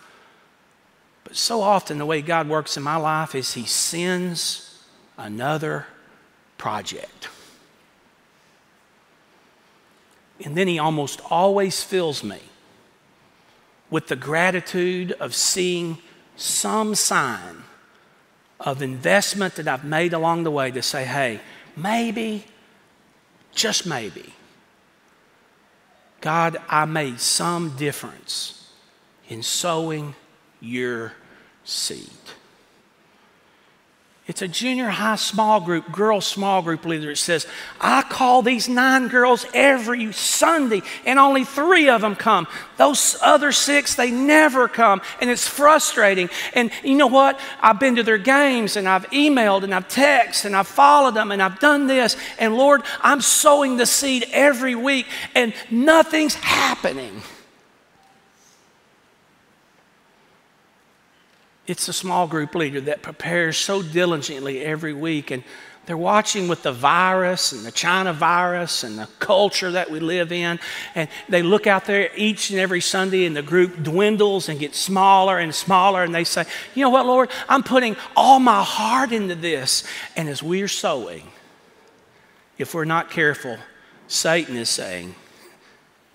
but 1.22 1.36
so 1.36 1.60
often 1.60 1.98
the 1.98 2.06
way 2.06 2.22
God 2.22 2.48
works 2.48 2.76
in 2.76 2.82
my 2.82 2.96
life 2.96 3.36
is 3.36 3.54
He 3.54 3.66
sends 3.66 4.82
another 5.16 5.86
project. 6.58 7.28
And 10.44 10.56
then 10.56 10.68
he 10.68 10.78
almost 10.78 11.20
always 11.30 11.82
fills 11.82 12.22
me 12.22 12.40
with 13.90 14.08
the 14.08 14.16
gratitude 14.16 15.12
of 15.12 15.34
seeing 15.34 15.98
some 16.36 16.94
sign 16.94 17.62
of 18.60 18.82
investment 18.82 19.54
that 19.54 19.68
I've 19.68 19.84
made 19.84 20.12
along 20.12 20.44
the 20.44 20.50
way 20.50 20.70
to 20.70 20.82
say, 20.82 21.04
hey, 21.04 21.40
maybe, 21.76 22.44
just 23.54 23.86
maybe, 23.86 24.34
God, 26.20 26.56
I 26.68 26.84
made 26.84 27.20
some 27.20 27.76
difference 27.76 28.70
in 29.28 29.42
sowing 29.42 30.14
your 30.60 31.12
seed. 31.64 32.10
It's 34.28 34.42
a 34.42 34.48
junior 34.48 34.88
high 34.88 35.14
small 35.14 35.60
group, 35.60 35.92
girl 35.92 36.20
small 36.20 36.60
group 36.60 36.84
leader. 36.84 37.12
It 37.12 37.18
says, 37.18 37.46
I 37.80 38.02
call 38.02 38.42
these 38.42 38.68
nine 38.68 39.06
girls 39.06 39.46
every 39.54 40.12
Sunday, 40.12 40.82
and 41.04 41.20
only 41.20 41.44
three 41.44 41.88
of 41.88 42.00
them 42.00 42.16
come. 42.16 42.48
Those 42.76 43.16
other 43.22 43.52
six, 43.52 43.94
they 43.94 44.10
never 44.10 44.66
come, 44.66 45.00
and 45.20 45.30
it's 45.30 45.46
frustrating. 45.46 46.28
And 46.54 46.72
you 46.82 46.96
know 46.96 47.06
what? 47.06 47.38
I've 47.60 47.78
been 47.78 47.94
to 47.96 48.02
their 48.02 48.18
games, 48.18 48.74
and 48.74 48.88
I've 48.88 49.08
emailed, 49.10 49.62
and 49.62 49.72
I've 49.72 49.86
texted, 49.86 50.46
and 50.46 50.56
I've 50.56 50.66
followed 50.66 51.14
them, 51.14 51.30
and 51.30 51.40
I've 51.40 51.60
done 51.60 51.86
this. 51.86 52.16
And 52.40 52.56
Lord, 52.56 52.82
I'm 53.02 53.20
sowing 53.20 53.76
the 53.76 53.86
seed 53.86 54.26
every 54.32 54.74
week, 54.74 55.06
and 55.36 55.54
nothing's 55.70 56.34
happening. 56.34 57.22
It's 61.66 61.88
a 61.88 61.92
small 61.92 62.26
group 62.26 62.54
leader 62.54 62.80
that 62.82 63.02
prepares 63.02 63.56
so 63.56 63.82
diligently 63.82 64.60
every 64.60 64.92
week. 64.92 65.30
And 65.30 65.42
they're 65.86 65.96
watching 65.96 66.48
with 66.48 66.64
the 66.64 66.72
virus 66.72 67.52
and 67.52 67.64
the 67.64 67.70
China 67.70 68.12
virus 68.12 68.82
and 68.82 68.98
the 68.98 69.08
culture 69.20 69.70
that 69.70 69.88
we 69.88 70.00
live 70.00 70.32
in. 70.32 70.58
And 70.96 71.08
they 71.28 71.42
look 71.42 71.68
out 71.68 71.84
there 71.84 72.10
each 72.16 72.50
and 72.50 72.58
every 72.58 72.80
Sunday, 72.80 73.24
and 73.24 73.36
the 73.36 73.42
group 73.42 73.82
dwindles 73.84 74.48
and 74.48 74.58
gets 74.58 74.78
smaller 74.78 75.38
and 75.38 75.54
smaller. 75.54 76.02
And 76.02 76.12
they 76.12 76.24
say, 76.24 76.44
You 76.74 76.82
know 76.82 76.90
what, 76.90 77.06
Lord? 77.06 77.30
I'm 77.48 77.62
putting 77.62 77.96
all 78.16 78.40
my 78.40 78.64
heart 78.64 79.12
into 79.12 79.36
this. 79.36 79.84
And 80.16 80.28
as 80.28 80.42
we're 80.42 80.68
sowing, 80.68 81.22
if 82.58 82.74
we're 82.74 82.84
not 82.84 83.10
careful, 83.10 83.56
Satan 84.08 84.56
is 84.56 84.68
saying, 84.68 85.14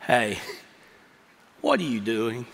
Hey, 0.01 0.39
what 1.61 1.79
are 1.79 1.83
you 1.83 2.01
doing? 2.01 2.45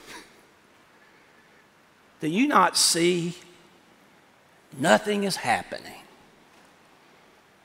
Do 2.20 2.28
you 2.28 2.48
not 2.48 2.78
see 2.78 3.36
nothing 4.78 5.24
is 5.24 5.38
happening? 5.38 6.02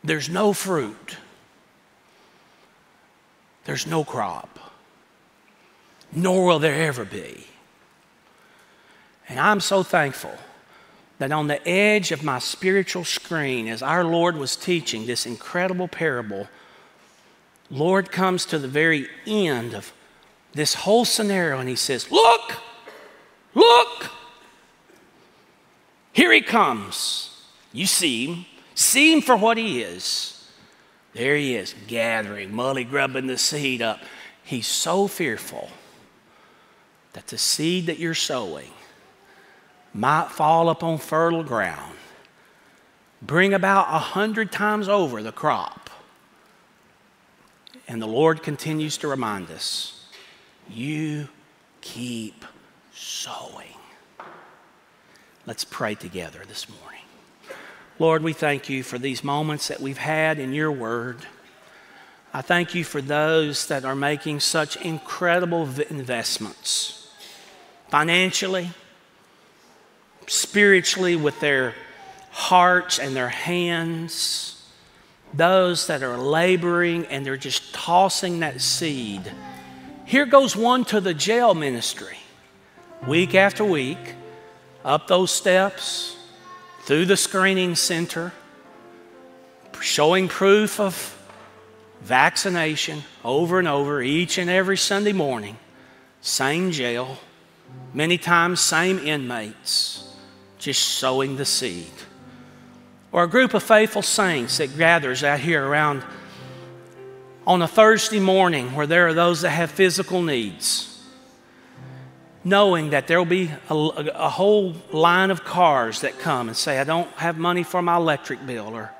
There's 0.05 0.29
no 0.29 0.53
fruit. 0.53 1.17
There's 3.65 3.87
no 3.87 4.05
crop. 4.05 4.59
Nor 6.13 6.47
will 6.47 6.59
there 6.59 6.87
ever 6.87 7.05
be. 7.05 7.47
And 9.29 9.39
I'm 9.41 9.61
so 9.61 9.83
thankful 9.83 10.37
that 11.19 11.33
on 11.33 11.47
the 11.47 11.67
edge 11.67 12.11
of 12.11 12.25
my 12.25 12.39
spiritual 12.39 13.05
screen, 13.05 13.69
as 13.69 13.81
our 13.83 14.05
Lord 14.05 14.37
was 14.37 14.57
teaching 14.57 15.07
this 15.07 15.25
incredible 15.25 15.89
parable, 15.89 16.49
Lord 17.71 18.11
comes 18.11 18.45
to 18.47 18.59
the 18.59 18.69
very 18.69 19.09
end 19.27 19.73
of 19.73 19.93
this 20.53 20.75
whole 20.75 21.05
scenario 21.05 21.59
and 21.59 21.69
he 21.69 21.77
says, 21.77 22.11
Look, 22.11 22.59
look, 23.55 24.11
here 26.13 26.33
he 26.33 26.41
comes. 26.41 27.31
You 27.73 27.87
see 27.87 28.27
him. 28.27 28.47
See 28.75 29.13
him 29.13 29.21
for 29.21 29.37
what 29.37 29.59
he 29.59 29.83
is. 29.83 30.49
There 31.15 31.37
he 31.37 31.57
is, 31.57 31.75
gathering, 31.87 32.53
mully 32.53 32.89
grubbing 32.89 33.27
the 33.27 33.37
seed 33.37 33.83
up. 33.83 34.01
He's 34.43 34.67
so 34.67 35.07
fearful 35.07 35.71
that 37.13 37.27
the 37.27 37.39
seed 37.39 37.87
that 37.87 37.99
you're 37.99 38.15
sowing 38.15 38.71
might 39.93 40.31
fall 40.31 40.71
upon 40.71 40.99
fertile 40.99 41.45
ground, 41.45 41.97
bring 43.21 43.53
about 43.53 43.89
a 43.89 43.99
hundred 43.99 44.51
times 44.51 44.89
over 44.89 45.23
the 45.23 45.33
crop. 45.33 45.91
And 47.87 48.01
the 48.01 48.07
Lord 48.07 48.43
continues 48.43 48.97
to 48.99 49.09
remind 49.09 49.51
us 49.51 50.07
you 50.69 51.29
keep 51.83 52.45
sowing. 52.95 53.77
Let's 55.45 55.65
pray 55.65 55.97
together 55.97 56.43
this 56.47 56.69
morning. 56.69 57.01
Lord, 57.99 58.23
we 58.23 58.33
thank 58.33 58.69
you 58.69 58.85
for 58.85 58.97
these 58.97 59.25
moments 59.25 59.67
that 59.69 59.81
we've 59.81 59.99
had 59.99 60.39
in 60.39 60.53
your 60.53 60.71
word. 60.71 61.19
I 62.33 62.43
thank 62.43 62.77
you 62.77 62.85
for 62.85 63.03
those 63.03 63.67
that 63.67 63.85
are 63.85 63.97
making 63.97 64.39
such 64.39 64.77
incredible 64.77 65.69
investments 65.91 67.13
financially, 67.89 68.71
spiritually, 70.29 71.17
with 71.17 71.41
their 71.41 71.75
hearts 72.31 73.01
and 73.01 73.17
their 73.17 73.29
hands. 73.29 74.65
Those 75.35 75.89
that 75.89 76.05
are 76.05 76.17
laboring 76.17 77.07
and 77.07 77.27
they're 77.27 77.37
just 77.37 77.75
tossing 77.75 78.41
that 78.41 78.61
seed. 78.61 79.23
Here 80.05 80.25
goes 80.25 80.55
one 80.55 80.85
to 80.85 81.01
the 81.01 81.15
jail 81.15 81.53
ministry, 81.53 82.19
week 83.09 83.35
after 83.35 83.65
week, 83.65 84.15
up 84.85 85.07
those 85.07 85.31
steps, 85.31 86.17
through 86.83 87.07
the 87.07 87.17
screening 87.17 87.77
center, 87.77 88.33
showing 89.81 90.29
proof 90.29 90.81
of 90.81 91.19
vaccination 92.03 93.03
over 93.25 93.59
and 93.59 93.69
over 93.69 94.03
each 94.03 94.39
and 94.39 94.51
every 94.51 94.77
Sunday 94.77 95.13
morning, 95.13 95.57
same 96.21 96.71
jail, 96.73 97.19
many 97.95 98.19
times 98.19 98.61
same 98.61 98.99
inmates, 98.99 100.13
just 100.59 100.83
sowing 100.83 101.37
the 101.37 101.45
seed. 101.45 101.93
Or 103.13 103.25
a 103.25 103.29
group 103.29 103.55
of 103.55 103.63
faithful 103.63 104.03
saints 104.03 104.59
that 104.59 104.77
gathers 104.77 105.23
out 105.23 105.41
here 105.41 105.65
around 105.65 106.03
on 107.47 107.63
a 107.63 107.69
Thursday 107.69 108.21
morning 108.21 108.75
where 108.75 108.87
there 108.87 109.09
are 109.09 109.15
those 109.15 109.43
that 109.43 109.51
have 109.51 109.71
physical 109.71 110.23
needs 110.23 110.92
knowing 112.45 112.91
that 112.91 113.07
there 113.07 113.19
will 113.19 113.25
be 113.25 113.51
a, 113.69 113.75
a, 113.75 114.29
whole 114.29 114.75
line 114.91 115.31
of 115.31 115.45
cars 115.45 116.01
that 116.01 116.19
come 116.19 116.49
and 116.49 116.57
say, 116.57 116.79
I 116.79 116.85
don't 116.85 117.09
have 117.13 117.39
money 117.39 117.63
for 117.63 117.81
my 117.83 117.97
electric 117.97 118.45
bill, 118.45 118.75
or 118.75 118.91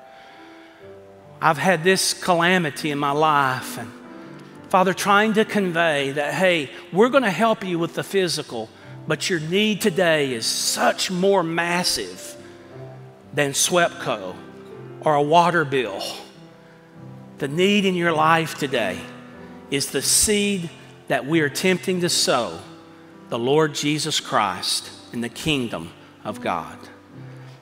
I've 1.41 1.57
had 1.57 1.83
this 1.83 2.13
calamity 2.13 2.91
in 2.91 2.97
my 2.97 3.11
life. 3.11 3.77
And 3.77 3.91
Father, 4.69 4.93
trying 4.93 5.33
to 5.33 5.43
convey 5.43 6.11
that, 6.11 6.33
hey, 6.33 6.69
we're 6.93 7.09
going 7.09 7.23
to 7.23 7.31
help 7.31 7.65
you 7.65 7.77
with 7.77 7.95
the 7.95 8.03
physical, 8.03 8.69
but 9.07 9.29
your 9.29 9.41
need 9.41 9.81
today 9.81 10.33
is 10.33 10.45
such 10.45 11.11
more 11.11 11.43
massive 11.43 12.37
than 13.33 13.51
SWEPCO 13.51 14.35
or 15.01 15.15
a 15.15 15.21
water 15.21 15.65
bill. 15.65 16.01
The 17.39 17.49
need 17.49 17.83
in 17.83 17.95
your 17.95 18.13
life 18.13 18.57
today 18.57 19.01
is 19.69 19.91
the 19.91 20.01
seed 20.01 20.69
that 21.09 21.25
we 21.25 21.41
are 21.41 21.45
attempting 21.45 21.99
to 22.01 22.09
sow 22.09 22.59
the 23.29 23.39
Lord 23.39 23.73
Jesus 23.73 24.19
Christ 24.19 24.91
in 25.11 25.21
the 25.21 25.29
kingdom 25.29 25.91
of 26.23 26.41
God. 26.41 26.77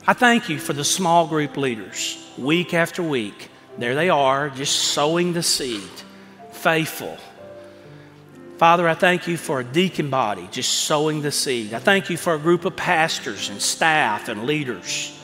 I 0.08 0.14
thank 0.14 0.50
you 0.50 0.60
for 0.60 0.74
the 0.74 0.84
small 0.84 1.28
group 1.28 1.58
leaders, 1.58 2.18
week 2.38 2.74
after 2.74 3.04
week. 3.04 3.50
There 3.78 3.96
they 3.96 4.10
are, 4.10 4.50
just 4.50 4.76
sowing 4.76 5.34
the 5.34 5.44
seed, 5.44 5.90
faithful. 6.52 7.18
Father, 8.58 8.88
I 8.88 8.94
thank 8.94 9.28
you 9.28 9.38
for 9.38 9.60
a 9.60 9.64
deacon 9.64 10.10
body 10.10 10.48
just 10.52 10.72
sowing 10.72 11.22
the 11.22 11.32
seed. 11.32 11.74
I 11.74 11.80
thank 11.80 12.10
you 12.10 12.18
for 12.18 12.36
a 12.36 12.40
group 12.40 12.66
of 12.66 12.76
pastors 12.76 13.50
and 13.50 13.62
staff 13.62 14.30
and 14.30 14.46
leaders 14.46 15.18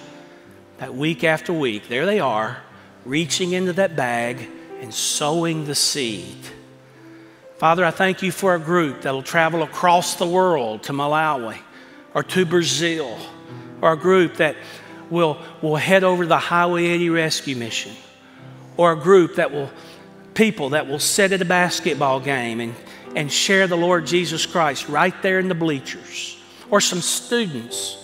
that 0.78 0.94
week 0.94 1.24
after 1.24 1.52
week, 1.54 1.88
there 1.88 2.06
they 2.06 2.20
are, 2.20 2.58
reaching 3.04 3.54
into 3.54 3.74
that 3.74 3.96
bag 3.96 4.48
and 4.80 4.94
sowing 4.94 5.66
the 5.66 5.76
seed. 5.76 6.38
Father, 7.58 7.84
I 7.84 7.89
thank 7.89 8.22
you 8.22 8.32
for 8.32 8.53
a 8.53 8.60
group 8.60 9.01
that 9.01 9.14
will 9.14 9.24
travel 9.24 9.64
across 9.64 10.16
the 10.16 10.28
world 10.28 10.84
to 10.84 10.93
Malawi 10.93 11.58
or 12.14 12.22
to 12.22 12.45
Brazil, 12.45 13.18
or 13.82 13.93
a 13.93 13.97
group 13.97 14.36
that 14.36 14.55
will, 15.10 15.41
will 15.64 15.76
head 15.76 16.03
over 16.03 16.24
to 16.24 16.28
the 16.28 16.38
Highway 16.38 16.86
80 16.86 17.10
rescue 17.10 17.55
mission, 17.55 17.93
or 18.76 18.91
a 18.91 18.95
group 18.95 19.36
that 19.36 19.51
will, 19.51 19.72
people 20.36 20.70
that 20.70 20.88
will 20.88 20.99
sit 20.99 21.32
at 21.32 21.41
a 21.41 21.45
basketball 21.45 22.20
game 22.20 22.60
and, 22.60 22.76
and 23.16 23.32
share 23.32 23.66
the 23.66 23.76
Lord 23.76 24.05
Jesus 24.05 24.45
Christ 24.45 24.88
right 24.88 25.20
there 25.24 25.39
in 25.39 25.47
the 25.47 25.55
bleachers, 25.55 26.39
or 26.70 26.80
some 26.80 27.01
students 27.01 27.97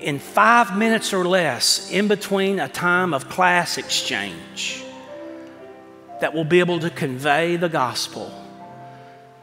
in 0.00 0.18
five 0.18 0.76
minutes 0.76 1.12
or 1.12 1.24
less 1.26 1.90
in 1.90 2.08
between 2.08 2.60
a 2.60 2.68
time 2.68 3.12
of 3.12 3.28
class 3.28 3.76
exchange 3.76 4.82
that 6.22 6.32
will 6.32 6.44
be 6.44 6.60
able 6.60 6.80
to 6.80 6.88
convey 6.88 7.56
the 7.56 7.68
gospel 7.68 8.32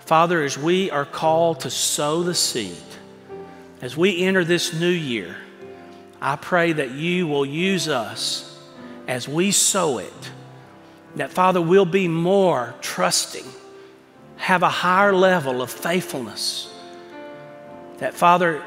Father, 0.06 0.43
as 0.43 0.58
we 0.58 0.91
are 0.91 1.06
called 1.06 1.62
to 1.62 1.70
sow 1.70 2.24
the 2.24 2.36
seed, 2.36 2.76
as 3.82 3.95
we 3.95 4.24
enter 4.24 4.43
this 4.43 4.74
new 4.74 4.89
year, 4.89 5.38
I 6.22 6.36
pray 6.36 6.74
that 6.74 6.91
you 6.91 7.26
will 7.26 7.45
use 7.45 7.88
us 7.88 8.60
as 9.08 9.30
we 9.30 9.51
sow 9.51 9.99
it, 9.99 10.32
that 11.16 11.32
Father, 11.32 11.62
we'll 11.62 11.86
be 11.86 12.10
more 12.10 12.76
trusting, 12.82 13.45
have 14.36 14.62
a 14.62 14.70
higher 14.70 15.14
level 15.14 15.62
of 15.62 15.72
faithfulness, 15.72 16.70
that 17.99 18.14
Father, 18.14 18.62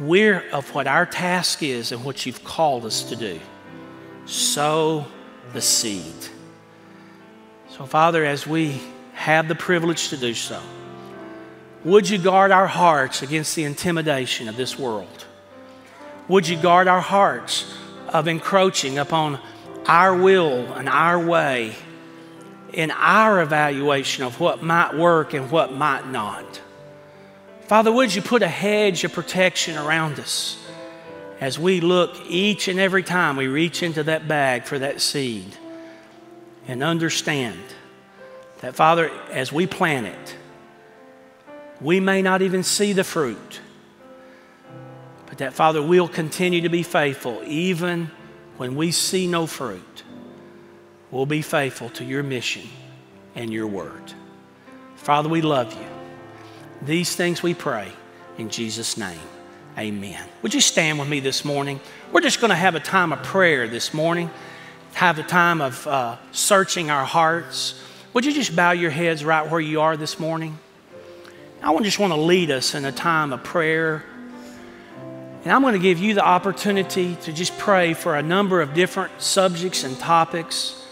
we're 0.00 0.48
of 0.52 0.74
what 0.74 0.86
our 0.86 1.04
task 1.04 1.62
is 1.62 1.92
and 1.92 2.02
what 2.02 2.24
you've 2.24 2.44
called 2.44 2.86
us 2.86 3.02
to 3.04 3.16
do. 3.16 3.38
Sow 4.24 5.06
the 5.52 5.60
seed. 5.60 6.14
So, 7.70 7.84
Father, 7.84 8.24
as 8.24 8.46
we 8.46 8.80
have 9.28 9.46
the 9.46 9.54
privilege 9.54 10.08
to 10.08 10.16
do 10.16 10.32
so, 10.32 10.58
would 11.84 12.08
you 12.08 12.16
guard 12.16 12.50
our 12.50 12.66
hearts 12.66 13.20
against 13.20 13.54
the 13.54 13.64
intimidation 13.64 14.48
of 14.48 14.56
this 14.56 14.78
world? 14.78 15.26
Would 16.28 16.48
you 16.48 16.56
guard 16.56 16.88
our 16.88 17.02
hearts 17.02 17.70
of 18.08 18.26
encroaching 18.26 18.96
upon 18.96 19.38
our 19.84 20.16
will 20.16 20.72
and 20.72 20.88
our 20.88 21.22
way 21.22 21.76
in 22.72 22.90
our 22.90 23.42
evaluation 23.42 24.24
of 24.24 24.40
what 24.40 24.62
might 24.62 24.96
work 24.96 25.34
and 25.34 25.50
what 25.50 25.74
might 25.74 26.08
not? 26.08 26.62
Father, 27.66 27.92
would 27.92 28.14
you 28.14 28.22
put 28.22 28.42
a 28.42 28.48
hedge 28.48 29.04
of 29.04 29.12
protection 29.12 29.76
around 29.76 30.18
us 30.18 30.56
as 31.38 31.58
we 31.58 31.82
look 31.82 32.16
each 32.26 32.66
and 32.66 32.80
every 32.80 33.02
time 33.02 33.36
we 33.36 33.46
reach 33.46 33.82
into 33.82 34.02
that 34.04 34.26
bag 34.26 34.64
for 34.64 34.78
that 34.78 35.02
seed 35.02 35.54
and 36.66 36.82
understand 36.82 37.60
that, 38.60 38.74
Father, 38.74 39.10
as 39.30 39.52
we 39.52 39.66
plant 39.66 40.06
it, 40.06 40.36
we 41.80 42.00
may 42.00 42.22
not 42.22 42.42
even 42.42 42.62
see 42.62 42.92
the 42.92 43.04
fruit, 43.04 43.60
but 45.26 45.38
that, 45.38 45.52
Father, 45.52 45.80
we'll 45.80 46.08
continue 46.08 46.62
to 46.62 46.68
be 46.68 46.82
faithful 46.82 47.40
even 47.46 48.10
when 48.56 48.74
we 48.74 48.90
see 48.90 49.26
no 49.26 49.46
fruit. 49.46 50.02
We'll 51.10 51.26
be 51.26 51.42
faithful 51.42 51.88
to 51.90 52.04
your 52.04 52.22
mission 52.22 52.68
and 53.34 53.52
your 53.52 53.66
word. 53.66 54.12
Father, 54.96 55.28
we 55.28 55.40
love 55.40 55.72
you. 55.72 55.86
These 56.82 57.14
things 57.14 57.42
we 57.42 57.54
pray 57.54 57.92
in 58.36 58.50
Jesus' 58.50 58.96
name. 58.96 59.18
Amen. 59.78 60.22
Would 60.42 60.54
you 60.54 60.60
stand 60.60 60.98
with 60.98 61.08
me 61.08 61.20
this 61.20 61.44
morning? 61.44 61.80
We're 62.12 62.20
just 62.20 62.40
going 62.40 62.50
to 62.50 62.56
have 62.56 62.74
a 62.74 62.80
time 62.80 63.12
of 63.12 63.22
prayer 63.22 63.68
this 63.68 63.94
morning, 63.94 64.28
have 64.94 65.18
a 65.18 65.22
time 65.22 65.60
of 65.60 65.86
uh, 65.86 66.16
searching 66.32 66.90
our 66.90 67.04
hearts. 67.04 67.80
Would 68.14 68.24
you 68.24 68.32
just 68.32 68.56
bow 68.56 68.70
your 68.70 68.90
heads 68.90 69.24
right 69.24 69.48
where 69.50 69.60
you 69.60 69.82
are 69.82 69.96
this 69.96 70.18
morning? 70.18 70.58
I 71.62 71.76
just 71.82 71.98
want 71.98 72.12
to 72.12 72.20
lead 72.20 72.50
us 72.50 72.74
in 72.74 72.84
a 72.84 72.92
time 72.92 73.32
of 73.32 73.44
prayer. 73.44 74.04
And 75.44 75.52
I'm 75.52 75.60
going 75.60 75.74
to 75.74 75.80
give 75.80 75.98
you 75.98 76.14
the 76.14 76.24
opportunity 76.24 77.16
to 77.22 77.32
just 77.32 77.56
pray 77.58 77.94
for 77.94 78.16
a 78.16 78.22
number 78.22 78.62
of 78.62 78.72
different 78.72 79.20
subjects 79.20 79.84
and 79.84 79.98
topics. 79.98 80.82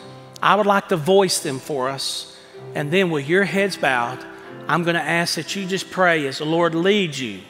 I 0.43 0.55
would 0.57 0.67
like 0.67 0.89
to 0.89 0.97
voice 0.97 1.41
them 1.41 1.59
for 1.59 1.89
us. 1.89 2.37
And 2.75 2.93
then, 2.93 3.11
with 3.11 3.29
your 3.29 3.45
heads 3.45 3.77
bowed, 3.77 4.25
I'm 4.69 4.83
going 4.83 4.95
to 4.95 5.03
ask 5.03 5.37
that 5.37 5.57
you 5.57 5.67
just 5.67 5.91
pray 5.91 6.27
as 6.27 6.39
the 6.39 6.45
Lord 6.45 6.75
leads 6.75 7.21
you 7.21 7.41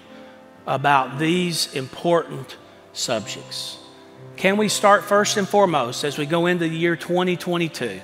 about 0.66 1.18
these 1.18 1.74
important 1.74 2.56
subjects. 2.92 3.78
Can 4.36 4.56
we 4.58 4.68
start 4.68 5.04
first 5.04 5.36
and 5.36 5.48
foremost 5.48 6.04
as 6.04 6.18
we 6.18 6.26
go 6.26 6.46
into 6.46 6.68
the 6.68 6.74
year 6.74 6.94
2022? 6.94 8.00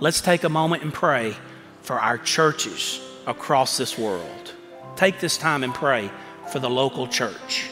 Let's 0.00 0.20
take 0.20 0.44
a 0.44 0.48
moment 0.48 0.84
and 0.84 0.94
pray 0.94 1.34
for 1.82 1.98
our 1.98 2.18
churches 2.18 3.00
across 3.26 3.76
this 3.76 3.98
world. 3.98 4.54
Take 4.94 5.18
this 5.18 5.36
time 5.36 5.64
and 5.64 5.74
pray 5.74 6.08
for 6.52 6.60
the 6.60 6.70
local 6.70 7.08
church. 7.08 7.68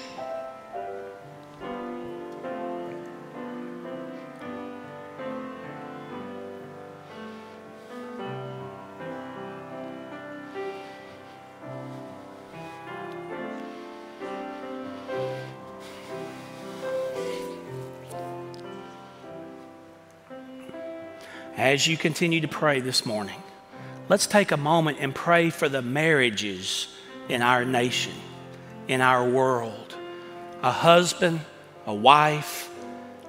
As 21.72 21.86
you 21.86 21.96
continue 21.96 22.40
to 22.40 22.48
pray 22.48 22.80
this 22.80 23.04
morning, 23.04 23.42
let's 24.08 24.26
take 24.26 24.52
a 24.52 24.56
moment 24.56 24.98
and 25.00 25.12
pray 25.12 25.50
for 25.50 25.68
the 25.68 25.82
marriages 25.82 26.88
in 27.28 27.42
our 27.42 27.64
nation, 27.64 28.12
in 28.86 29.00
our 29.00 29.28
world. 29.28 29.96
A 30.62 30.70
husband, 30.70 31.40
a 31.84 31.94
wife. 31.94 32.70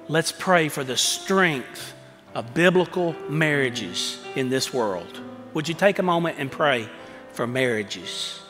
Let's 0.06 0.30
pray 0.30 0.68
for 0.68 0.84
the 0.84 0.96
strength 0.96 1.94
of 2.34 2.54
biblical 2.54 3.16
marriages 3.28 4.18
in 4.36 4.50
this 4.50 4.72
world. 4.72 5.20
Would 5.54 5.68
you 5.68 5.74
take 5.74 5.98
a 5.98 6.04
moment 6.04 6.36
and 6.38 6.50
pray 6.50 6.88
for 7.32 7.46
marriages? 7.46 8.40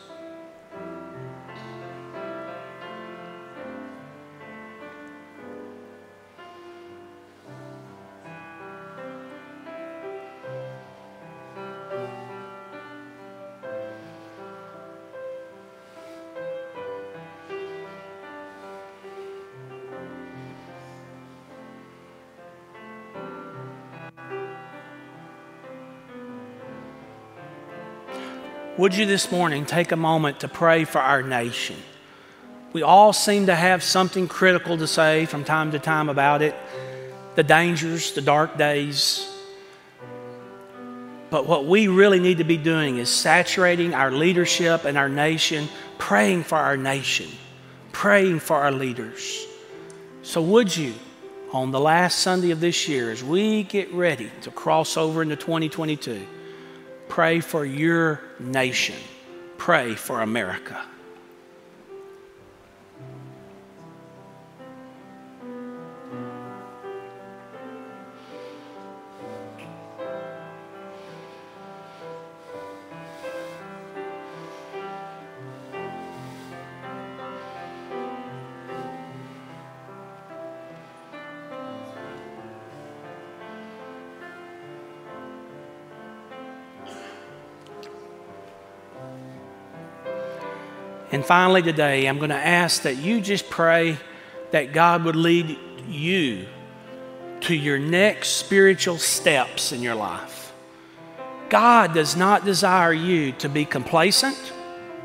Would 28.88 28.96
you 28.96 29.04
this 29.04 29.30
morning 29.30 29.66
take 29.66 29.92
a 29.92 29.96
moment 29.96 30.40
to 30.40 30.48
pray 30.48 30.84
for 30.84 30.98
our 30.98 31.22
nation? 31.22 31.76
We 32.72 32.80
all 32.80 33.12
seem 33.12 33.44
to 33.44 33.54
have 33.54 33.82
something 33.82 34.26
critical 34.28 34.78
to 34.78 34.86
say 34.86 35.26
from 35.26 35.44
time 35.44 35.72
to 35.72 35.78
time 35.78 36.08
about 36.08 36.40
it 36.40 36.54
the 37.34 37.42
dangers, 37.42 38.12
the 38.12 38.22
dark 38.22 38.56
days. 38.56 39.30
But 41.28 41.46
what 41.46 41.66
we 41.66 41.88
really 41.88 42.18
need 42.18 42.38
to 42.38 42.44
be 42.44 42.56
doing 42.56 42.96
is 42.96 43.10
saturating 43.10 43.92
our 43.92 44.10
leadership 44.10 44.86
and 44.86 44.96
our 44.96 45.10
nation, 45.10 45.68
praying 45.98 46.44
for 46.44 46.56
our 46.56 46.78
nation, 46.78 47.28
praying 47.92 48.40
for 48.40 48.56
our 48.56 48.72
leaders. 48.72 49.46
So, 50.22 50.40
would 50.40 50.74
you, 50.74 50.94
on 51.52 51.72
the 51.72 51.80
last 51.80 52.20
Sunday 52.20 52.52
of 52.52 52.60
this 52.60 52.88
year, 52.88 53.10
as 53.10 53.22
we 53.22 53.64
get 53.64 53.92
ready 53.92 54.30
to 54.40 54.50
cross 54.50 54.96
over 54.96 55.20
into 55.20 55.36
2022, 55.36 56.26
Pray 57.08 57.40
for 57.40 57.64
your 57.64 58.20
nation. 58.38 58.96
Pray 59.56 59.94
for 59.94 60.20
America. 60.20 60.84
And 91.10 91.24
finally, 91.24 91.62
today, 91.62 92.06
I'm 92.06 92.18
going 92.18 92.30
to 92.30 92.36
ask 92.36 92.82
that 92.82 92.96
you 92.96 93.20
just 93.20 93.48
pray 93.48 93.96
that 94.50 94.72
God 94.72 95.04
would 95.04 95.16
lead 95.16 95.58
you 95.88 96.46
to 97.40 97.54
your 97.54 97.78
next 97.78 98.28
spiritual 98.30 98.98
steps 98.98 99.72
in 99.72 99.80
your 99.80 99.94
life. 99.94 100.52
God 101.48 101.94
does 101.94 102.14
not 102.14 102.44
desire 102.44 102.92
you 102.92 103.32
to 103.32 103.48
be 103.48 103.64
complacent, 103.64 104.52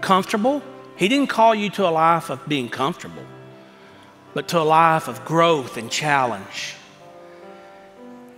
comfortable. 0.02 0.62
He 0.98 1.08
didn't 1.08 1.30
call 1.30 1.56
you 1.56 1.70
to 1.72 1.88
a 1.88 1.92
life 1.92 2.30
of 2.30 2.48
being 2.48 2.68
comfortable, 2.68 3.24
but 4.34 4.50
to 4.50 4.60
a 4.60 4.64
life 4.64 5.08
of 5.08 5.24
growth 5.24 5.78
and 5.78 5.90
challenge. 5.90 6.76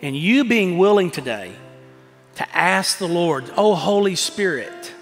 And 0.03 0.15
you 0.15 0.43
being 0.43 0.77
willing 0.77 1.09
today 1.09 1.55
to 2.35 2.55
ask 2.55 2.99
the 2.99 3.07
Lord, 3.07 3.51
Oh, 3.57 3.73
Holy 3.73 4.15
Spirit, 4.15 4.93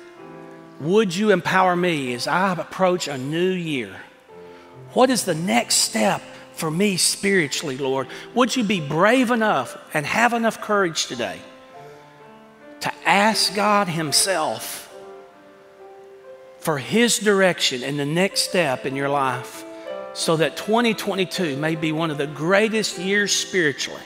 would 0.80 1.16
you 1.16 1.32
empower 1.32 1.76
me 1.76 2.14
as 2.14 2.28
I 2.28 2.54
approach 2.54 3.08
a 3.08 3.18
new 3.18 3.52
year? 3.52 3.96
What 4.94 5.10
is 5.10 5.26
the 5.26 5.36
next 5.36 5.76
step 5.76 6.22
for 6.54 6.70
me 6.70 6.98
spiritually, 6.98 7.78
Lord? 7.78 8.08
Would 8.36 8.56
you 8.56 8.64
be 8.64 8.80
brave 8.80 9.32
enough 9.32 9.78
and 9.94 10.06
have 10.06 10.34
enough 10.34 10.62
courage 10.62 11.08
today 11.08 11.40
to 12.82 12.94
ask 13.06 13.56
God 13.56 13.88
Himself 13.88 14.94
for 16.60 16.78
His 16.78 17.18
direction 17.20 17.84
and 17.84 18.00
the 18.00 18.06
next 18.06 18.42
step 18.42 18.86
in 18.86 18.96
your 18.96 19.10
life 19.10 19.64
so 20.14 20.38
that 20.38 20.58
2022 20.58 21.58
may 21.58 21.76
be 21.76 21.92
one 21.92 22.12
of 22.12 22.18
the 22.18 22.28
greatest 22.28 23.00
years 23.00 23.32
spiritually? 23.32 24.02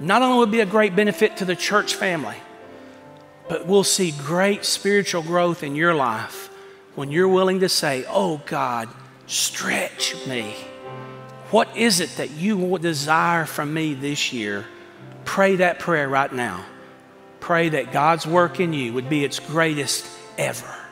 Not 0.00 0.22
only 0.22 0.38
would 0.38 0.50
be 0.50 0.60
a 0.60 0.66
great 0.66 0.94
benefit 0.96 1.38
to 1.38 1.44
the 1.44 1.56
church 1.56 1.94
family, 1.94 2.36
but 3.48 3.66
we'll 3.66 3.84
see 3.84 4.12
great 4.12 4.64
spiritual 4.64 5.22
growth 5.22 5.62
in 5.62 5.74
your 5.74 5.94
life 5.94 6.50
when 6.94 7.10
you're 7.10 7.28
willing 7.28 7.60
to 7.60 7.68
say, 7.68 8.04
Oh 8.08 8.40
God, 8.46 8.88
stretch 9.26 10.14
me. 10.26 10.54
What 11.50 11.76
is 11.76 12.00
it 12.00 12.10
that 12.16 12.30
you 12.30 12.78
desire 12.78 13.44
from 13.44 13.72
me 13.72 13.94
this 13.94 14.32
year? 14.32 14.64
Pray 15.24 15.56
that 15.56 15.78
prayer 15.78 16.08
right 16.08 16.32
now. 16.32 16.64
Pray 17.40 17.68
that 17.70 17.92
God's 17.92 18.26
work 18.26 18.60
in 18.60 18.72
you 18.72 18.92
would 18.94 19.08
be 19.08 19.24
its 19.24 19.38
greatest 19.38 20.06
ever. 20.38 20.83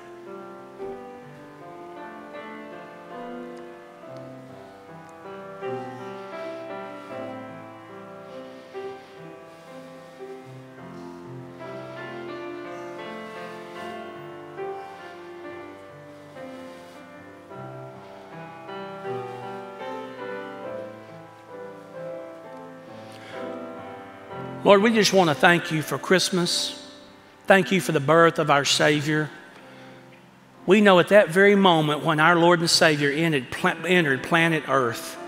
Lord, 24.73 24.85
we 24.85 24.95
just 24.95 25.13
want 25.13 25.29
to 25.29 25.35
thank 25.35 25.71
you 25.71 25.83
for 25.83 25.99
Christmas. 25.99 26.91
Thank 27.47 27.73
you 27.73 27.81
for 27.83 27.93
the 27.93 28.01
birth 28.01 28.39
of 28.39 28.51
our 28.51 28.65
Savior. 28.65 29.29
We 30.65 30.81
know 30.81 30.99
at 30.99 31.09
that 31.09 31.29
very 31.29 31.55
moment 31.55 32.03
when 32.03 32.19
our 32.19 32.37
Lord 32.37 32.61
and 32.61 32.71
Savior 32.71 33.11
entered, 33.11 33.51
planet 33.51 34.65
Earth, 34.69 35.19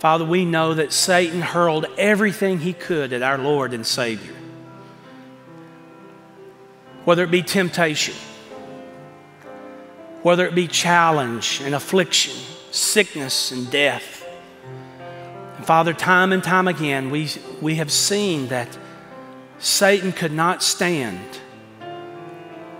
Father, 0.00 0.24
we 0.24 0.44
know 0.44 0.74
that 0.74 0.92
Satan 0.92 1.40
hurled 1.40 1.86
everything 1.96 2.58
he 2.58 2.72
could 2.72 3.12
at 3.12 3.22
our 3.22 3.38
Lord 3.38 3.72
and 3.72 3.86
Savior. 3.86 4.34
Whether 7.04 7.22
it 7.22 7.30
be 7.30 7.42
temptation, 7.42 8.16
whether 10.22 10.44
it 10.44 10.56
be 10.56 10.66
challenge 10.66 11.60
and 11.62 11.76
affliction, 11.76 12.34
sickness 12.72 13.52
and 13.52 13.70
death. 13.70 14.17
Father, 15.68 15.92
time 15.92 16.32
and 16.32 16.42
time 16.42 16.66
again, 16.66 17.10
we, 17.10 17.28
we 17.60 17.74
have 17.74 17.92
seen 17.92 18.48
that 18.48 18.78
Satan 19.58 20.12
could 20.12 20.32
not 20.32 20.62
stand 20.62 21.20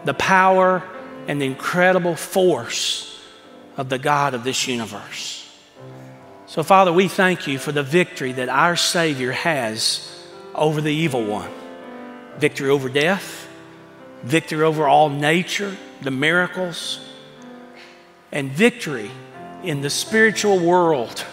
the 0.07 0.14
power 0.14 0.82
and 1.26 1.39
the 1.39 1.45
incredible 1.45 2.16
force 2.16 3.22
of 3.76 3.91
the 3.91 3.99
God 3.99 4.32
of 4.32 4.43
this 4.43 4.66
universe. 4.66 5.55
So, 6.47 6.62
Father, 6.62 6.91
we 6.91 7.09
thank 7.09 7.47
you 7.47 7.59
for 7.59 7.72
the 7.72 7.82
victory 7.82 8.32
that 8.32 8.49
our 8.49 8.74
Savior 8.74 9.32
has 9.32 10.24
over 10.55 10.80
the 10.80 10.89
evil 10.89 11.26
one 11.26 11.51
victory 12.39 12.70
over 12.70 12.89
death, 12.89 13.47
victory 14.22 14.62
over 14.62 14.89
all 14.89 15.11
nature, 15.11 15.76
the 16.01 16.11
miracles, 16.11 17.07
and 18.32 18.51
victory 18.51 19.11
in 19.62 19.82
the 19.82 19.91
spiritual 19.91 20.59
world 20.59 21.26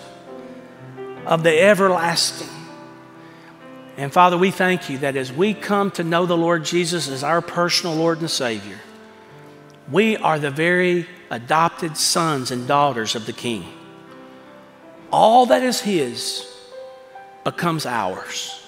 of 1.25 1.43
the 1.43 1.61
everlasting. 1.61 2.49
And 3.97 4.11
Father, 4.11 4.37
we 4.37 4.51
thank 4.51 4.89
you 4.89 4.97
that 4.99 5.15
as 5.15 5.31
we 5.31 5.53
come 5.53 5.89
to 5.91 6.03
know 6.03 6.25
the 6.25 6.37
Lord 6.37 6.65
Jesus 6.65 7.07
as 7.07 7.23
our 7.23 7.41
personal 7.41 7.95
Lord 7.95 8.19
and 8.19 8.29
Savior, 8.29 8.79
we 9.89 10.17
are 10.17 10.37
the 10.37 10.51
very 10.51 11.07
adopted 11.29 11.95
sons 11.97 12.51
and 12.51 12.67
daughters 12.67 13.15
of 13.15 13.25
the 13.25 13.33
King. 13.33 13.65
All 15.11 15.45
that 15.47 15.63
is 15.63 15.81
His 15.81 16.45
becomes 17.43 17.85
ours. 17.85 18.61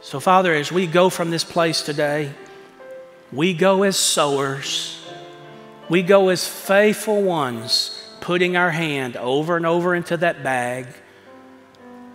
So, 0.00 0.20
Father, 0.20 0.54
as 0.54 0.70
we 0.70 0.86
go 0.86 1.10
from 1.10 1.30
this 1.30 1.44
place 1.44 1.82
today, 1.82 2.32
we 3.32 3.54
go 3.54 3.82
as 3.82 3.96
sowers, 3.96 5.04
we 5.88 6.02
go 6.02 6.28
as 6.28 6.46
faithful 6.46 7.22
ones 7.22 7.95
putting 8.26 8.56
our 8.56 8.72
hand 8.72 9.16
over 9.16 9.56
and 9.56 9.64
over 9.64 9.94
into 9.94 10.16
that 10.16 10.42
bag, 10.42 10.84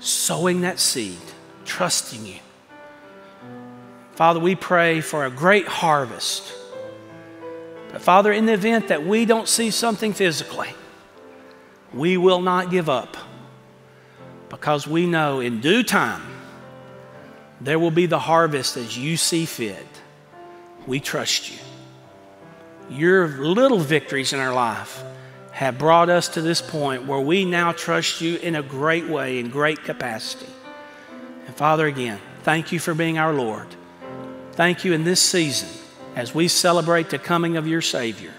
sowing 0.01 0.59
that 0.59 0.77
seed, 0.77 1.17
trusting 1.63 2.25
you. 2.25 2.35
Father, 4.15 4.41
we 4.41 4.53
pray 4.53 4.99
for 4.99 5.23
a 5.23 5.31
great 5.31 5.65
harvest. 5.65 6.53
But 7.93 8.01
Father, 8.01 8.33
in 8.33 8.45
the 8.45 8.51
event 8.51 8.89
that 8.89 9.05
we 9.05 9.23
don't 9.23 9.47
see 9.47 9.71
something 9.71 10.11
physically, 10.11 10.73
we 11.93 12.17
will 12.17 12.41
not 12.41 12.69
give 12.69 12.89
up 12.89 13.15
because 14.49 14.85
we 14.85 15.05
know 15.05 15.39
in 15.39 15.61
due 15.61 15.81
time 15.81 16.23
there 17.61 17.79
will 17.79 17.89
be 17.89 18.05
the 18.05 18.19
harvest 18.19 18.75
as 18.75 18.97
you 18.97 19.15
see 19.15 19.45
fit. 19.45 19.87
We 20.85 20.99
trust 20.99 21.49
you. 21.49 21.59
Your 22.89 23.29
little 23.29 23.79
victories 23.79 24.33
in 24.33 24.41
our 24.41 24.53
life 24.53 25.05
have 25.61 25.77
brought 25.77 26.09
us 26.09 26.27
to 26.27 26.41
this 26.41 26.59
point 26.59 27.05
where 27.05 27.19
we 27.19 27.45
now 27.45 27.71
trust 27.71 28.19
you 28.19 28.35
in 28.37 28.55
a 28.55 28.63
great 28.63 29.07
way, 29.07 29.37
in 29.37 29.47
great 29.47 29.83
capacity. 29.83 30.51
And 31.45 31.55
Father, 31.55 31.85
again, 31.85 32.19
thank 32.41 32.71
you 32.71 32.79
for 32.79 32.95
being 32.95 33.19
our 33.19 33.31
Lord. 33.31 33.67
Thank 34.53 34.83
you 34.83 34.93
in 34.93 35.03
this 35.03 35.21
season 35.21 35.69
as 36.15 36.33
we 36.33 36.47
celebrate 36.47 37.11
the 37.11 37.19
coming 37.19 37.57
of 37.57 37.67
your 37.67 37.81
Savior 37.81 38.33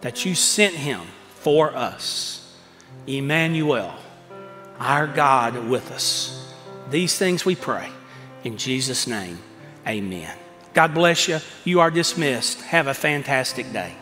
that 0.00 0.24
you 0.24 0.34
sent 0.34 0.74
him 0.74 1.02
for 1.36 1.72
us. 1.72 2.52
Emmanuel, 3.06 3.94
our 4.80 5.06
God 5.06 5.68
with 5.68 5.92
us. 5.92 6.52
These 6.90 7.16
things 7.16 7.44
we 7.44 7.54
pray. 7.54 7.90
In 8.42 8.56
Jesus' 8.56 9.06
name, 9.06 9.38
amen. 9.86 10.36
God 10.74 10.94
bless 10.94 11.28
you. 11.28 11.38
You 11.62 11.78
are 11.78 11.92
dismissed. 11.92 12.60
Have 12.62 12.88
a 12.88 12.94
fantastic 12.94 13.72
day. 13.72 13.94